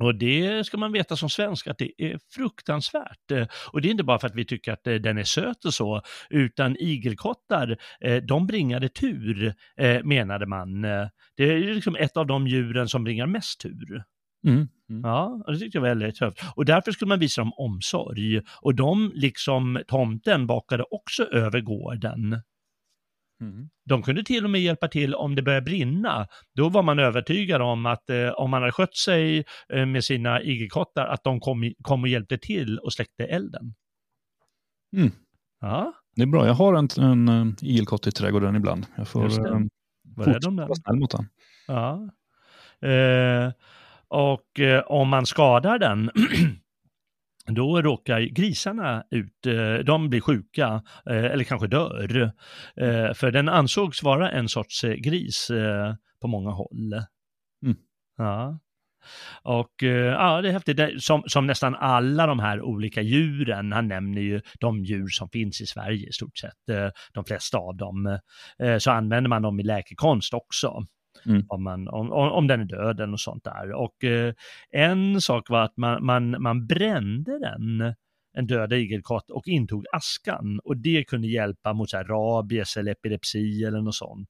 Och 0.00 0.14
det 0.14 0.66
ska 0.66 0.76
man 0.78 0.92
veta 0.92 1.16
som 1.16 1.30
svensk 1.30 1.66
att 1.66 1.78
det 1.78 1.92
är 2.02 2.18
fruktansvärt. 2.34 3.30
Eh, 3.30 3.46
Och 3.72 3.82
det 3.82 3.88
är 3.88 3.90
inte 3.90 4.04
bara 4.04 4.18
för 4.18 4.26
att 4.26 4.34
vi 4.34 4.44
tycker 4.44 4.72
att 4.72 4.86
eh, 4.86 4.94
den 4.94 5.18
är 5.18 5.24
söt 5.24 5.64
och 5.64 5.74
så, 5.74 6.02
utan 6.30 6.76
igelkottar, 6.76 7.76
eh, 8.00 8.16
de 8.16 8.46
bringade 8.46 8.88
tur, 8.88 9.54
menade 10.04 10.46
man. 10.46 10.82
Det 11.36 11.44
är 11.44 11.74
liksom 11.74 11.96
ett 11.96 12.16
av 12.16 12.26
de 12.26 12.46
djuren 12.46 12.88
som 12.88 13.04
bringar 13.04 13.26
mest 13.26 13.60
tur. 13.60 14.04
Mm. 14.46 14.68
Mm. 14.90 15.02
Ja, 15.04 15.44
det 15.46 15.58
tyckte 15.58 15.78
jag 15.78 15.82
var 15.82 15.88
väldigt 15.88 16.16
tufft. 16.16 16.42
Och 16.54 16.64
därför 16.64 16.92
skulle 16.92 17.08
man 17.08 17.18
visa 17.18 17.40
dem 17.40 17.52
omsorg. 17.56 18.40
Och 18.60 18.74
de, 18.74 19.12
liksom 19.14 19.82
tomten, 19.88 20.46
bakade 20.46 20.84
också 20.90 21.24
över 21.24 21.60
gården. 21.60 22.42
Mm. 23.40 23.68
De 23.84 24.02
kunde 24.02 24.24
till 24.24 24.44
och 24.44 24.50
med 24.50 24.60
hjälpa 24.60 24.88
till 24.88 25.14
om 25.14 25.34
det 25.34 25.42
började 25.42 25.64
brinna. 25.64 26.26
Då 26.54 26.68
var 26.68 26.82
man 26.82 26.98
övertygad 26.98 27.62
om 27.62 27.86
att 27.86 28.10
eh, 28.10 28.28
om 28.28 28.50
man 28.50 28.62
hade 28.62 28.72
skött 28.72 28.96
sig 28.96 29.44
eh, 29.72 29.86
med 29.86 30.04
sina 30.04 30.42
igelkottar, 30.42 31.06
att 31.06 31.24
de 31.24 31.40
kom, 31.40 31.72
kom 31.82 32.02
och 32.02 32.08
hjälpte 32.08 32.38
till 32.38 32.78
och 32.78 32.92
släckte 32.92 33.24
elden. 33.24 33.74
Mm. 34.96 35.10
Ja, 35.60 35.92
Det 36.16 36.22
är 36.22 36.26
bra, 36.26 36.46
jag 36.46 36.54
har 36.54 36.74
en, 36.74 36.88
en, 36.98 37.28
en 37.28 37.56
igelkott 37.62 38.06
i 38.06 38.12
trädgården 38.12 38.56
ibland. 38.56 38.86
Jag 38.96 39.08
får 39.08 39.24
eh, 39.24 39.28
fortsätta 40.16 40.50
vara 40.50 40.74
snäll 40.74 40.96
mot 40.96 41.10
den. 41.10 41.28
Ja. 41.66 42.10
Eh, 42.88 43.52
och 44.08 44.60
eh, 44.60 44.80
om 44.80 45.08
man 45.08 45.26
skadar 45.26 45.78
den, 45.78 46.10
då 47.54 47.82
råkar 47.82 48.20
grisarna 48.20 49.04
ut, 49.10 49.46
eh, 49.46 49.84
de 49.84 50.10
blir 50.10 50.20
sjuka 50.20 50.82
eh, 51.06 51.24
eller 51.24 51.44
kanske 51.44 51.66
dör. 51.66 52.32
Eh, 52.76 53.12
för 53.14 53.30
den 53.30 53.48
ansågs 53.48 54.02
vara 54.02 54.30
en 54.30 54.48
sorts 54.48 54.82
gris 54.82 55.50
på 56.20 56.28
många 56.28 56.50
håll. 56.50 56.92
Mm. 57.64 57.76
Ja. 58.16 58.58
Och 59.42 59.82
ja, 59.82 60.40
det 60.40 60.48
är 60.48 60.52
häftigt. 60.52 61.02
Som, 61.02 61.22
som 61.26 61.46
nästan 61.46 61.74
alla 61.74 62.26
de 62.26 62.38
här 62.38 62.62
olika 62.62 63.02
djuren, 63.02 63.72
han 63.72 63.88
nämner 63.88 64.20
ju 64.20 64.40
de 64.60 64.84
djur 64.84 65.08
som 65.08 65.28
finns 65.28 65.60
i 65.60 65.66
Sverige 65.66 66.08
i 66.08 66.12
stort 66.12 66.38
sett, 66.38 66.92
de 67.12 67.24
flesta 67.24 67.58
av 67.58 67.76
dem, 67.76 68.18
så 68.78 68.90
använder 68.90 69.28
man 69.28 69.42
dem 69.42 69.60
i 69.60 69.62
läkekonst 69.62 70.34
också 70.34 70.86
Mm. 71.26 71.44
om, 71.48 71.62
man, 71.62 71.88
om, 71.88 72.12
om 72.12 72.32
om 72.32 72.46
den 72.46 72.60
är 72.60 72.64
död 72.64 73.00
eller 73.00 73.06
något 73.06 73.20
sånt 73.20 73.44
där. 73.44 73.72
Och 73.72 74.04
eh, 74.04 74.34
en 74.70 75.20
sak 75.20 75.50
var 75.50 75.62
att 75.62 75.76
man, 75.76 76.04
man, 76.04 76.42
man 76.42 76.66
brände 76.66 77.38
den, 77.38 77.94
en 78.32 78.46
död 78.46 78.72
igelkott, 78.72 79.30
och 79.30 79.48
intog 79.48 79.84
askan. 79.92 80.60
Och 80.64 80.76
det 80.76 81.04
kunde 81.04 81.28
hjälpa 81.28 81.72
mot 81.72 81.90
så 81.90 81.96
här 81.96 82.04
rabies 82.04 82.76
eller 82.76 82.92
epilepsi 82.92 83.64
eller 83.64 83.80
något 83.80 83.94
sånt. 83.94 84.28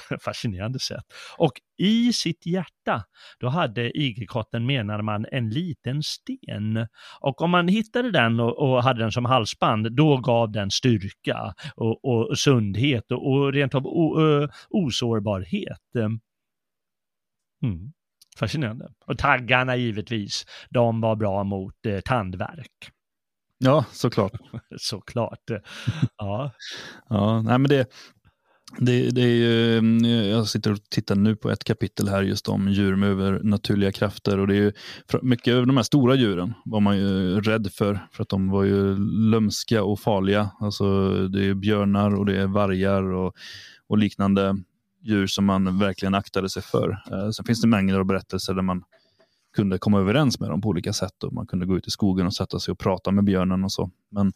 Fascinerande 0.20 0.78
sätt. 0.78 1.04
Och 1.38 1.52
i 1.78 2.12
sitt 2.12 2.46
hjärta, 2.46 3.04
då 3.40 3.48
hade 3.48 3.98
igelkotten, 3.98 4.66
menade 4.66 5.02
man, 5.02 5.26
en 5.32 5.50
liten 5.50 6.02
sten. 6.02 6.86
Och 7.20 7.42
om 7.42 7.50
man 7.50 7.68
hittade 7.68 8.10
den 8.10 8.40
och, 8.40 8.58
och 8.58 8.82
hade 8.82 9.00
den 9.00 9.12
som 9.12 9.24
halsband, 9.24 9.96
då 9.96 10.16
gav 10.16 10.52
den 10.52 10.70
styrka 10.70 11.54
och, 11.76 12.04
och 12.04 12.38
sundhet 12.38 13.12
och, 13.12 13.32
och 13.32 13.52
rent 13.52 13.74
av 13.74 13.86
o, 13.86 14.20
ö, 14.20 14.48
osårbarhet. 14.70 15.94
Mm. 17.62 17.92
Fascinerande. 18.38 18.88
Och 19.06 19.18
taggarna 19.18 19.76
givetvis, 19.76 20.46
de 20.70 21.00
var 21.00 21.16
bra 21.16 21.44
mot 21.44 21.86
eh, 21.86 22.00
tandvärk. 22.00 22.90
Ja, 23.58 23.84
såklart. 23.92 24.32
Såklart. 24.78 25.50
Ja. 26.16 26.52
Ja, 27.08 27.42
nej, 27.42 27.58
men 27.58 27.68
det, 27.68 27.86
det, 28.78 29.10
det 29.10 29.22
är 29.22 29.34
ju, 29.34 29.78
mm, 29.78 30.04
jag 30.28 30.46
sitter 30.48 30.72
och 30.72 30.78
tittar 30.90 31.14
nu 31.14 31.36
på 31.36 31.50
ett 31.50 31.64
kapitel 31.64 32.08
här 32.08 32.22
just 32.22 32.48
om 32.48 32.68
djur 32.68 32.96
med 32.96 33.08
övernaturliga 33.08 33.92
krafter. 33.92 34.38
Och 34.38 34.46
det 34.46 34.54
är 34.54 34.60
ju, 34.60 34.72
mycket 35.22 35.54
av 35.54 35.66
de 35.66 35.76
här 35.76 35.84
stora 35.84 36.14
djuren 36.14 36.54
var 36.64 36.80
man 36.80 36.98
ju 36.98 37.40
rädd 37.40 37.72
för, 37.72 38.06
för 38.12 38.22
att 38.22 38.28
de 38.28 38.50
var 38.50 38.64
ju 38.64 38.98
lömska 39.30 39.82
och 39.82 40.00
farliga. 40.00 40.50
Alltså, 40.60 41.10
det 41.28 41.44
är 41.44 41.54
björnar 41.54 42.14
och 42.14 42.26
det 42.26 42.36
är 42.36 42.46
vargar 42.46 43.02
och, 43.02 43.34
och 43.86 43.98
liknande 43.98 44.56
djur 45.02 45.26
som 45.26 45.44
man 45.44 45.78
verkligen 45.78 46.14
aktade 46.14 46.48
sig 46.48 46.62
för. 46.62 46.90
Eh, 47.12 47.30
sen 47.30 47.44
finns 47.44 47.60
det 47.60 47.68
mängder 47.68 47.98
av 47.98 48.04
berättelser 48.04 48.54
där 48.54 48.62
man 48.62 48.82
kunde 49.56 49.78
komma 49.78 50.00
överens 50.00 50.40
med 50.40 50.50
dem 50.50 50.60
på 50.60 50.68
olika 50.68 50.92
sätt. 50.92 51.24
Och 51.24 51.32
man 51.32 51.46
kunde 51.46 51.66
gå 51.66 51.76
ut 51.76 51.86
i 51.86 51.90
skogen 51.90 52.26
och 52.26 52.34
sätta 52.34 52.60
sig 52.60 52.72
och 52.72 52.78
prata 52.78 53.10
med 53.10 53.24
björnen 53.24 53.64
och 53.64 53.72
så. 53.72 53.90
Men 54.10 54.32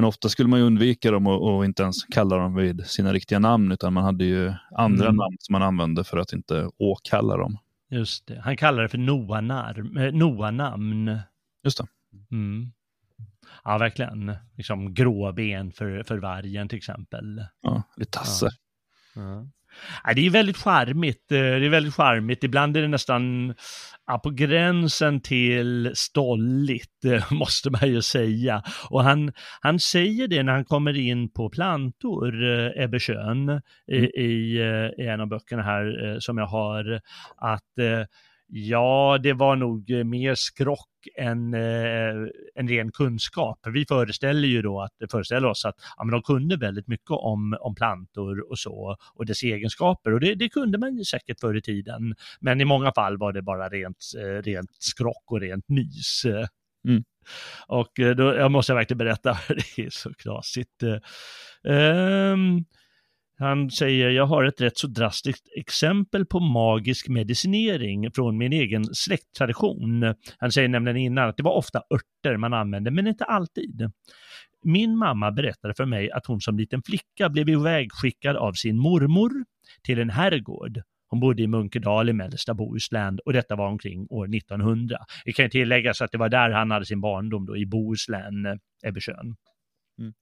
men 0.00 0.08
ofta 0.08 0.28
skulle 0.28 0.48
man 0.48 0.58
ju 0.58 0.64
undvika 0.66 1.10
dem 1.10 1.26
och, 1.26 1.56
och 1.56 1.64
inte 1.64 1.82
ens 1.82 2.04
kalla 2.04 2.36
dem 2.36 2.54
vid 2.54 2.86
sina 2.86 3.12
riktiga 3.12 3.38
namn, 3.38 3.72
utan 3.72 3.92
man 3.92 4.04
hade 4.04 4.24
ju 4.24 4.52
andra 4.76 5.04
Mm. 5.04 5.16
namn 5.16 5.36
som 5.40 5.52
man 5.52 5.62
använde 5.62 6.04
för 6.04 6.18
att 6.18 6.32
inte 6.32 6.70
åkalla 6.78 7.36
dem. 7.36 7.58
Just 7.90 8.26
det. 8.26 8.40
Han 8.40 8.56
kallar 8.56 8.82
det 8.82 8.88
för 8.88 8.98
Noa-namn. 8.98 9.96
Eh, 9.96 10.12
Noa-namn. 10.12 11.18
Just 11.64 11.78
det. 11.78 11.86
Mm. 12.30 12.72
Ja, 13.64 13.78
verkligen. 13.78 14.32
Liksom 14.56 14.94
gråben 14.94 15.72
för, 15.72 16.02
för 16.02 16.18
vargen 16.18 16.68
till 16.68 16.78
exempel. 16.78 17.44
Ja, 17.62 17.82
lite 17.96 18.10
tasse. 18.10 18.48
Ja. 19.14 19.22
Ja, 19.22 19.46
det 20.14 20.26
är 20.26 20.30
väldigt 20.30 20.56
charmigt. 20.56 21.32
eh, 21.32 21.38
Det 21.38 21.66
är 21.66 21.68
väldigt 21.68 21.94
charmigt. 21.94 22.44
Ibland 22.44 22.76
är 22.76 22.82
det 22.82 22.88
nästan 22.88 23.54
ja, 24.06 24.18
på 24.18 24.30
gränsen 24.30 25.20
till 25.20 25.90
stolligt, 25.94 27.04
eh, 27.04 27.32
måste 27.32 27.70
man 27.70 27.88
ju 27.88 28.02
säga. 28.02 28.62
Och 28.90 29.04
han, 29.04 29.32
han 29.60 29.78
säger 29.78 30.28
det 30.28 30.42
när 30.42 30.52
han 30.52 30.64
kommer 30.64 30.96
in 30.96 31.32
på 31.32 31.50
plantor, 31.50 32.44
eh, 32.44 32.84
Ebbe 32.84 32.98
Schön, 33.00 33.60
i, 33.92 33.96
i, 33.96 34.60
eh, 34.60 35.04
i 35.04 35.08
en 35.08 35.20
av 35.20 35.28
böckerna 35.28 35.62
här 35.62 36.16
som 36.20 36.38
jag 36.38 36.46
har, 36.46 37.00
att 37.36 38.00
Ja, 38.52 39.18
det 39.22 39.32
var 39.32 39.56
nog 39.56 39.90
eh, 39.90 40.04
mer 40.04 40.34
skrock 40.34 40.88
än, 41.18 41.54
eh, 41.54 42.28
en 42.54 42.68
ren 42.68 42.92
kunskap. 42.92 43.58
Vi 43.66 43.86
föreställer 43.86 44.48
ju 44.48 44.62
då 44.62 44.80
att, 44.80 45.10
föreställer 45.10 45.48
oss 45.48 45.64
att 45.64 45.74
ja, 45.96 46.04
men 46.04 46.12
de 46.12 46.22
kunde 46.22 46.56
väldigt 46.56 46.88
mycket 46.88 47.10
om, 47.10 47.56
om 47.60 47.74
plantor 47.74 48.50
och 48.50 48.58
så 48.58 48.96
och 49.14 49.26
dess 49.26 49.42
egenskaper 49.42 50.12
och 50.12 50.20
det, 50.20 50.34
det 50.34 50.48
kunde 50.48 50.78
man 50.78 50.96
ju 50.96 51.04
säkert 51.04 51.40
förr 51.40 51.56
i 51.56 51.62
tiden. 51.62 52.14
Men 52.40 52.60
i 52.60 52.64
många 52.64 52.92
fall 52.92 53.18
var 53.18 53.32
det 53.32 53.42
bara 53.42 53.68
rent, 53.68 53.98
eh, 54.18 54.42
rent 54.42 54.70
skrock 54.78 55.24
och 55.26 55.40
rent 55.40 55.68
nys. 55.68 56.22
Mm. 56.88 57.04
Och 57.66 58.00
eh, 58.00 58.16
då, 58.16 58.34
jag 58.34 58.50
måste 58.50 58.74
verkligen 58.74 58.98
berätta, 58.98 59.38
det 59.48 59.82
är 59.82 59.90
så 59.90 60.14
knasigt. 60.14 60.82
Um, 61.62 62.64
han 63.40 63.70
säger, 63.70 64.10
jag 64.10 64.26
har 64.26 64.44
ett 64.44 64.60
rätt 64.60 64.78
så 64.78 64.86
drastiskt 64.86 65.48
exempel 65.56 66.26
på 66.26 66.40
magisk 66.40 67.08
medicinering 67.08 68.10
från 68.12 68.38
min 68.38 68.52
egen 68.52 68.84
släkttradition. 68.84 70.14
Han 70.38 70.52
säger 70.52 70.68
nämligen 70.68 70.96
innan 70.96 71.28
att 71.28 71.36
det 71.36 71.42
var 71.42 71.56
ofta 71.56 71.82
örter 71.94 72.36
man 72.36 72.54
använde, 72.54 72.90
men 72.90 73.06
inte 73.06 73.24
alltid. 73.24 73.90
Min 74.64 74.98
mamma 74.98 75.32
berättade 75.32 75.74
för 75.74 75.84
mig 75.84 76.10
att 76.10 76.26
hon 76.26 76.40
som 76.40 76.58
liten 76.58 76.82
flicka 76.82 77.28
blev 77.28 77.48
ivägskickad 77.48 78.36
av 78.36 78.52
sin 78.52 78.78
mormor 78.78 79.30
till 79.82 79.98
en 79.98 80.10
herrgård. 80.10 80.82
Hon 81.08 81.20
bodde 81.20 81.42
i 81.42 81.46
Munkedal 81.46 82.08
i 82.08 82.12
mellersta 82.12 82.54
Bohuslän 82.54 83.18
och 83.24 83.32
detta 83.32 83.56
var 83.56 83.68
omkring 83.68 84.06
år 84.10 84.34
1900. 84.36 84.98
Det 85.24 85.32
kan 85.32 85.50
tilläggas 85.50 86.02
att 86.02 86.12
det 86.12 86.18
var 86.18 86.28
där 86.28 86.50
han 86.50 86.70
hade 86.70 86.86
sin 86.86 87.00
barndom 87.00 87.46
då, 87.46 87.56
i 87.56 87.66
Bohuslän, 87.66 88.60
Ebbersjön. 88.84 89.36
Mm. 90.00 90.12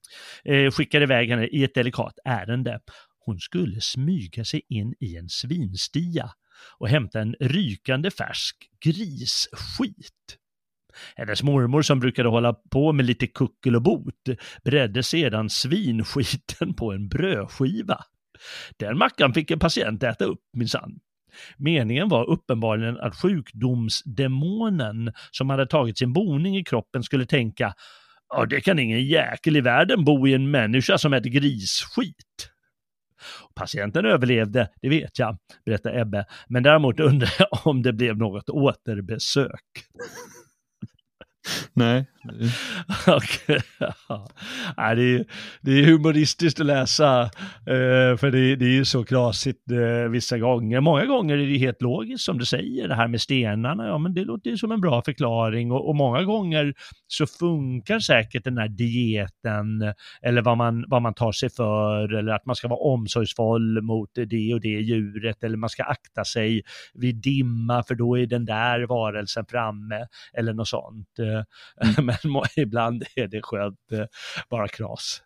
Eh, 0.44 0.70
skickade 0.70 1.02
iväg 1.02 1.30
henne 1.30 1.46
i 1.46 1.64
ett 1.64 1.74
delikat 1.74 2.18
ärende. 2.24 2.80
Hon 3.29 3.41
skulle 3.41 3.81
smyga 3.81 4.45
sig 4.45 4.62
in 4.68 4.95
i 5.01 5.16
en 5.16 5.29
svinstia 5.29 6.31
och 6.79 6.89
hämta 6.89 7.20
en 7.20 7.35
rykande 7.41 8.11
färsk 8.11 8.57
grisskit. 8.85 10.39
Hennes 11.16 11.43
mormor 11.43 11.83
som 11.83 12.01
brukade 12.01 12.29
hålla 12.29 12.53
på 12.53 12.93
med 12.93 13.07
lite 13.07 13.26
kuckel 13.26 13.76
och 13.76 13.83
bot 13.83 14.14
bredde 14.64 15.03
sedan 15.03 15.51
svinskiten 15.51 16.74
på 16.74 16.93
en 16.93 17.09
brödskiva. 17.09 18.05
Den 18.76 18.99
mackan 18.99 19.35
fick 19.35 19.51
en 19.51 19.59
patient 19.59 20.03
äta 20.03 20.24
upp 20.24 20.41
minsann. 20.57 20.99
Meningen 21.57 22.09
var 22.09 22.31
uppenbarligen 22.31 22.99
att 22.99 23.20
sjukdomsdemonen 23.20 25.12
som 25.31 25.51
hade 25.51 25.66
tagit 25.66 25.99
sin 25.99 26.12
boning 26.12 26.57
i 26.57 26.64
kroppen 26.64 27.03
skulle 27.03 27.26
tänka 27.26 27.74
Ja, 28.29 28.47
det 28.47 28.61
kan 28.61 28.79
ingen 28.79 29.07
jäkel 29.07 29.57
i 29.57 29.61
världen 29.61 30.05
bo 30.05 30.29
i 30.29 30.35
en 30.35 30.51
människa 30.51 30.99
som 30.99 31.12
äter 31.12 31.31
grisskit. 31.31 32.53
Patienten 33.54 34.04
överlevde, 34.04 34.68
det 34.82 34.88
vet 34.88 35.18
jag, 35.18 35.36
berättar 35.64 35.98
Ebbe, 35.98 36.26
men 36.48 36.62
däremot 36.62 37.00
undrar 37.00 37.34
jag 37.38 37.66
om 37.66 37.82
det 37.82 37.92
blev 37.92 38.16
något 38.16 38.50
återbesök. 38.50 39.62
Nej. 41.72 42.07
okay. 43.07 43.61
ja. 44.09 44.94
det, 44.94 45.03
är, 45.03 45.24
det 45.61 45.70
är 45.70 45.84
humoristiskt 45.84 46.61
att 46.61 46.66
läsa, 46.66 47.22
eh, 47.66 48.16
för 48.16 48.30
det, 48.30 48.57
det 48.57 48.64
är 48.64 48.70
ju 48.70 48.84
så 48.84 49.05
knasigt 49.05 49.70
eh, 49.70 50.11
vissa 50.11 50.38
gånger. 50.38 50.80
Många 50.80 51.07
gånger 51.07 51.38
är 51.38 51.46
det 51.46 51.59
helt 51.59 51.82
logiskt 51.82 52.24
som 52.24 52.38
du 52.38 52.44
säger, 52.44 52.88
det 52.88 52.94
här 52.94 53.09
med 53.09 53.20
stenarna, 53.20 53.86
ja 53.86 53.99
men 53.99 54.14
det 54.14 54.24
låter 54.24 54.51
ju 54.51 54.57
som 54.57 54.72
en 54.72 54.80
bra 54.80 55.03
förklaring 55.03 55.72
och, 55.72 55.88
och 55.88 55.96
många 55.96 56.22
gånger 56.22 56.74
så 57.07 57.26
funkar 57.26 57.99
säkert 57.99 58.44
den 58.44 58.59
här 58.59 58.68
dieten 58.68 59.94
eller 60.22 60.42
vad 60.42 60.57
man, 60.57 60.84
vad 60.88 61.03
man 61.03 61.14
tar 61.14 61.32
sig 61.32 61.51
för 61.51 62.14
eller 62.14 62.32
att 62.32 62.46
man 62.46 62.57
ska 62.57 62.68
vara 62.68 62.80
omsorgsfull 62.80 63.82
mot 63.82 64.11
det 64.14 64.55
och 64.55 64.61
det 64.61 64.68
djuret 64.68 65.44
eller 65.44 65.57
man 65.57 65.70
ska 65.70 65.82
akta 65.82 66.24
sig 66.24 66.62
vid 66.94 67.16
dimma 67.16 67.82
för 67.82 67.94
då 67.94 68.18
är 68.18 68.26
den 68.26 68.44
där 68.44 68.86
varelsen 68.86 69.44
framme 69.46 70.07
eller 70.32 70.53
något 70.53 70.68
sånt. 70.68 71.09
Mm. 71.99 72.07
men 72.07 72.43
ibland 72.57 73.05
är 73.16 73.28
det 73.28 73.43
skönt 73.43 73.93
eh, 73.93 74.05
bara 74.51 74.68
kras. 74.68 75.22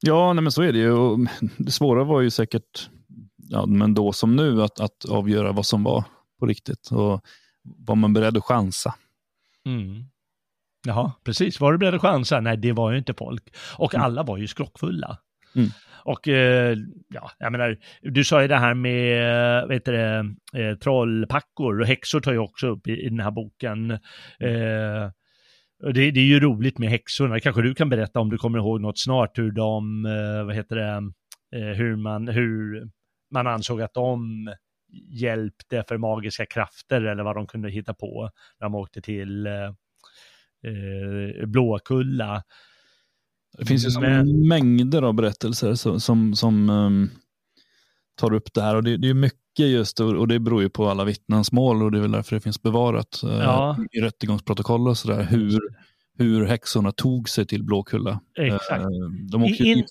Ja, 0.00 0.32
nej, 0.32 0.42
men 0.42 0.52
så 0.52 0.62
är 0.62 0.72
det 0.72 0.78
ju. 0.78 1.26
Det 1.58 1.70
svåra 1.70 2.04
var 2.04 2.20
ju 2.20 2.30
säkert, 2.30 2.90
ja, 3.36 3.66
men 3.66 3.94
då 3.94 4.12
som 4.12 4.36
nu, 4.36 4.62
att, 4.62 4.80
att 4.80 5.04
avgöra 5.04 5.52
vad 5.52 5.66
som 5.66 5.84
var 5.84 6.04
på 6.38 6.46
riktigt 6.46 6.90
och 6.90 7.24
var 7.62 7.94
man 7.94 8.12
beredd 8.12 8.36
att 8.36 8.44
chansa. 8.44 8.94
Mm. 9.66 10.04
Jaha, 10.86 11.12
precis. 11.24 11.60
Var 11.60 11.72
du 11.72 11.78
beredd 11.78 11.94
att 11.94 12.00
chansa? 12.00 12.40
Nej, 12.40 12.56
det 12.56 12.72
var 12.72 12.92
ju 12.92 12.98
inte 12.98 13.14
folk. 13.14 13.54
Och 13.76 13.94
mm. 13.94 14.04
alla 14.04 14.22
var 14.22 14.38
ju 14.38 14.46
skrockfulla. 14.46 15.18
Mm. 15.54 15.70
Och 16.04 16.28
eh, 16.28 16.76
ja, 17.08 17.30
jag 17.38 17.52
menar, 17.52 17.78
du 18.02 18.24
sa 18.24 18.42
ju 18.42 18.48
det 18.48 18.56
här 18.56 18.74
med, 18.74 19.62
eh, 19.62 19.68
vet 19.68 19.84
du 19.84 19.92
det, 19.92 20.34
eh, 20.54 20.78
trollpackor 20.78 21.80
och 21.80 21.86
häxor 21.86 22.20
tar 22.20 22.32
ju 22.32 22.38
också 22.38 22.66
upp 22.66 22.88
i, 22.88 22.92
i 22.92 23.08
den 23.08 23.20
här 23.20 23.30
boken. 23.30 23.90
Eh, 23.90 25.10
det, 25.82 26.10
det, 26.10 26.20
är 26.20 26.24
ju 26.24 26.40
roligt 26.40 26.78
med 26.78 26.88
häxorna, 26.88 27.40
kanske 27.40 27.62
du 27.62 27.74
kan 27.74 27.88
berätta 27.88 28.20
om 28.20 28.30
du 28.30 28.38
kommer 28.38 28.58
ihåg 28.58 28.80
något 28.80 28.98
snart 28.98 29.38
hur 29.38 29.50
de, 29.52 30.06
eh, 30.06 30.44
vad 30.44 30.54
heter 30.54 30.76
det, 30.76 31.12
eh, 31.58 31.76
hur 31.76 31.96
man, 31.96 32.28
hur 32.28 32.88
man 33.30 33.46
ansåg 33.46 33.82
att 33.82 33.94
de 33.94 34.48
hjälpte 35.10 35.84
för 35.88 35.96
magiska 35.96 36.46
krafter 36.46 37.02
eller 37.02 37.22
vad 37.22 37.36
de 37.36 37.46
kunde 37.46 37.70
hitta 37.70 37.94
på 37.94 38.30
när 38.60 38.64
de 38.64 38.74
åkte 38.74 39.00
till 39.00 39.46
eh, 39.46 39.64
eh 40.64 41.46
Blåkulla. 41.46 42.42
Det 43.58 43.64
finns 43.64 43.96
ju 43.96 44.00
Men... 44.00 44.48
mängder 44.48 45.02
av 45.02 45.14
berättelser 45.14 45.74
som, 45.74 46.00
som, 46.00 46.34
som 46.34 46.70
um, 46.70 47.10
tar 48.16 48.32
upp 48.32 48.54
det 48.54 48.62
här 48.62 48.76
och 48.76 48.84
det, 48.84 48.96
det 48.96 49.08
är 49.08 49.14
mycket 49.14 49.42
just 49.58 50.00
och 50.00 50.28
det 50.28 50.38
beror 50.38 50.62
ju 50.62 50.68
på 50.68 50.88
alla 50.88 51.04
vittnesmål 51.04 51.82
och 51.82 51.92
det 51.92 51.98
är 51.98 52.02
väl 52.02 52.12
därför 52.12 52.36
det 52.36 52.40
finns 52.40 52.62
bevarat 52.62 53.20
uh, 53.24 53.30
ja. 53.30 53.76
i 53.92 54.00
rättegångsprotokoll 54.00 54.88
och 54.88 54.98
sådär 54.98 55.22
hur, 55.22 55.60
hur 56.18 56.46
häxorna 56.46 56.92
tog 56.92 57.28
sig 57.28 57.46
till 57.46 57.64
Blåkulla. 57.64 58.20
Exakt. 58.38 58.84
Uh, 58.84 58.88
de 59.30 59.42
åkte 59.42 59.62
In, 59.62 59.84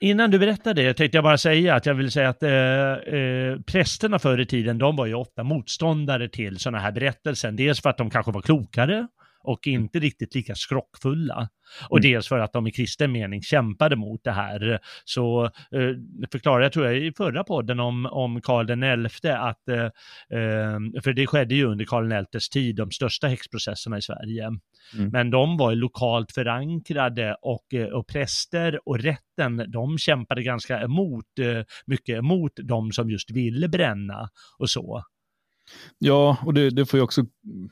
Innan 0.00 0.30
du 0.30 0.38
berättar 0.38 0.74
det 0.74 0.94
tänkte 0.94 1.16
jag 1.16 1.24
bara 1.24 1.38
säga 1.38 1.74
att 1.74 1.86
jag 1.86 1.94
vill 1.94 2.10
säga 2.10 2.28
att 2.28 2.42
eh, 2.42 2.50
eh, 2.50 3.60
prästerna 3.66 4.18
förr 4.18 4.40
i 4.40 4.46
tiden, 4.46 4.78
de 4.78 4.96
var 4.96 5.06
ju 5.06 5.14
ofta 5.14 5.42
motståndare 5.42 6.28
till 6.28 6.58
sådana 6.58 6.78
här 6.78 6.92
berättelser. 6.92 7.52
Dels 7.52 7.82
för 7.82 7.90
att 7.90 7.98
de 7.98 8.10
kanske 8.10 8.32
var 8.32 8.42
klokare 8.42 9.08
och 9.44 9.66
inte 9.66 9.98
riktigt 9.98 10.34
lika 10.34 10.54
skrockfulla. 10.54 11.48
Och 11.88 11.98
mm. 11.98 12.10
dels 12.10 12.28
för 12.28 12.38
att 12.38 12.52
de 12.52 12.66
i 12.66 12.72
kristen 12.72 13.12
mening 13.12 13.42
kämpade 13.42 13.96
mot 13.96 14.24
det 14.24 14.32
här. 14.32 14.78
Så 15.04 15.44
eh, 15.44 16.30
förklarade 16.32 16.64
jag, 16.64 16.72
tror 16.72 16.86
jag, 16.86 16.96
i 16.96 17.12
förra 17.12 17.44
podden 17.44 17.80
om, 17.80 18.06
om 18.06 18.40
Karl 18.40 19.08
XI 19.08 19.28
att, 19.28 19.68
eh, 19.68 19.84
eh, 20.38 21.02
för 21.02 21.12
det 21.12 21.26
skedde 21.26 21.54
ju 21.54 21.64
under 21.64 21.84
Karl 21.84 22.24
XIs 22.32 22.48
tid, 22.48 22.76
de 22.76 22.90
största 22.90 23.26
häxprocesserna 23.26 23.98
i 23.98 24.02
Sverige. 24.02 24.44
Mm. 24.44 25.08
Men 25.12 25.30
de 25.30 25.56
var 25.56 25.74
lokalt 25.74 26.32
förankrade 26.32 27.36
och, 27.42 27.74
eh, 27.74 27.86
och 27.86 28.06
präster 28.06 28.88
och 28.88 28.98
rätten, 28.98 29.64
de 29.68 29.98
kämpade 29.98 30.42
ganska 30.42 30.80
emot, 30.80 31.38
eh, 31.40 31.64
mycket 31.86 32.18
emot 32.18 32.52
de 32.62 32.92
som 32.92 33.10
just 33.10 33.30
ville 33.30 33.68
bränna 33.68 34.28
och 34.58 34.70
så. 34.70 35.04
Ja, 35.98 36.36
och 36.42 36.54
det, 36.54 36.70
det 36.70 36.86
får 36.86 36.98
ju 36.98 37.04
också, 37.04 37.24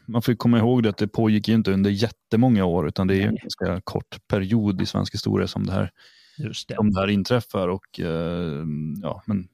man 0.06 0.22
får 0.22 0.34
komma 0.34 0.58
ihåg 0.58 0.82
det 0.82 0.88
att 0.88 0.96
det 0.96 1.08
pågick 1.08 1.48
ju 1.48 1.54
inte 1.54 1.72
under 1.72 1.90
jättemånga 1.90 2.64
år, 2.64 2.88
utan 2.88 3.06
det 3.06 3.22
är 3.22 3.28
en 3.28 3.36
ganska 3.36 3.80
kort 3.84 4.28
period 4.28 4.82
i 4.82 4.86
svensk 4.86 5.14
historia 5.14 5.46
som 5.46 5.66
det 5.66 5.72
här, 5.72 5.90
Just 6.38 6.68
det. 6.68 6.74
Som 6.74 6.90
det 6.90 7.00
här 7.00 7.08
inträffar. 7.08 7.68
Och, 7.68 8.00
eh, 8.00 8.64
ja, 9.02 9.22
men 9.26 9.48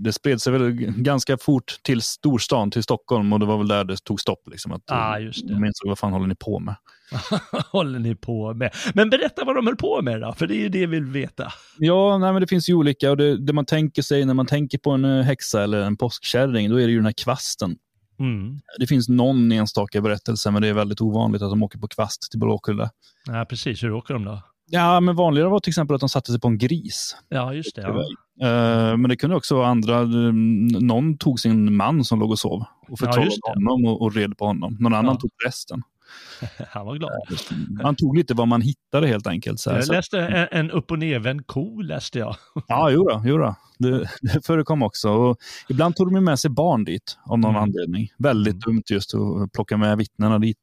det 0.00 0.12
spred 0.12 0.42
sig 0.42 0.52
väl 0.52 0.72
ganska 0.96 1.38
fort 1.38 1.78
till 1.82 2.02
storstan, 2.02 2.70
till 2.70 2.82
Stockholm 2.82 3.32
och 3.32 3.40
det 3.40 3.46
var 3.46 3.58
väl 3.58 3.68
där 3.68 3.84
det 3.84 3.96
tog 3.96 4.20
stopp. 4.20 4.48
Liksom, 4.50 4.72
att, 4.72 4.82
ah, 4.86 5.18
just 5.18 5.48
det. 5.48 5.54
De 5.54 5.64
insåg, 5.64 5.88
vad 5.88 5.98
fan 5.98 6.12
håller 6.12 6.26
ni 6.26 6.34
på 6.34 6.58
med? 6.58 6.74
håller 7.72 7.98
ni 7.98 8.14
på 8.14 8.54
med? 8.54 8.74
Men 8.94 9.10
berätta 9.10 9.44
vad 9.44 9.56
de 9.56 9.66
höll 9.66 9.76
på 9.76 10.02
med 10.02 10.20
då, 10.20 10.32
för 10.32 10.46
det 10.46 10.54
är 10.54 10.60
ju 10.60 10.68
det 10.68 10.86
vi 10.86 10.86
vill 10.86 11.04
veta. 11.04 11.52
Ja, 11.78 12.18
nej, 12.18 12.32
men 12.32 12.40
det 12.40 12.46
finns 12.46 12.68
ju 12.68 12.74
olika 12.74 13.10
och 13.10 13.16
det, 13.16 13.36
det 13.36 13.52
man 13.52 13.66
tänker 13.66 14.02
sig 14.02 14.24
när 14.24 14.34
man 14.34 14.46
tänker 14.46 14.78
på 14.78 14.90
en 14.90 15.04
eh, 15.04 15.22
häxa 15.22 15.62
eller 15.62 15.80
en 15.80 15.96
påskkärring, 15.96 16.70
då 16.70 16.80
är 16.80 16.86
det 16.86 16.92
ju 16.92 16.96
den 16.96 17.06
här 17.06 17.12
kvasten. 17.12 17.76
Mm. 18.18 18.60
Det 18.78 18.86
finns 18.86 19.08
någon 19.08 19.52
enstaka 19.52 20.00
berättelse, 20.00 20.50
men 20.50 20.62
det 20.62 20.68
är 20.68 20.72
väldigt 20.72 21.00
ovanligt 21.00 21.42
att 21.42 21.50
de 21.50 21.62
åker 21.62 21.78
på 21.78 21.88
kvast 21.88 22.30
till 22.30 22.40
Blåkulla. 22.40 22.90
Ja, 23.26 23.44
precis. 23.44 23.82
Hur 23.82 23.92
åker 23.92 24.14
de 24.14 24.24
då? 24.24 24.42
Ja, 24.70 25.00
men 25.00 25.16
vanligare 25.16 25.48
var 25.48 25.60
till 25.60 25.70
exempel 25.70 25.94
att 25.94 26.00
de 26.00 26.08
satte 26.08 26.30
sig 26.32 26.40
på 26.40 26.48
en 26.48 26.58
gris. 26.58 27.16
Ja, 27.28 27.54
just 27.54 27.76
det. 27.76 27.82
Ja. 27.82 28.02
Uh, 28.42 28.96
men 28.96 29.08
det 29.08 29.16
kunde 29.16 29.36
också 29.36 29.56
vara 29.56 29.66
andra. 29.66 30.02
Någon 30.80 31.18
tog 31.18 31.40
sin 31.40 31.76
man 31.76 32.04
som 32.04 32.20
låg 32.20 32.30
och 32.30 32.38
sov 32.38 32.64
och 32.88 32.98
förtrollade 32.98 33.36
ja, 33.46 33.52
honom 33.54 33.84
och, 33.84 34.02
och, 34.02 34.14
red 34.14 34.38
på 34.38 34.46
honom. 34.46 34.76
Någon 34.80 34.94
annan 34.94 35.14
ja. 35.14 35.20
tog 35.20 35.30
resten. 35.46 35.82
Han 36.68 36.86
var 36.86 36.96
glad. 36.96 37.10
Man 37.82 37.96
tog 37.96 38.16
lite 38.16 38.34
vad 38.34 38.48
man 38.48 38.60
hittade 38.60 39.06
helt 39.06 39.26
enkelt. 39.26 39.60
Så 39.60 39.70
här. 39.70 39.78
Jag 39.78 39.88
läste 39.88 40.20
en, 40.20 40.48
en 40.50 40.70
upp 40.70 40.90
och 40.90 40.98
nervänd 40.98 41.46
ko, 41.46 41.80
läste 41.80 42.18
jag. 42.18 42.36
Ja, 42.68 42.90
jodå, 42.90 43.22
jodå. 43.26 43.54
Det, 43.78 44.08
det 44.20 44.46
förekom 44.46 44.82
också. 44.82 45.10
Och 45.10 45.38
ibland 45.68 45.96
tog 45.96 46.14
de 46.14 46.24
med 46.24 46.38
sig 46.38 46.50
barn 46.50 46.84
dit 46.84 47.18
av 47.24 47.38
någon 47.38 47.50
mm. 47.50 47.62
anledning. 47.62 48.08
Väldigt 48.18 48.54
mm. 48.54 48.60
dumt 48.60 48.82
just 48.90 49.14
att 49.14 49.52
plocka 49.52 49.76
med 49.76 49.98
vittnena 49.98 50.38
dit. 50.38 50.58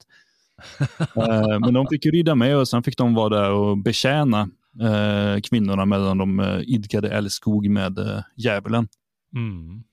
Eh, 1.15 1.59
men 1.59 1.73
de 1.73 1.87
fick 1.87 2.05
ju 2.05 2.11
rida 2.11 2.35
med 2.35 2.57
och 2.57 2.67
sen 2.67 2.83
fick 2.83 2.97
de 2.97 3.13
vara 3.13 3.29
där 3.29 3.51
och 3.51 3.77
betjäna 3.77 4.49
eh, 4.81 5.41
kvinnorna 5.41 5.85
medan 5.85 6.17
de 6.17 6.39
eh, 6.39 6.59
idkade 6.61 7.09
älskog 7.09 7.69
med 7.69 8.23
djävulen. 8.35 8.87
Mm. 9.35 9.83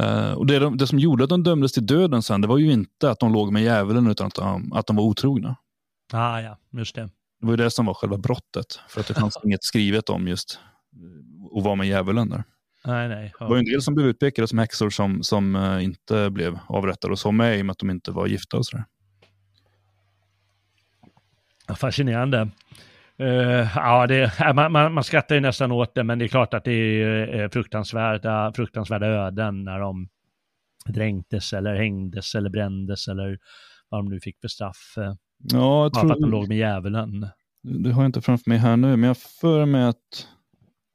Uh, 0.00 0.32
och 0.32 0.46
det, 0.46 0.58
de, 0.58 0.76
det 0.76 0.86
som 0.86 0.98
gjorde 0.98 1.24
att 1.24 1.30
de 1.30 1.42
dömdes 1.42 1.72
till 1.72 1.86
döden 1.86 2.22
sen, 2.22 2.40
det 2.40 2.48
var 2.48 2.58
ju 2.58 2.72
inte 2.72 3.10
att 3.10 3.20
de 3.20 3.32
låg 3.32 3.52
med 3.52 3.62
djävulen, 3.62 4.06
utan 4.06 4.26
att 4.26 4.34
de, 4.34 4.72
att 4.72 4.86
de 4.86 4.96
var 4.96 5.04
otrogna. 5.04 5.56
Ah, 6.12 6.40
ja, 6.40 6.58
just 6.70 6.94
det. 6.94 7.10
Det 7.40 7.46
var 7.46 7.52
ju 7.52 7.56
det 7.56 7.70
som 7.70 7.86
var 7.86 7.94
själva 7.94 8.16
brottet, 8.18 8.80
för 8.88 9.00
att 9.00 9.06
det 9.06 9.14
fanns 9.14 9.38
inget 9.44 9.64
skrivet 9.64 10.08
om 10.08 10.28
just 10.28 10.58
eh, 10.92 11.58
att 11.58 11.64
vara 11.64 11.74
med 11.74 11.86
djävulen 11.86 12.30
där. 12.30 12.44
Nej, 12.84 13.08
nej. 13.08 13.32
Det 13.38 13.44
var 13.44 13.56
en 13.56 13.64
del 13.64 13.82
som 13.82 13.94
blev 13.94 14.06
utpekade 14.06 14.48
som 14.48 14.58
häxor 14.58 14.90
som, 14.90 15.22
som 15.22 15.56
uh, 15.56 15.84
inte 15.84 16.30
blev 16.30 16.58
avrättade 16.66 17.12
och 17.12 17.18
så 17.18 17.32
med 17.32 17.58
i 17.58 17.62
och 17.62 17.66
med 17.66 17.72
att 17.72 17.78
de 17.78 17.90
inte 17.90 18.10
var 18.10 18.26
gifta 18.26 18.56
och 18.56 18.66
sådär. 18.66 18.84
Fascinerande. 21.76 22.48
Uh, 23.20 23.76
ja, 23.76 24.06
det, 24.06 24.32
man, 24.54 24.72
man, 24.72 24.94
man 24.94 25.04
skrattar 25.04 25.34
ju 25.34 25.40
nästan 25.40 25.72
åt 25.72 25.94
det, 25.94 26.04
men 26.04 26.18
det 26.18 26.24
är 26.24 26.28
klart 26.28 26.54
att 26.54 26.64
det 26.64 26.72
är 26.72 27.48
fruktansvärda, 27.48 28.52
fruktansvärda 28.56 29.06
öden 29.06 29.64
när 29.64 29.78
de 29.78 30.08
dränktes 30.86 31.52
eller 31.52 31.74
hängdes 31.74 32.34
eller 32.34 32.50
brändes 32.50 33.08
eller 33.08 33.38
vad 33.88 34.04
de 34.04 34.08
nu 34.08 34.20
fick 34.20 34.40
för 34.40 34.48
straff. 34.48 34.94
Ja, 34.96 35.82
jag 35.82 35.92
tror... 35.94 36.08
för 36.08 36.14
att 36.14 36.20
de 36.20 36.30
låg 36.30 36.48
med 36.48 36.56
djävulen. 36.56 37.26
Det 37.62 37.90
har 37.90 38.02
jag 38.02 38.08
inte 38.08 38.20
framför 38.20 38.50
mig 38.50 38.58
här 38.58 38.76
nu, 38.76 38.96
men 38.96 39.08
jag 39.08 39.18
för 39.18 39.66
mig 39.66 39.84
att 39.84 40.28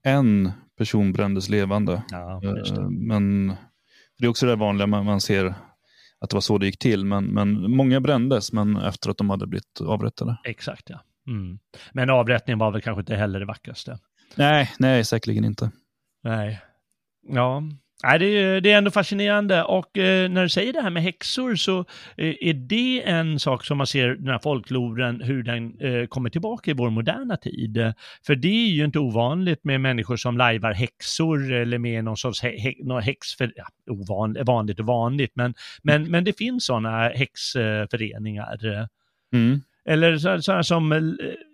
en 0.03 0.51
person 0.77 1.13
brändes 1.13 1.49
levande. 1.49 2.03
Ja, 2.11 2.39
det. 2.43 2.69
Eh, 2.69 2.89
men 2.89 3.47
det 4.17 4.25
är 4.25 4.29
också 4.29 4.45
det 4.45 4.55
vanliga, 4.55 4.87
man, 4.87 5.05
man 5.05 5.21
ser 5.21 5.45
att 6.19 6.29
det 6.29 6.33
var 6.33 6.41
så 6.41 6.57
det 6.57 6.65
gick 6.65 6.79
till. 6.79 7.05
Men, 7.05 7.25
men 7.25 7.71
många 7.71 8.01
brändes, 8.01 8.53
men 8.53 8.77
efter 8.77 9.09
att 9.09 9.17
de 9.17 9.29
hade 9.29 9.47
blivit 9.47 9.81
avrättade. 9.81 10.37
Exakt, 10.43 10.89
ja. 10.89 10.99
Mm. 11.27 11.59
Men 11.91 12.09
avrättningen 12.09 12.59
var 12.59 12.71
väl 12.71 12.81
kanske 12.81 12.99
inte 12.99 13.15
heller 13.15 13.39
det 13.39 13.45
vackraste. 13.45 13.99
Nej, 14.35 14.71
nej, 14.79 15.05
säkerligen 15.05 15.45
inte. 15.45 15.71
Nej. 16.23 16.61
Ja, 17.27 17.63
Nej, 18.03 18.19
det, 18.19 18.25
är, 18.25 18.61
det 18.61 18.71
är 18.71 18.77
ändå 18.77 18.91
fascinerande 18.91 19.63
och 19.63 19.97
eh, 19.97 20.29
när 20.29 20.43
du 20.43 20.49
säger 20.49 20.73
det 20.73 20.81
här 20.81 20.89
med 20.89 21.03
häxor 21.03 21.55
så 21.55 21.79
eh, 22.17 22.35
är 22.41 22.53
det 22.53 23.09
en 23.09 23.39
sak 23.39 23.65
som 23.65 23.77
man 23.77 23.87
ser 23.87 24.07
den 24.07 24.27
här 24.27 24.39
folkloren, 24.39 25.21
hur 25.21 25.43
den 25.43 25.79
eh, 25.79 26.07
kommer 26.07 26.29
tillbaka 26.29 26.71
i 26.71 26.73
vår 26.73 26.89
moderna 26.89 27.37
tid. 27.37 27.93
För 28.25 28.35
det 28.35 28.47
är 28.47 28.69
ju 28.69 28.85
inte 28.85 28.99
ovanligt 28.99 29.63
med 29.63 29.81
människor 29.81 30.15
som 30.17 30.37
lajvar 30.37 30.73
häxor 30.73 31.53
eller 31.53 31.77
med 31.77 32.03
någon 32.03 32.17
sorts 32.17 32.41
hä, 32.41 32.57
hä, 32.57 32.73
någon 32.83 33.01
häx, 33.01 33.35
för, 33.35 33.53
ja, 33.55 33.65
ovanligt, 33.91 34.47
vanligt 34.47 34.79
och 34.79 34.85
vanligt, 34.85 35.31
men, 35.35 35.53
men, 35.83 36.11
men 36.11 36.23
det 36.23 36.37
finns 36.37 36.65
sådana 36.65 37.09
häxföreningar. 37.09 38.87
Mm. 39.33 39.61
Eller 39.87 40.39
sådana 40.39 40.63
som, 40.63 40.91
eh, 40.91 40.99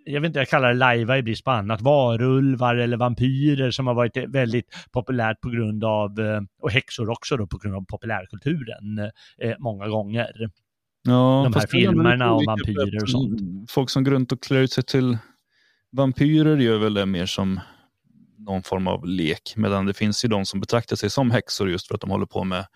jag 0.04 0.20
vet 0.20 0.28
inte, 0.28 0.38
jag 0.38 0.48
kallar 0.48 0.68
det 0.68 0.74
lajva 0.74 1.18
i 1.18 1.22
brist 1.22 1.44
på 1.44 1.50
annat, 1.50 1.80
varulvar 1.80 2.76
eller 2.76 2.96
vampyrer 2.96 3.70
som 3.70 3.86
har 3.86 3.94
varit 3.94 4.16
väldigt 4.16 4.66
populärt 4.92 5.40
på 5.40 5.48
grund 5.48 5.84
av, 5.84 6.20
eh, 6.20 6.40
och 6.62 6.70
häxor 6.70 7.10
också 7.10 7.36
då 7.36 7.46
på 7.46 7.58
grund 7.58 7.76
av 7.76 7.84
populärkulturen 7.88 8.98
eh, 9.38 9.54
många 9.58 9.88
gånger. 9.88 10.50
Ja, 11.02 11.48
De 11.52 11.60
här 11.60 11.66
filmerna 11.66 12.32
om 12.32 12.44
vampyrer 12.46 13.02
och 13.02 13.10
sånt. 13.10 13.40
Folk 13.70 13.90
som 13.90 14.04
går 14.04 14.12
runt 14.12 14.32
och 14.32 14.42
klär 14.42 14.60
ut 14.60 14.72
sig 14.72 14.84
till 14.84 15.18
vampyrer 15.92 16.56
gör 16.56 16.78
väl 16.78 16.94
det 16.94 17.06
mer 17.06 17.26
som 17.26 17.60
någon 18.38 18.62
form 18.62 18.86
av 18.86 19.06
lek, 19.06 19.54
medan 19.56 19.86
det 19.86 19.94
finns 19.94 20.24
ju 20.24 20.28
de 20.28 20.46
som 20.46 20.60
betraktar 20.60 20.96
sig 20.96 21.10
som 21.10 21.30
häxor 21.30 21.70
just 21.70 21.88
för 21.88 21.94
att 21.94 22.00
de 22.00 22.10
håller 22.10 22.26
på 22.26 22.44
med 22.44 22.66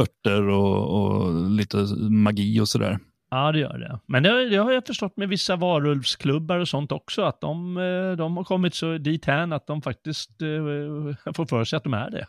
örter 0.00 0.48
och, 0.48 1.02
och 1.02 1.50
lite 1.50 1.76
magi 2.10 2.60
och 2.60 2.68
sådär. 2.68 2.98
Ja, 3.32 3.52
det 3.52 3.58
gör 3.58 3.78
det. 3.78 3.98
Men 4.06 4.22
det, 4.22 4.48
det, 4.48 4.56
har 4.56 4.72
jag 4.72 4.86
förstått 4.86 5.16
med 5.16 5.28
vissa 5.28 5.56
varulvsklubbar 5.56 6.58
och 6.58 6.68
sånt 6.68 6.92
också, 6.92 7.22
att 7.22 7.40
de, 7.40 7.76
eh, 7.76 8.12
de 8.12 8.36
har 8.36 8.44
kommit 8.44 8.74
så 8.74 8.98
dit 8.98 9.24
här 9.24 9.52
att 9.52 9.66
de 9.66 9.82
faktiskt 9.82 10.42
uh, 10.42 11.14
får 11.34 11.46
för 11.46 11.64
sig 11.64 11.76
att 11.76 11.84
de 11.84 11.94
är 11.94 12.10
det. 12.10 12.26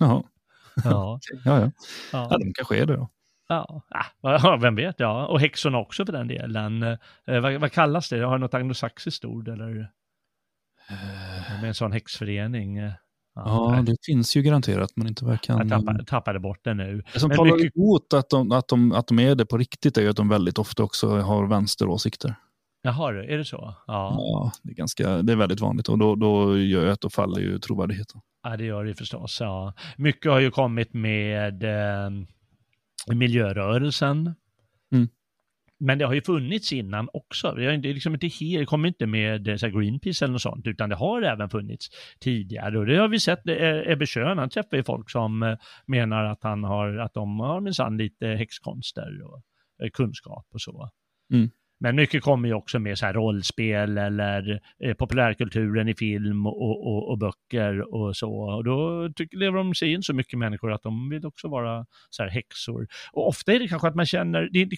Jaha. 0.00 0.22
Ja. 0.84 1.20
ja, 1.44 1.60
ja. 1.60 1.70
ja. 2.12 2.28
ja, 2.30 2.38
de 2.38 2.52
kanske 2.54 2.78
är 2.78 2.86
det 2.86 2.96
då. 2.96 3.10
Ja, 3.48 3.82
vem 4.60 4.74
vet, 4.74 5.00
ja. 5.00 5.26
Och 5.26 5.40
häxorna 5.40 5.78
också 5.78 6.06
för 6.06 6.12
den 6.12 6.28
delen. 6.28 6.82
Eh, 6.82 7.40
vad, 7.40 7.54
vad, 7.54 7.72
kallas 7.72 8.08
det? 8.08 8.20
Har 8.20 8.38
något 8.38 8.54
anglosaxiskt 8.54 9.24
ord 9.24 9.48
eller? 9.48 9.70
Uh. 10.90 11.60
Med 11.60 11.68
en 11.68 11.74
sån 11.74 11.92
häxförening. 11.92 12.78
Ja, 13.34 13.82
det 13.86 13.96
finns 14.06 14.36
ju 14.36 14.42
garanterat, 14.42 14.90
men 14.96 15.06
inte 15.06 15.24
vad 15.24 15.32
jag 15.32 15.42
kan... 15.42 15.58
Jag 15.58 15.68
tappade, 15.68 16.04
tappade 16.04 16.40
bort 16.40 16.64
det 16.64 16.74
nu. 16.74 17.02
Det 17.12 17.20
som 17.20 17.28
men 17.28 17.36
talar 17.36 17.56
mycket... 17.56 17.76
emot 17.76 18.12
att 18.12 18.30
de, 18.30 18.52
att, 18.52 18.68
de, 18.68 18.92
att 18.92 19.06
de 19.06 19.18
är 19.18 19.34
det 19.34 19.46
på 19.46 19.58
riktigt 19.58 19.98
är 19.98 20.02
ju 20.02 20.08
att 20.08 20.16
de 20.16 20.28
väldigt 20.28 20.58
ofta 20.58 20.82
också 20.82 21.08
har 21.08 21.46
vänsteråsikter. 21.46 22.34
Jaha, 22.82 23.10
är 23.10 23.38
det 23.38 23.44
så? 23.44 23.74
Ja, 23.86 24.14
ja 24.18 24.52
det, 24.62 24.70
är 24.70 24.74
ganska, 24.74 25.22
det 25.22 25.32
är 25.32 25.36
väldigt 25.36 25.60
vanligt 25.60 25.88
och 25.88 25.98
då, 25.98 26.14
då 26.14 26.58
gör 26.58 26.86
att 26.86 27.00
då 27.00 27.10
faller 27.10 27.40
ju 27.40 27.58
trovärdigheten. 27.58 28.20
Ja, 28.42 28.56
det 28.56 28.64
gör 28.64 28.84
det 28.84 28.94
förstås. 28.94 29.40
Ja. 29.40 29.72
Mycket 29.96 30.32
har 30.32 30.40
ju 30.40 30.50
kommit 30.50 30.94
med 30.94 31.64
eh, 31.64 32.10
miljörörelsen. 33.14 34.34
Men 35.80 35.98
det 35.98 36.04
har 36.04 36.14
ju 36.14 36.22
funnits 36.22 36.72
innan 36.72 37.08
också. 37.12 37.52
Det, 37.52 37.64
är 37.64 37.78
liksom 37.78 38.14
inte 38.14 38.26
helt, 38.26 38.60
det 38.60 38.66
kommer 38.66 38.88
inte 38.88 39.06
med 39.06 39.48
eh, 39.48 39.56
så 39.56 39.68
Greenpeace 39.68 40.24
eller 40.24 40.32
något 40.32 40.42
sånt, 40.42 40.66
utan 40.66 40.88
det 40.88 40.96
har 40.96 41.22
även 41.22 41.50
funnits 41.50 41.88
tidigare. 42.20 42.78
Och 42.78 42.86
det 42.86 42.96
har 42.96 43.08
vi 43.08 43.20
sett, 43.20 43.48
eh, 43.48 43.92
Ebbe 43.92 44.06
Schön, 44.06 44.38
han 44.38 44.50
träffar 44.50 44.76
ju 44.76 44.84
folk 44.84 45.10
som 45.10 45.42
eh, 45.42 45.56
menar 45.86 46.24
att, 46.24 46.42
han 46.42 46.64
har, 46.64 46.96
att 46.96 47.14
de 47.14 47.40
har 47.40 47.60
minsann 47.60 47.96
lite 47.96 48.26
häxkonster 48.26 49.22
och 49.24 49.42
kunskap 49.92 50.46
och 50.52 50.60
så. 50.60 50.90
Mm. 51.32 51.50
Men 51.84 51.96
mycket 51.96 52.22
kommer 52.22 52.48
ju 52.48 52.54
också 52.54 52.78
med 52.78 52.98
så 52.98 53.06
här 53.06 53.12
rollspel 53.12 53.98
eller 53.98 54.60
eh, 54.84 54.94
populärkulturen 54.94 55.88
i 55.88 55.94
film 55.94 56.46
och, 56.46 56.86
och, 56.86 57.10
och, 57.10 57.18
böcker 57.18 57.94
och 57.94 58.16
så. 58.16 58.32
Och 58.32 58.64
då 58.64 59.08
tycker, 59.16 59.36
lever 59.38 59.58
de 59.58 59.74
sig 59.74 59.92
in 59.92 60.02
så 60.02 60.14
mycket 60.14 60.38
människor 60.38 60.72
att 60.72 60.82
de 60.82 61.10
vill 61.10 61.26
också 61.26 61.48
vara 61.48 61.86
så 62.10 62.22
här 62.22 62.30
häxor. 62.30 62.86
Och 63.12 63.28
ofta 63.28 63.52
är 63.52 63.58
det 63.58 63.68
kanske 63.68 63.88
att 63.88 63.94
man 63.94 64.06
känner, 64.06 64.48
det 64.52 64.62
är 64.62 64.68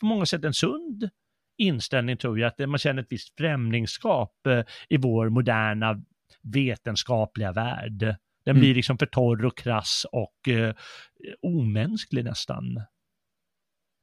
på 0.00 0.06
många 0.06 0.26
sätt 0.26 0.44
en 0.44 0.54
sund 0.54 1.10
inställning 1.58 2.16
tror 2.16 2.38
jag, 2.38 2.48
att 2.48 2.68
man 2.68 2.78
känner 2.78 3.02
ett 3.02 3.12
visst 3.12 3.36
främlingskap 3.36 4.46
eh, 4.46 4.62
i 4.88 4.96
vår 4.96 5.28
moderna 5.28 6.02
vetenskapliga 6.42 7.52
värld. 7.52 7.98
Den 8.44 8.56
mm. 8.56 8.60
blir 8.60 8.74
liksom 8.74 8.98
för 8.98 9.06
torr 9.06 9.44
och 9.44 9.58
krass 9.58 10.06
och 10.12 10.48
eh, 10.48 10.74
omänsklig 11.42 12.24
nästan. 12.24 12.80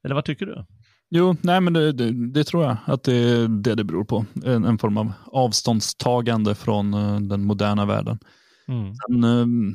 Eller 0.04 0.14
vad 0.14 0.24
tycker 0.24 0.46
du? 0.46 0.64
Jo, 1.10 1.36
nej 1.40 1.60
men 1.60 1.72
det, 1.72 1.92
det, 1.92 2.32
det, 2.32 2.44
tror 2.44 2.64
jag 2.64 2.76
att 2.86 3.02
det 3.02 3.14
är 3.14 3.48
det 3.48 3.74
det 3.74 3.84
beror 3.84 4.04
på. 4.04 4.24
En, 4.44 4.64
en 4.64 4.78
form 4.78 4.96
av 4.96 5.12
avståndstagande 5.26 6.54
från 6.54 6.94
uh, 6.94 7.20
den 7.20 7.44
moderna 7.44 7.86
världen. 7.86 8.18
Mm. 8.68 8.94
Sen 8.94 9.24
uh, 9.24 9.74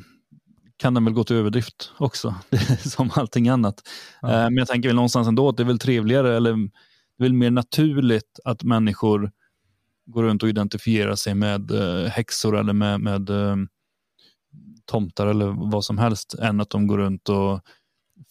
kan 0.76 0.94
den 0.94 1.04
väl 1.04 1.14
gå 1.14 1.24
till 1.24 1.36
överdrift 1.36 1.92
också, 1.98 2.34
som 2.84 3.10
allting 3.14 3.48
annat. 3.48 3.82
Uh, 4.24 4.30
men 4.30 4.56
jag 4.56 4.68
tänker 4.68 4.88
väl 4.88 4.96
någonstans 4.96 5.28
ändå 5.28 5.48
att 5.48 5.56
det 5.56 5.62
är 5.62 5.64
väl 5.64 5.78
trevligare, 5.78 6.36
eller 6.36 6.52
det 7.18 7.24
är 7.24 7.28
väl 7.28 7.32
mer 7.32 7.50
naturligt 7.50 8.40
att 8.44 8.62
människor 8.62 9.30
går 10.06 10.22
runt 10.22 10.42
och 10.42 10.48
identifierar 10.48 11.14
sig 11.14 11.34
med 11.34 11.70
häxor 12.10 12.58
eller 12.58 12.72
med, 12.72 13.00
med 13.00 13.30
tomtar 14.86 15.26
eller 15.26 15.70
vad 15.70 15.84
som 15.84 15.98
helst, 15.98 16.34
än 16.34 16.60
att 16.60 16.70
de 16.70 16.86
går 16.86 16.98
runt 16.98 17.28
och 17.28 17.60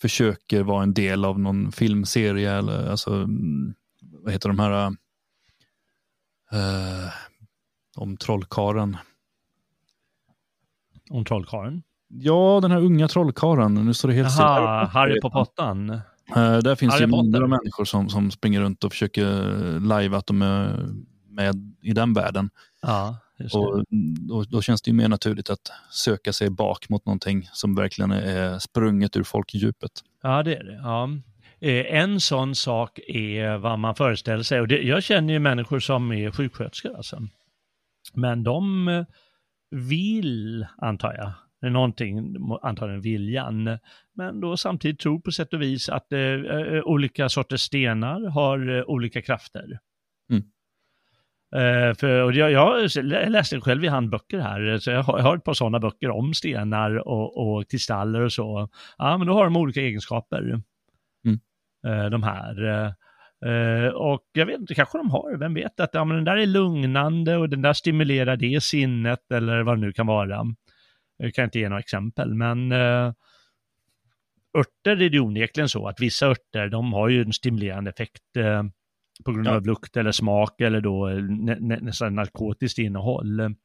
försöker 0.02 0.64
vara 0.64 0.84
en 0.84 0.94
del 0.94 1.26
av 1.26 1.40
någon 1.40 1.72
filmserie 1.72 2.52
eller 2.52 2.90
alltså, 2.90 3.28
vad 4.02 4.34
heter 4.34 4.50
de 4.50 4.60
här, 4.60 4.88
uh, 6.54 7.10
om 7.98 8.18
trollkaren. 8.18 8.98
Om 11.10 11.26
trollkaren? 11.26 11.84
Ja, 12.08 12.60
den 12.62 12.72
här 12.72 12.82
unga 12.82 13.08
trollkaren. 13.08 13.74
Nu 13.74 13.94
står 13.94 14.10
det 14.10 14.16
helt 14.16 14.32
still. 14.32 14.44
Harry 14.44 15.22
på 15.22 15.32
pottan. 15.32 15.90
Uh, 15.90 16.58
där 16.58 16.76
finns 16.76 16.94
Harry 16.94 17.06
det 17.06 17.12
många 17.12 17.48
människor 17.48 17.86
som, 17.86 18.10
som 18.10 18.32
springer 18.32 18.62
runt 18.62 18.84
och 18.84 18.92
försöker 18.92 19.80
live 19.80 20.18
att 20.18 20.28
de 20.28 20.42
är 20.42 20.90
med 21.30 21.76
i 21.82 21.94
den 21.94 22.14
världen. 22.14 22.50
Ja. 22.82 23.18
Och 23.54 23.86
då, 24.20 24.44
då, 24.44 24.62
känns 24.62 24.82
det 24.82 24.92
ju 24.92 24.98
mer 24.98 25.08
naturligt 25.08 25.50
att 25.50 25.72
söka 25.92 26.34
sig 26.34 26.50
bak 26.50 26.90
mot 26.90 27.06
någonting 27.06 27.50
som 27.54 27.76
verkligen 27.76 28.12
är 28.12 28.60
sprunget 28.60 29.18
ur 29.18 29.24
folkdjupet. 29.24 29.92
Ja, 30.24 30.44
det 30.44 30.56
är 30.56 30.64
det. 30.64 30.80
Ja. 30.84 31.10
Eh, 31.62 32.02
en 32.02 32.20
sån 32.20 32.56
sak 32.56 33.00
är 33.08 33.58
vad 33.58 33.80
man 33.80 33.96
föreställer 33.96 34.44
sig, 34.44 34.62
och 34.62 34.68
det, 34.68 34.82
jag 34.82 35.04
känner 35.04 35.34
ju 35.34 35.40
människor 35.40 35.80
som 35.80 36.12
är 36.12 36.32
sjuksköterskor 36.32 36.96
alltså. 36.96 37.28
Men 38.14 38.44
de 38.44 38.88
eh, 38.88 39.06
vill, 39.72 40.68
antar 40.78 41.14
jag, 41.14 41.34
någonting, 41.72 42.36
antagligen 42.62 43.02
viljan, 43.02 43.80
men 44.16 44.42
då 44.42 44.58
samtidigt 44.58 45.00
tror 45.00 45.20
på 45.20 45.32
sätt 45.32 45.54
och 45.54 45.62
vis 45.62 45.90
att 45.90 46.12
eh, 46.12 46.20
eh 46.20 46.84
olika 46.84 47.30
sorters 47.30 47.62
stenar 47.62 48.30
har 48.30 48.78
eh, 48.78 48.84
olika 48.84 49.22
krafter. 49.22 49.80
Uh, 51.56 51.93
för, 51.93 52.24
och 52.24 52.34
jag, 52.34 52.52
jag 52.52 52.89
läste 53.32 53.62
själv 53.62 53.84
i 53.84 53.88
handböcker 53.88 54.39
här, 54.39 54.78
så 54.78 54.91
jag 54.91 55.04
har, 55.04 55.18
jag 55.18 55.24
har 55.24 55.38
ett 55.38 55.43
par 55.43 55.54
sådana 55.54 55.80
böcker 55.80 56.10
om 56.10 56.34
stenar 56.34 57.08
och, 57.08 57.38
och 57.38 57.70
kristaller 57.72 58.22
och 58.22 58.34
så. 58.34 58.70
Ja, 58.97 59.18
men 59.18 59.28
då 59.28 59.34
har 59.34 59.43
de 59.43 59.58
olika 59.58 59.82
egenskaper, 59.82 60.41
mm. 60.41 61.39
uh, 61.88 62.10
de 62.10 62.24
här. 62.24 62.64
Uh, 63.45 63.88
och 63.88 64.24
jag 64.34 64.45
vet 64.45 64.60
inte, 64.60 64.76
kanske 64.76 64.97
de 64.97 65.10
har, 65.12 65.38
vem 65.38 65.54
vet, 65.54 65.80
att 65.80 65.89
ja, 65.93 66.06
men 66.06 66.16
den 66.16 66.26
där 66.26 66.38
är 66.38 66.45
lugnande 66.45 67.38
och 67.38 67.50
den 67.50 67.62
där 67.62 67.74
stimulerar 67.74 68.36
det 68.36 68.64
sinnet 68.64 69.32
eller 69.32 69.64
vad 69.64 69.78
det 69.78 69.82
nu 69.82 69.93
kan 69.93 70.08
vara. 70.08 70.45
Jag 71.18 71.34
kan 71.34 71.45
inte 71.45 71.60
ge 71.60 71.70
några 71.70 71.80
exempel, 71.80 72.34
men 72.34 72.72
örter 74.58 75.02
är 75.02 75.10
det 75.10 75.20
onekligen 75.20 75.70
så 75.70 75.88
att 75.88 76.02
vissa 76.02 76.28
örter, 76.28 76.68
de 76.68 76.93
har 76.93 77.10
ju 77.10 77.22
en 77.22 77.34
stimulerande 77.34 77.89
effekt 77.89 78.38
eh, 78.38 78.64
på 79.26 79.32
grund 79.32 79.47
Ja. 79.47 79.55
av 79.55 79.65
lukt 79.65 79.97
eller 79.97 80.11
smak 80.11 80.61
eller 80.61 80.82
då 80.82 81.09
eh, 81.09 81.24
nä, 81.24 81.57
nä, 81.59 81.80
nästan 81.82 82.15
narkotiskt 82.15 82.80
innehåll. 82.80 83.55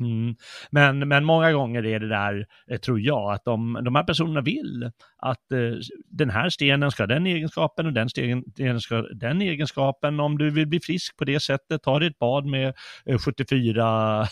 Mm. 0.00 0.36
Men, 0.70 1.08
men 1.08 1.24
många 1.24 1.52
gånger 1.52 1.86
är 1.86 2.00
det 2.00 2.08
där, 2.08 2.46
eh, 2.70 2.78
tror 2.78 3.00
jag, 3.00 3.32
att 3.32 3.44
de, 3.44 3.78
de 3.84 3.94
här 3.94 4.04
personerna 4.04 4.40
vill 4.40 4.90
att 5.16 5.52
eh, 5.52 5.78
den 6.04 6.30
här 6.30 6.48
stenen 6.48 6.90
ska 6.90 7.02
ha 7.02 7.06
den 7.06 7.26
egenskapen 7.26 7.86
och 7.86 7.92
den 7.92 8.08
stenen 8.10 8.80
ska 8.80 8.96
ha 8.96 9.02
den 9.14 9.42
egenskapen. 9.42 10.20
Om 10.20 10.38
du 10.38 10.50
vill 10.50 10.66
bli 10.68 10.80
frisk 10.80 11.16
på 11.16 11.24
det 11.24 11.40
sättet, 11.40 11.82
ta 11.82 11.98
dig 11.98 12.08
ett 12.08 12.18
bad 12.18 12.46
med 12.46 12.74
eh, 13.04 13.18
74 13.18 14.26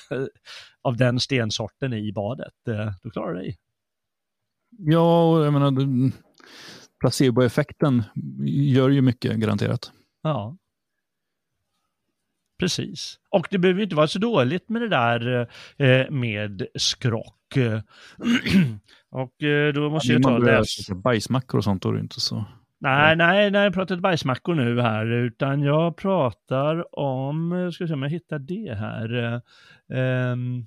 av 0.82 0.96
den 0.96 1.20
stensorten 1.20 1.92
i 1.92 2.12
badet. 2.12 2.68
Eh, 2.68 2.90
då 3.02 3.10
klarar 3.10 3.34
du 3.34 3.40
dig. 3.40 3.56
Ja, 4.78 5.44
jag 5.44 5.52
menar, 5.52 5.72
placeboeffekten 7.00 8.02
gör 8.46 8.88
ju 8.88 9.02
mycket 9.02 9.36
garanterat. 9.36 9.92
Ja. 10.24 10.56
Precis. 12.58 13.18
Och 13.30 13.46
det 13.50 13.58
behöver 13.58 13.82
inte 13.82 13.96
vara 13.96 14.08
så 14.08 14.18
dåligt 14.18 14.68
med 14.68 14.82
det 14.82 14.88
där 14.88 15.48
eh, 15.76 16.10
med 16.10 16.66
skrock. 16.74 17.56
och 19.10 19.42
eh, 19.42 19.72
då 19.72 19.90
måste 19.90 20.12
jag 20.12 20.22
ta 20.22 20.64
käka 20.64 20.94
bajsmackor 20.94 21.58
och 21.58 21.64
sånt, 21.64 21.82
då 21.82 21.88
är 21.88 21.92
det 21.92 22.00
inte 22.00 22.20
så. 22.20 22.44
Nej, 22.78 23.16
nej, 23.16 23.50
nej, 23.50 23.64
jag 23.64 23.74
pratar 23.74 23.94
inte 23.94 24.02
bajsmackor 24.02 24.54
nu 24.54 24.80
här, 24.80 25.06
utan 25.06 25.62
jag 25.62 25.96
pratar 25.96 26.98
om, 26.98 27.52
jag 27.52 27.74
ska 27.74 27.86
se 27.86 27.94
om 27.94 28.02
jag 28.02 28.10
hittar 28.10 28.38
det 28.38 28.74
här. 28.74 29.34
eh, 29.34 29.40
Um, 30.32 30.66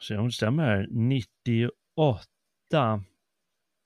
se 0.00 0.16
om 0.16 0.26
det 0.26 0.32
stämmer 0.32 0.64
här, 0.64 0.86
98. 0.90 3.00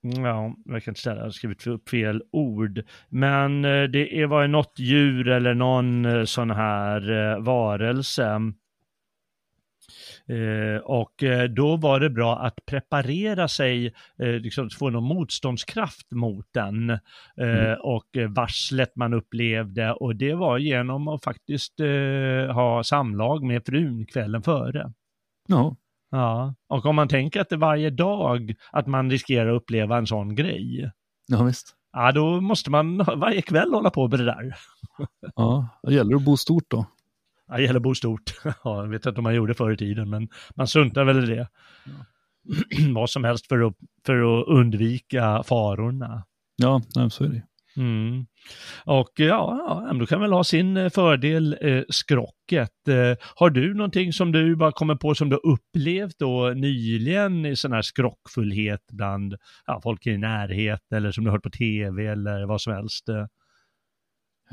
Ja, 0.04 0.54
jag 0.64 0.82
kan 0.82 0.92
inte 0.92 1.00
ställa, 1.00 1.16
jag 1.16 1.24
har 1.24 1.30
skrivit 1.30 1.62
fel 1.90 2.22
ord. 2.32 2.82
Men 3.08 3.64
eh, 3.64 3.82
det 3.82 4.26
var 4.26 4.42
ju 4.42 4.48
något 4.48 4.78
djur 4.78 5.28
eller 5.28 5.54
någon 5.54 6.04
eh, 6.04 6.24
sån 6.24 6.50
här 6.50 7.10
eh, 7.32 7.40
varelse. 7.42 8.40
Eh, 10.26 10.82
och 10.82 11.24
då 11.50 11.76
var 11.76 12.00
det 12.00 12.10
bra 12.10 12.38
att 12.38 12.58
preparera 12.66 13.48
sig, 13.48 13.86
eh, 14.18 14.28
liksom 14.28 14.70
få 14.70 14.90
någon 14.90 15.04
motståndskraft 15.04 16.10
mot 16.12 16.46
den. 16.54 16.90
Eh, 16.90 16.98
Mm. 17.36 17.76
Och 17.80 18.08
varslet 18.28 18.96
man 18.96 19.14
upplevde 19.14 19.92
och 19.92 20.16
det 20.16 20.34
var 20.34 20.58
genom 20.58 21.08
att 21.08 21.24
faktiskt 21.24 21.74
ha 22.54 22.84
samlag 22.84 23.42
med 23.42 23.66
frun 23.66 24.06
kvällen 24.06 24.42
före. 24.42 24.92
Ja, 25.48 25.76
Ja, 26.12 26.54
och 26.68 26.86
om 26.86 26.96
man 26.96 27.08
tänker 27.08 27.40
att 27.40 27.48
det 27.48 27.54
är 27.54 27.58
varje 27.58 27.90
dag 27.90 28.54
att 28.72 28.86
man 28.86 29.10
riskerar 29.10 29.54
att 29.54 29.62
uppleva 29.62 29.98
en 29.98 30.06
sån 30.06 30.34
grej, 30.34 30.92
ja 31.26 31.42
visst. 31.42 31.74
ja 31.92 32.12
då 32.12 32.40
måste 32.40 32.70
man 32.70 32.96
varje 33.16 33.42
kväll 33.42 33.74
hålla 33.74 33.90
på 33.90 34.08
med 34.08 34.18
det 34.18 34.24
där. 34.24 34.54
Ja, 35.36 35.68
det 35.82 35.94
gäller 35.94 36.16
att 36.16 36.24
bo 36.24 36.36
stort 36.36 36.64
då. 36.70 36.86
Ja, 37.48 37.56
det 37.56 37.62
gäller 37.62 37.76
att 37.80 37.82
bo 37.82 37.94
stort. 37.94 38.34
Ja, 38.44 38.54
jag 38.64 38.88
vet 38.88 39.06
inte 39.06 39.20
om 39.20 39.24
man 39.24 39.34
gjorde 39.34 39.54
förr 39.54 39.72
i 39.72 39.76
tiden, 39.76 40.10
men 40.10 40.28
man 40.54 40.66
struntar 40.68 41.04
väl 41.04 41.24
i 41.24 41.34
det. 41.36 41.48
Vad 42.94 43.10
som 43.10 43.24
helst 43.24 43.46
för 43.46 43.66
att, 43.66 43.74
för 44.06 44.40
att 44.40 44.48
undvika 44.48 45.42
farorna. 45.42 46.24
Ja, 46.56 46.80
så 47.10 47.24
är 47.24 47.28
det. 47.28 47.42
Mm. 47.76 48.26
Och 48.84 49.10
ja, 49.16 49.84
ja, 49.86 49.92
då 49.98 50.06
kan 50.06 50.20
väl 50.20 50.32
ha 50.32 50.44
sin 50.44 50.76
eh, 50.76 50.90
fördel, 50.90 51.56
eh, 51.60 51.82
skrocket. 51.88 52.88
Eh, 52.88 53.26
har 53.36 53.50
du 53.50 53.74
någonting 53.74 54.12
som 54.12 54.32
du 54.32 54.56
bara 54.56 54.72
kommer 54.72 54.94
på 54.94 55.14
som 55.14 55.28
du 55.28 55.36
upplevt 55.36 56.18
då 56.18 56.52
nyligen 56.56 57.46
i 57.46 57.56
sån 57.56 57.72
här 57.72 57.82
skrockfullhet 57.82 58.86
bland 58.92 59.34
ja, 59.66 59.80
folk 59.82 60.06
i 60.06 60.10
din 60.10 60.20
närhet 60.20 60.92
eller 60.94 61.12
som 61.12 61.24
du 61.24 61.30
har 61.30 61.36
hört 61.36 61.42
på 61.42 61.50
tv 61.50 62.06
eller 62.06 62.46
vad 62.46 62.60
som 62.60 62.72
helst? 62.72 63.08
Eh, 63.08 63.26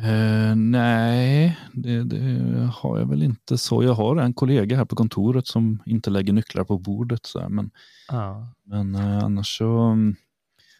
Eh, 0.03 0.55
nej, 0.55 1.57
det, 1.73 2.03
det 2.03 2.69
har 2.73 2.99
jag 2.99 3.09
väl 3.09 3.23
inte 3.23 3.57
så. 3.57 3.83
Jag 3.83 3.93
har 3.93 4.15
en 4.15 4.33
kollega 4.33 4.77
här 4.77 4.85
på 4.85 4.95
kontoret 4.95 5.47
som 5.47 5.83
inte 5.85 6.09
lägger 6.09 6.33
nycklar 6.33 6.63
på 6.63 6.77
bordet. 6.77 7.25
Så 7.25 7.39
här, 7.39 7.49
men 7.49 7.71
ja. 8.07 8.53
men 8.63 8.95
eh, 8.95 9.23
annars 9.23 9.57
så... 9.57 9.97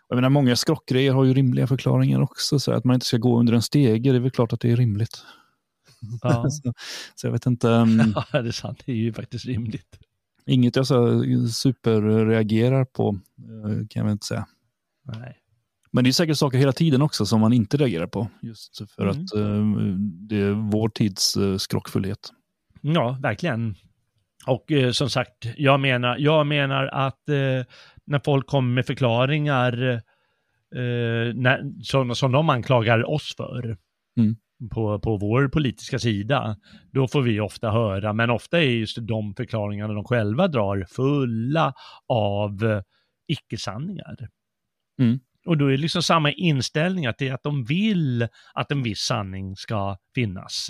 Jag 0.10 0.16
menar, 0.16 0.30
många 0.30 0.56
skrockgrejer 0.56 1.14
har 1.14 1.24
ju 1.24 1.34
rimliga 1.34 1.68
förklaringar 1.68 2.22
också. 2.22 2.60
Så 2.60 2.72
att 2.72 2.84
man 2.84 2.94
inte 2.94 3.06
ska 3.06 3.18
gå 3.18 3.40
under 3.40 3.54
en 3.54 3.62
stege, 3.62 4.12
det 4.12 4.18
är 4.18 4.20
väl 4.20 4.32
klart 4.32 4.54
att 4.54 4.60
det 4.60 4.72
är 4.72 4.76
rimligt. 4.76 5.22
Ja. 6.22 6.50
så, 6.50 6.74
så 7.16 7.28
jag 7.28 7.32
vet 7.32 7.46
inte. 7.46 7.70
mm, 7.72 8.14
ja, 8.32 8.42
det 8.42 8.48
är 8.48 8.52
sant. 8.52 8.84
Det 8.86 8.92
är 8.92 8.96
ju 8.96 9.14
faktiskt 9.14 9.46
rimligt. 9.46 10.00
Inget 10.46 10.76
jag 10.76 10.88
så 10.88 11.24
superreagerar 11.54 12.86
på, 12.86 13.20
eh, 13.38 13.70
kan 13.72 13.88
jag 13.94 14.04
väl 14.04 14.12
inte 14.12 14.26
säga. 14.26 14.46
Nej. 15.04 15.38
Men 15.92 16.04
det 16.04 16.10
är 16.10 16.12
säkert 16.12 16.38
saker 16.38 16.58
hela 16.58 16.72
tiden 16.72 17.02
också 17.02 17.26
som 17.26 17.42
man 17.42 17.54
inte 17.54 17.78
reagerar 17.78 18.08
på. 18.08 18.28
Just 18.42 18.92
för 18.92 19.04
Mm. 19.04 19.10
att 19.10 19.34
eh, 19.36 19.66
det 20.28 20.36
är 20.42 20.72
vår 20.72 20.90
tids 20.90 21.38
eh, 21.38 21.58
skrockfullhet. 21.58 22.30
Ja, 22.82 23.18
verkligen. 23.22 23.76
Och 24.46 24.72
eh, 24.72 24.92
som 24.92 25.10
sagt, 25.10 25.46
jag 25.58 25.80
menar, 25.80 26.18
jag 26.18 26.48
menar 26.48 26.86
att 26.88 27.30
eh, 27.30 27.66
när 28.10 28.22
folk 28.26 28.48
kommer 28.48 28.74
med 28.74 28.86
förklaringar 28.86 29.84
eh, 30.76 31.34
när, 31.36 31.84
som, 31.84 32.16
som 32.16 32.32
de 32.32 32.50
anklagar 32.50 33.10
oss 33.10 33.36
för 33.38 33.78
Mm. 34.18 34.36
på, 34.72 35.00
på 35.00 35.18
vår 35.18 35.48
politiska 35.48 36.00
sida, 36.00 36.58
då 36.92 37.08
får 37.08 37.22
vi 37.22 37.40
ofta 37.40 37.72
höra, 37.72 38.14
men 38.14 38.30
ofta 38.30 38.60
är 38.60 38.70
just 38.70 38.98
de 39.02 39.34
förklaringarna 39.38 39.94
de 39.94 40.04
själva 40.04 40.48
drar 40.48 40.86
fulla 40.90 41.74
av 42.08 42.82
icke-sanningar. 43.28 44.16
Mm. 45.02 45.20
Och 45.46 45.58
då 45.58 45.66
är 45.66 45.72
det 45.72 45.78
liksom 45.78 46.04
samma 46.04 46.32
inställning 46.32 47.06
att 47.06 47.18
det 47.18 47.28
är 47.28 47.34
att 47.34 47.44
de 47.44 47.64
vill 47.64 48.28
att 48.54 48.72
en 48.72 48.84
viss 48.84 49.00
sanning 49.00 49.56
ska 49.56 49.98
finnas. 50.16 50.70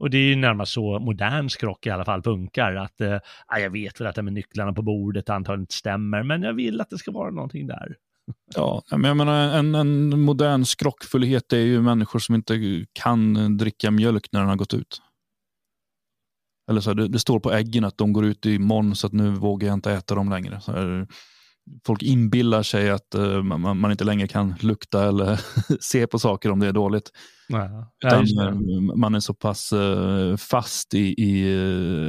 Och 0.00 0.10
det 0.10 0.18
är 0.18 0.22
ju 0.22 0.36
närmast 0.36 0.72
så 0.72 0.98
modern 0.98 1.48
skrock 1.48 1.86
i 1.86 1.90
alla 1.90 2.04
fall 2.04 2.22
funkar. 2.22 2.74
Att 2.74 3.00
eh, 3.00 3.18
ah, 3.46 3.58
jag 3.58 3.70
vet 3.70 4.00
väl 4.00 4.06
att 4.06 4.14
det 4.14 4.22
med 4.22 4.32
nycklarna 4.32 4.72
på 4.72 4.82
bordet 4.82 5.30
antagligen 5.30 5.62
inte 5.62 5.74
stämmer, 5.74 6.22
men 6.22 6.42
jag 6.42 6.52
vill 6.52 6.80
att 6.80 6.90
det 6.90 6.98
ska 6.98 7.10
vara 7.10 7.30
någonting 7.30 7.66
där. 7.66 7.96
Ja, 8.54 8.82
men 8.90 9.04
jag 9.04 9.16
menar, 9.16 9.58
en, 9.58 9.74
en 9.74 10.20
modern 10.20 10.64
skrockfullhet 10.64 11.52
är 11.52 11.58
ju 11.58 11.82
människor 11.82 12.18
som 12.18 12.34
inte 12.34 12.84
kan 12.92 13.56
dricka 13.56 13.90
mjölk 13.90 14.28
när 14.32 14.40
den 14.40 14.48
har 14.48 14.56
gått 14.56 14.74
ut. 14.74 15.02
Eller 16.70 16.80
så 16.80 16.90
här, 16.90 16.94
det, 16.94 17.08
det 17.08 17.18
står 17.18 17.40
på 17.40 17.52
äggen 17.52 17.84
att 17.84 17.98
de 17.98 18.12
går 18.12 18.24
ut 18.24 18.46
imorgon 18.46 18.96
så 18.96 19.06
att 19.06 19.12
nu 19.12 19.30
vågar 19.30 19.68
jag 19.68 19.74
inte 19.74 19.92
äta 19.92 20.14
dem 20.14 20.30
längre. 20.30 20.60
Så 20.60 20.72
här, 20.72 21.06
folk 21.86 22.02
inbillar 22.02 22.62
sig 22.62 22.90
att 22.90 23.14
eh, 23.14 23.42
man, 23.42 23.78
man 23.78 23.90
inte 23.90 24.04
längre 24.04 24.28
kan 24.28 24.54
lukta 24.60 25.08
eller 25.08 25.40
se 25.80 26.06
på 26.06 26.18
saker 26.18 26.50
om 26.50 26.60
det 26.60 26.66
är 26.66 26.72
dåligt. 26.72 27.10
Ja, 27.48 27.92
Utan, 28.04 28.24
det. 28.24 28.44
eh, 28.74 28.80
man 28.96 29.14
är 29.14 29.20
så 29.20 29.34
pass 29.34 29.72
eh, 29.72 30.36
fast 30.36 30.94
i, 30.94 30.98
i 31.22 31.54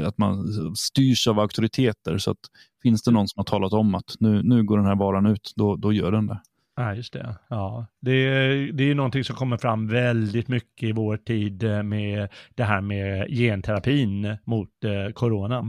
eh, 0.01 0.07
att 0.07 0.17
man 0.17 0.45
styrs 0.75 1.27
av 1.27 1.39
auktoriteter. 1.39 2.17
Så 2.17 2.31
att 2.31 2.37
finns 2.83 3.03
det 3.03 3.11
någon 3.11 3.27
som 3.27 3.39
har 3.39 3.43
talat 3.45 3.73
om 3.73 3.95
att 3.95 4.15
nu, 4.19 4.41
nu 4.43 4.63
går 4.63 4.77
den 4.77 4.85
här 4.87 4.95
varan 4.95 5.25
ut, 5.25 5.53
då, 5.55 5.75
då 5.75 5.93
gör 5.93 6.11
den 6.11 6.27
det. 6.27 6.41
Ja, 6.75 6.95
just 6.95 7.13
det. 7.13 7.35
Ja, 7.49 7.87
det, 8.01 8.11
är- 8.11 8.71
det 8.73 8.83
är 8.83 8.87
ju 8.87 8.93
någonting 8.93 9.23
som 9.23 9.35
kommer 9.35 9.57
fram 9.57 9.87
väldigt 9.87 10.47
mycket 10.47 10.89
i 10.89 10.91
vår 10.91 11.17
tid 11.17 11.63
med 11.85 12.29
det 12.55 12.63
här 12.63 12.81
med 12.81 13.27
genterapin 13.29 14.37
mot 14.45 14.69
eh, 14.83 15.13
corona. 15.13 15.59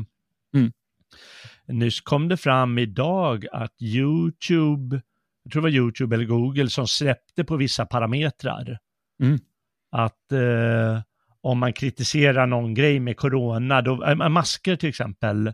Mm. 0.54 0.72
Nyss 1.68 2.00
kom 2.00 2.28
det 2.28 2.36
fram 2.36 2.78
idag 2.78 3.46
att 3.52 3.82
YouTube, 3.82 5.02
jag 5.42 5.52
tror 5.52 5.62
det 5.62 5.68
var 5.68 5.76
YouTube 5.76 6.16
eller 6.16 6.24
Google 6.24 6.68
som 6.68 6.86
släppte 6.86 7.44
på 7.44 7.56
vissa 7.56 7.86
parametrar. 7.86 8.78
Mm. 9.22 9.38
Att 9.90 10.32
eh, 10.32 11.02
om 11.40 11.58
man 11.58 11.72
kritiserar 11.72 12.46
någon 12.46 12.74
grej 12.74 13.00
med 13.00 13.16
corona, 13.16 13.82
då, 13.82 14.04
äh, 14.04 14.28
masker 14.28 14.76
till 14.76 14.88
exempel, 14.88 15.52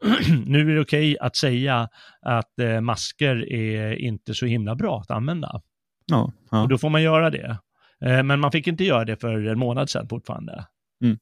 nu 0.46 0.70
är 0.70 0.74
det 0.74 0.80
okej 0.80 1.18
att 1.18 1.36
säga 1.36 1.88
att 2.20 2.58
eh, 2.58 2.80
masker 2.80 3.52
är 3.52 3.92
inte 3.92 4.34
så 4.34 4.46
himla 4.46 4.74
bra 4.74 5.00
att 5.00 5.10
använda. 5.10 5.60
Ja, 6.06 6.32
ja. 6.50 6.62
Och 6.62 6.68
då 6.68 6.78
får 6.78 6.90
man 6.90 7.02
göra 7.02 7.30
det. 7.30 7.58
Eh, 8.04 8.22
men 8.22 8.40
man 8.40 8.52
fick 8.52 8.66
inte 8.66 8.84
göra 8.84 9.04
det 9.04 9.16
för 9.16 9.46
en 9.46 9.58
månad 9.58 9.90
sedan 9.90 10.08
fortfarande. 10.08 10.66
Mm. 11.04 11.18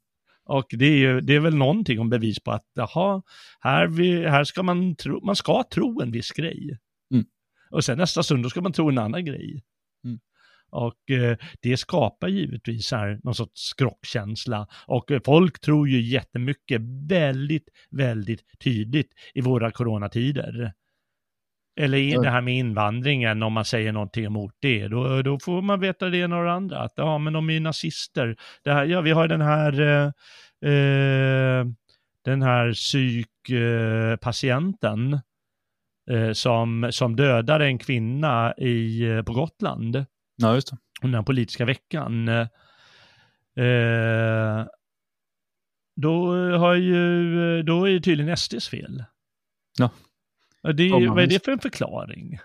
Och 0.49 0.67
det 0.71 0.87
är, 0.87 0.97
ju, 0.97 1.21
det 1.21 1.35
är 1.35 1.41
väl 1.41 1.57
någonting 1.57 2.01
om 2.01 2.11
bevis 2.11 2.41
på 2.41 2.53
att, 2.53 2.67
jaha, 2.75 3.23
här, 3.61 3.87
vi, 3.87 4.29
här 4.29 4.45
ska 4.45 4.63
man 4.63 4.97
tro, 4.97 5.25
man 5.25 5.37
ska 5.37 5.65
tro 5.73 6.01
en 6.01 6.11
viss 6.11 6.31
grej. 6.31 6.79
Mm. 7.13 7.27
Och 7.71 7.85
sen 7.85 7.99
nästa 7.99 8.23
stund 8.23 8.43
då 8.43 8.51
ska 8.51 8.61
man 8.61 8.73
tro 8.73 8.89
en 8.89 8.99
annan 8.99 9.25
grej. 9.25 9.65
Mm. 10.05 10.19
Och 10.71 11.11
eh, 11.11 11.37
det 11.61 11.77
skapar 11.77 12.29
givetvis 12.29 12.93
här 12.93 13.21
någon 13.25 13.35
sorts 13.35 13.61
skrockkänsla. 13.61 14.67
Och 14.87 15.11
eh, 15.11 15.21
folk 15.25 15.61
tror 15.61 15.89
ju 15.89 16.01
jättemycket 16.01 16.81
väldigt, 17.09 17.69
väldigt 17.91 18.43
tydligt 18.65 19.13
i 19.35 19.41
våra 19.41 19.71
coronatider. 19.71 20.73
Eller 21.79 21.99
i 21.99 22.13
Ja. 22.13 22.21
det 22.21 22.31
här 22.31 22.41
med 22.41 22.55
invandringen, 22.55 23.43
om 23.43 23.53
man 23.53 23.65
säger 23.65 23.93
någonting 23.93 24.25
emot 24.25 24.55
det, 24.61 24.89
då, 24.89 25.23
då 25.23 25.39
får 25.39 25.63
man 25.63 25.81
veta 25.81 26.09
det 26.09 26.19
ena 26.19 26.39
och 26.39 26.45
det 26.45 26.53
andra. 26.53 26.79
Att 26.79 26.93
ja, 26.97 27.19
men 27.19 27.33
de 27.33 27.51
är 27.51 27.55
ju 27.55 27.61
nazister. 27.61 28.37
Det 28.65 28.73
här, 28.73 28.85
ja, 28.85 29.01
vi 29.01 29.11
har 29.11 29.29
den 29.29 29.41
här, 29.41 29.81
eh, 29.81 30.07
eh, 30.73 31.67
den 32.25 32.43
här 32.43 32.73
psykpatienten 32.73 35.21
eh, 36.11 36.33
som, 36.33 36.89
som 36.93 37.17
dödade 37.17 37.67
en 37.67 37.79
kvinna 37.79 38.55
i, 38.59 39.03
eh, 39.11 39.23
på 39.23 39.33
Gotland 39.33 40.05
Ja, 40.37 40.55
just 40.55 40.71
det. 40.71 40.77
under 41.03 41.17
den 41.19 41.25
politiska 41.25 41.65
veckan. 41.65 42.29
Eh, 42.29 42.47
då, 45.97 46.35
har 46.57 46.75
ju, 46.75 47.63
då 47.63 47.89
är 47.89 47.93
det 47.93 48.01
tydligen 48.01 48.37
SDs 48.37 48.69
fel. 48.69 49.05
Ja. 49.79 49.91
Det, 50.63 50.91
men 50.91 51.09
vad 51.15 51.23
är 51.23 51.27
det 51.27 51.45
för 51.45 51.53
en 51.53 51.59
förklaring? 51.59 52.39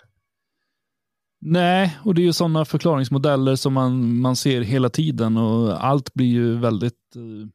Nej, 1.45 1.97
och 2.05 2.15
det 2.15 2.21
är 2.21 2.25
ju 2.25 2.33
sådana 2.33 2.65
förklaringsmodeller 2.65 3.55
som 3.55 3.73
man, 3.73 4.17
man 4.19 4.35
ser 4.35 4.61
hela 4.61 4.89
tiden 4.89 5.37
och 5.37 5.85
allt 5.85 6.13
blir 6.13 6.27
ju 6.27 6.57
väldigt... 6.57 7.15
eh, 7.15 7.47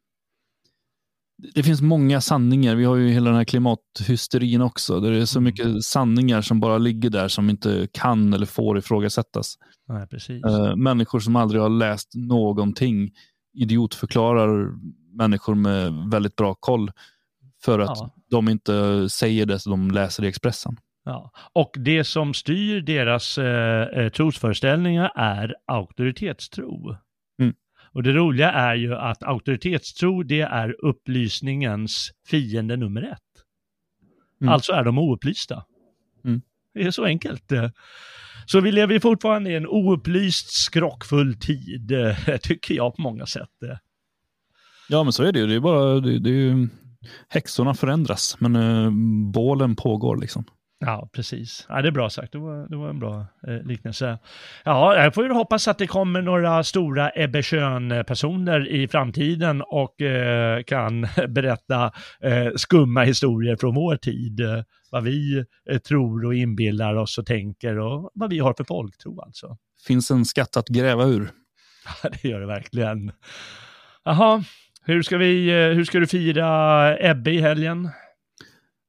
Det 1.54 1.62
finns 1.62 1.80
många 1.80 2.20
sanningar. 2.20 2.74
Vi 2.76 2.84
har 2.84 2.96
ju 2.96 3.08
hela 3.08 3.26
den 3.30 3.36
här 3.36 3.44
klimathysterin 3.44 4.60
också. 4.62 5.00
Där 5.00 5.10
det 5.10 5.20
är 5.20 5.24
så 5.24 5.38
Mm. 5.38 5.44
mycket 5.44 5.84
sanningar 5.84 6.42
som 6.42 6.60
bara 6.60 6.78
ligger 6.78 7.10
där 7.10 7.28
som 7.28 7.50
inte 7.50 7.88
kan 7.92 8.32
eller 8.34 8.46
får 8.46 8.78
ifrågasättas. 8.78 9.54
Nej, 9.88 10.06
precis. 10.06 10.44
Eh, 10.44 10.76
människor 10.76 11.20
som 11.20 11.36
aldrig 11.36 11.62
har 11.62 11.68
läst 11.68 12.12
någonting 12.14 13.10
idiotförklarar 13.54 14.70
människor 15.16 15.54
med 15.54 15.92
väldigt 16.10 16.36
bra 16.36 16.54
koll 16.54 16.90
för 17.64 17.78
att 17.78 17.98
Ja. 17.98 18.14
de 18.30 18.48
inte 18.48 19.08
säger 19.08 19.46
det 19.46 19.58
som 19.58 19.70
de 19.70 19.90
läser 19.90 20.24
i 20.24 20.28
Expressen. 20.28 20.76
Ja. 21.04 21.30
Och 21.52 21.70
det 21.78 22.04
som 22.04 22.34
styr 22.34 22.80
deras 22.80 23.38
eh, 23.38 23.82
eh, 23.82 24.08
trosföreställningar 24.08 25.12
är 25.16 25.54
auktoritetstro. 25.66 26.96
Mm. 27.40 27.54
Och 27.92 28.02
det 28.02 28.12
roliga 28.12 28.50
är 28.52 28.74
ju 28.74 28.94
att 28.94 29.22
auktoritetstro 29.22 30.22
det 30.22 30.40
är 30.40 30.84
upplysningens 30.84 32.10
fiende 32.26 32.76
nummer 32.76 33.02
ett. 33.02 33.18
Mm. 34.40 34.52
Alltså 34.52 34.72
är 34.72 34.84
de 34.84 34.98
oupplysta. 34.98 35.64
Mm. 36.24 36.42
Det 36.74 36.82
är 36.82 36.90
så 36.90 37.04
enkelt. 37.04 37.52
Så 38.46 38.60
vi 38.60 38.72
lever 38.72 38.98
fortfarande 38.98 39.50
i 39.50 39.54
en 39.56 39.66
oupplyst, 39.66 40.50
skrockfull 40.50 41.34
tid, 41.38 41.92
tycker 42.42 42.74
jag 42.74 42.96
på 42.96 43.02
många 43.02 43.26
sätt. 43.26 43.48
Ja, 44.88 45.02
men 45.02 45.12
så 45.12 45.22
är 45.22 45.32
det 45.32 45.38
ju. 45.38 45.46
Det 45.46 45.54
är 45.54 45.60
bara, 45.60 46.00
det, 46.00 46.18
det 46.18 46.30
är 46.30 46.34
ju, 46.34 46.68
häxorna 47.28 47.74
förändras, 47.74 48.36
men 48.40 48.56
eh, 48.56 48.90
bålen 49.32 49.76
pågår 49.76 50.16
liksom. 50.16 50.44
Ja, 50.80 51.08
precis. 51.12 51.66
Ja, 51.68 51.82
det 51.82 51.88
är 51.88 51.92
bra 51.92 52.10
sagt. 52.10 52.32
Det 52.32 52.38
var, 52.38 52.68
det 52.68 52.76
var 52.76 52.88
en 52.88 52.98
bra 52.98 53.26
eh, 53.46 53.62
liknelse. 53.62 54.18
Ja, 54.64 54.96
jag 54.96 55.14
får 55.14 55.24
ju 55.24 55.32
hoppas 55.32 55.68
att 55.68 55.78
det 55.78 55.86
kommer 55.86 56.22
några 56.22 56.64
stora 56.64 57.10
Ebbe 57.14 57.42
personer 58.06 58.68
i 58.68 58.88
framtiden 58.88 59.62
och 59.62 60.00
eh, 60.00 60.62
kan 60.62 61.00
berätta 61.28 61.92
eh, 62.20 62.48
skumma 62.56 63.02
historier 63.02 63.56
från 63.56 63.74
vår 63.74 63.96
tid. 63.96 64.40
Vad 64.90 65.04
vi 65.04 65.44
eh, 65.70 65.78
tror 65.78 66.24
och 66.24 66.34
inbillar 66.34 66.94
oss 66.94 67.18
och 67.18 67.26
tänker 67.26 67.78
och 67.78 68.10
vad 68.14 68.30
vi 68.30 68.38
har 68.38 68.54
för 68.56 68.64
folktro 68.64 69.20
alltså. 69.20 69.56
Finns 69.86 70.10
en 70.10 70.24
skatt 70.24 70.56
att 70.56 70.68
gräva 70.68 71.04
ur. 71.04 71.30
Ja, 72.02 72.10
det 72.10 72.28
gör 72.28 72.40
det 72.40 72.46
verkligen. 72.46 73.12
Jaha, 74.04 74.44
hur 74.88 75.02
ska, 75.02 75.16
vi, 75.16 75.48
eh, 75.48 75.76
hur 75.76 75.84
ska 75.84 75.98
du 75.98 76.06
fira 76.06 77.10
Ebbe 77.10 77.30
i 77.30 77.40
helgen? 77.40 77.88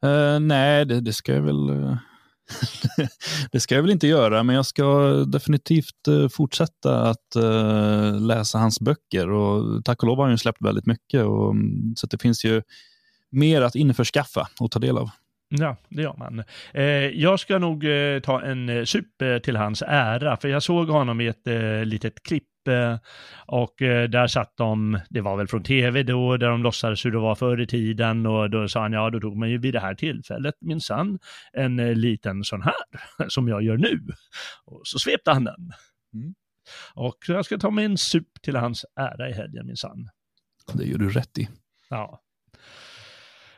Eh, 0.04 0.39
nej, 0.39 0.86
det, 0.86 1.02
det 1.02 1.14
ska 1.14 1.34
jag 1.34 1.41
väl... 1.41 1.70
eh, 1.70 1.97
det 3.52 3.60
ska 3.60 3.76
jag 3.76 3.82
väl 3.82 3.91
inte 3.91 4.08
göra, 4.08 4.43
men 4.43 4.56
jag 4.56 4.66
ska 4.66 5.12
definitivt 5.28 6.32
fortsätta 6.32 7.02
att 7.10 7.36
läsa 8.22 8.58
hans 8.58 8.80
böcker. 8.80 9.32
Och 9.32 9.86
tack 9.86 10.04
och 10.04 10.08
lov 10.08 10.18
har 10.18 10.24
han 10.24 10.32
ju 10.32 10.38
släppt 10.38 10.62
väldigt 10.62 10.86
mycket, 10.86 11.24
och, 11.24 11.52
mm, 11.52 11.93
så 11.95 12.08
det 12.08 12.22
finns 12.22 12.45
ju 12.45 12.62
mer 13.30 13.62
att 13.62 13.76
införskaffa 13.76 14.47
och 14.60 14.72
ta 14.72 14.80
del 14.80 14.97
av. 14.97 15.10
Ja, 15.50 15.78
det 15.89 16.02
gör 16.02 16.16
man. 16.18 16.43
Eh, 16.74 16.84
jag 17.08 17.39
ska 17.39 17.60
nog 17.60 17.86
eh, 17.86 18.20
ta 18.20 18.41
en 18.41 18.86
sup 18.86 19.43
till 19.43 19.56
hans 19.56 19.84
ära, 19.88 20.38
för 20.38 20.47
jag 20.47 20.64
såg 20.64 20.88
honom 20.88 21.22
i 21.22 21.28
ett 21.28 21.47
eh, 21.47 21.86
litet 21.86 22.24
klipp 22.24 22.49
och 23.45 23.82
eh, 23.82 24.10
där 24.10 24.28
satt 24.28 24.57
de, 24.57 24.99
det 25.10 25.22
var 25.22 25.38
väl 25.38 25.47
från 25.47 25.64
tv 25.64 26.03
då, 26.03 26.38
där 26.38 26.49
de 26.49 26.64
låtsades 26.64 27.05
hur 27.05 27.12
det 27.12 27.20
var 27.20 27.36
förr 27.36 27.62
i 27.62 27.68
tiden 27.68 28.26
och 28.26 28.49
då 28.49 28.68
sa 28.68 28.82
han, 28.82 28.93
ja 28.93 29.10
då 29.10 29.20
tog 29.20 29.38
man 29.38 29.49
ju 29.49 29.57
vid 29.57 29.74
det 29.74 29.80
här 29.80 29.95
tillfället 29.95 30.55
minsann 30.62 31.20
en 31.53 31.80
eh, 31.80 31.95
liten 31.95 32.43
sån 32.43 32.62
här 32.62 32.74
som 33.28 33.47
jag 33.47 33.64
gör 33.64 33.78
nu. 33.78 34.01
Och 34.66 34.82
så 34.84 34.99
svepte 34.99 35.32
han 35.32 35.43
den. 35.43 35.72
Mm. 36.14 36.34
Och 36.93 37.18
jag 37.28 37.45
ska 37.45 37.57
ta 37.57 37.70
mig 37.70 37.86
en 37.86 37.97
sup 37.97 38.41
till 38.41 38.55
hans 38.55 38.86
ära 38.95 39.30
i 39.30 39.34
helgen 39.34 39.66
minsann. 39.66 40.10
Det 40.74 40.86
gör 40.86 40.97
du 40.97 41.10
rätt 41.10 41.38
i. 41.38 41.49
Ja. 41.89 42.22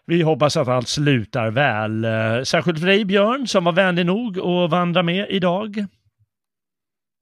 Vi 0.06 0.22
hoppas 0.22 0.58
att 0.58 0.68
allt 0.68 0.88
slutar 0.88 1.52
väl. 1.52 2.06
Eh, 2.06 2.44
Särskilt 2.44 2.80
för 2.80 2.88
dig 2.88 3.06
Björn 3.06 3.48
som 3.48 3.64
var 3.64 3.72
vänlig 3.72 4.06
nog 4.06 4.40
att 4.40 4.72
vandra 4.72 5.04
med 5.04 5.28
idag. 5.30 5.86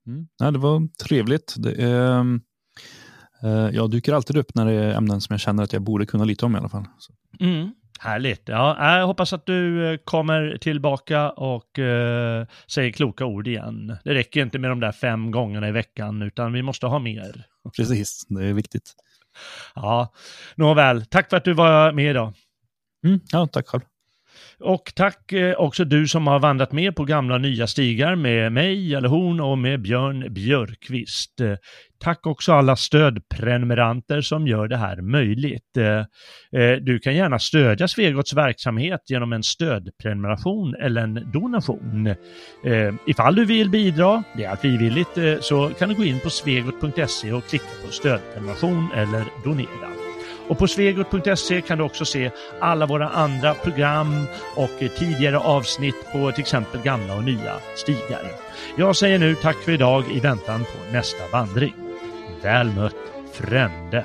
Mm. 0.06 0.26
Ja, 0.38 0.50
det 0.50 0.58
var 0.58 0.88
trevligt. 1.04 1.54
Det 1.58 1.72
är, 1.82 2.20
eh, 3.42 3.70
jag 3.72 3.90
dyker 3.90 4.12
alltid 4.12 4.36
upp 4.36 4.54
när 4.54 4.66
det 4.66 4.72
är 4.72 4.94
ämnen 4.94 5.20
som 5.20 5.34
jag 5.34 5.40
känner 5.40 5.62
att 5.62 5.72
jag 5.72 5.82
borde 5.82 6.06
kunna 6.06 6.24
lite 6.24 6.46
om 6.46 6.54
i 6.54 6.58
alla 6.58 6.68
fall. 6.68 6.84
Mm. 7.40 7.70
Härligt. 8.00 8.48
Ja, 8.48 8.98
jag 8.98 9.06
hoppas 9.06 9.32
att 9.32 9.46
du 9.46 9.92
eh, 9.92 9.98
kommer 10.04 10.58
tillbaka 10.60 11.30
och 11.30 11.78
eh, 11.78 12.46
säger 12.66 12.92
kloka 12.92 13.24
ord 13.24 13.48
igen. 13.48 13.96
Det 14.04 14.14
räcker 14.14 14.42
inte 14.42 14.58
med 14.58 14.70
de 14.70 14.80
där 14.80 14.92
fem 14.92 15.30
gångerna 15.30 15.68
i 15.68 15.72
veckan 15.72 16.22
utan 16.22 16.52
vi 16.52 16.62
måste 16.62 16.86
ha 16.86 16.98
mer. 16.98 17.46
Precis, 17.76 18.26
det 18.28 18.44
är 18.44 18.52
viktigt. 18.52 18.92
Ja, 19.74 20.12
nåväl. 20.54 21.04
Tack 21.06 21.30
för 21.30 21.36
att 21.36 21.44
du 21.44 21.52
var 21.52 21.92
med 21.92 22.10
idag. 22.10 22.32
Mm. 23.06 23.20
Ja, 23.32 23.46
tack 23.46 23.68
själv. 23.68 23.82
Och 24.60 24.92
tack 24.94 25.32
eh, 25.32 25.54
också 25.54 25.84
du 25.84 26.08
som 26.08 26.26
har 26.26 26.38
vandrat 26.38 26.72
med 26.72 26.96
på 26.96 27.04
gamla 27.04 27.34
och 27.34 27.40
nya 27.40 27.66
stigar 27.66 28.14
med 28.14 28.52
mig, 28.52 28.94
eller 28.94 29.08
hon 29.08 29.40
och 29.40 29.58
med 29.58 29.82
Björn 29.82 30.32
Björkqvist. 30.34 31.40
Eh, 31.40 31.54
tack 31.98 32.26
också 32.26 32.52
alla 32.52 32.76
stödprenumeranter 32.76 34.20
som 34.20 34.46
gör 34.46 34.68
det 34.68 34.76
här 34.76 35.00
möjligt. 35.00 35.76
Eh, 35.76 36.72
du 36.80 36.98
kan 36.98 37.14
gärna 37.14 37.38
stödja 37.38 37.88
Svegots 37.88 38.34
verksamhet 38.34 39.00
genom 39.08 39.32
en 39.32 39.42
stödprenumeration 39.42 40.74
eller 40.74 41.02
en 41.02 41.30
donation. 41.32 42.14
Ifall 43.06 43.34
du 43.34 43.44
vill 43.44 43.70
bidra, 43.70 44.22
det 44.36 44.44
är 44.44 44.56
frivilligt, 44.56 45.44
så 45.44 45.68
kan 45.68 45.88
du 45.88 45.94
gå 45.94 46.04
in 46.04 46.20
på 46.20 46.30
svegot.se 46.30 47.32
och 47.32 47.44
klicka 47.44 47.86
på 47.86 47.92
stödprenumeration 47.92 48.88
eller 48.94 49.24
donera. 49.44 49.99
Och 50.50 50.58
på 50.58 50.66
svegot.se 50.66 51.60
kan 51.60 51.78
du 51.78 51.84
också 51.84 52.04
se 52.04 52.30
alla 52.60 52.86
våra 52.86 53.08
andra 53.08 53.54
program 53.54 54.26
och 54.56 54.70
tidigare 54.98 55.38
avsnitt 55.38 56.12
på 56.12 56.32
till 56.32 56.40
exempel 56.40 56.80
gamla 56.82 57.16
och 57.16 57.24
nya 57.24 57.56
stigar. 57.76 58.22
Jag 58.76 58.96
säger 58.96 59.18
nu 59.18 59.34
tack 59.34 59.56
för 59.56 59.72
idag 59.72 60.04
i 60.12 60.20
väntan 60.20 60.60
på 60.60 60.92
nästa 60.92 61.28
vandring. 61.32 61.74
Väl 62.42 62.66
mött 62.66 62.96
Frände! 63.32 64.04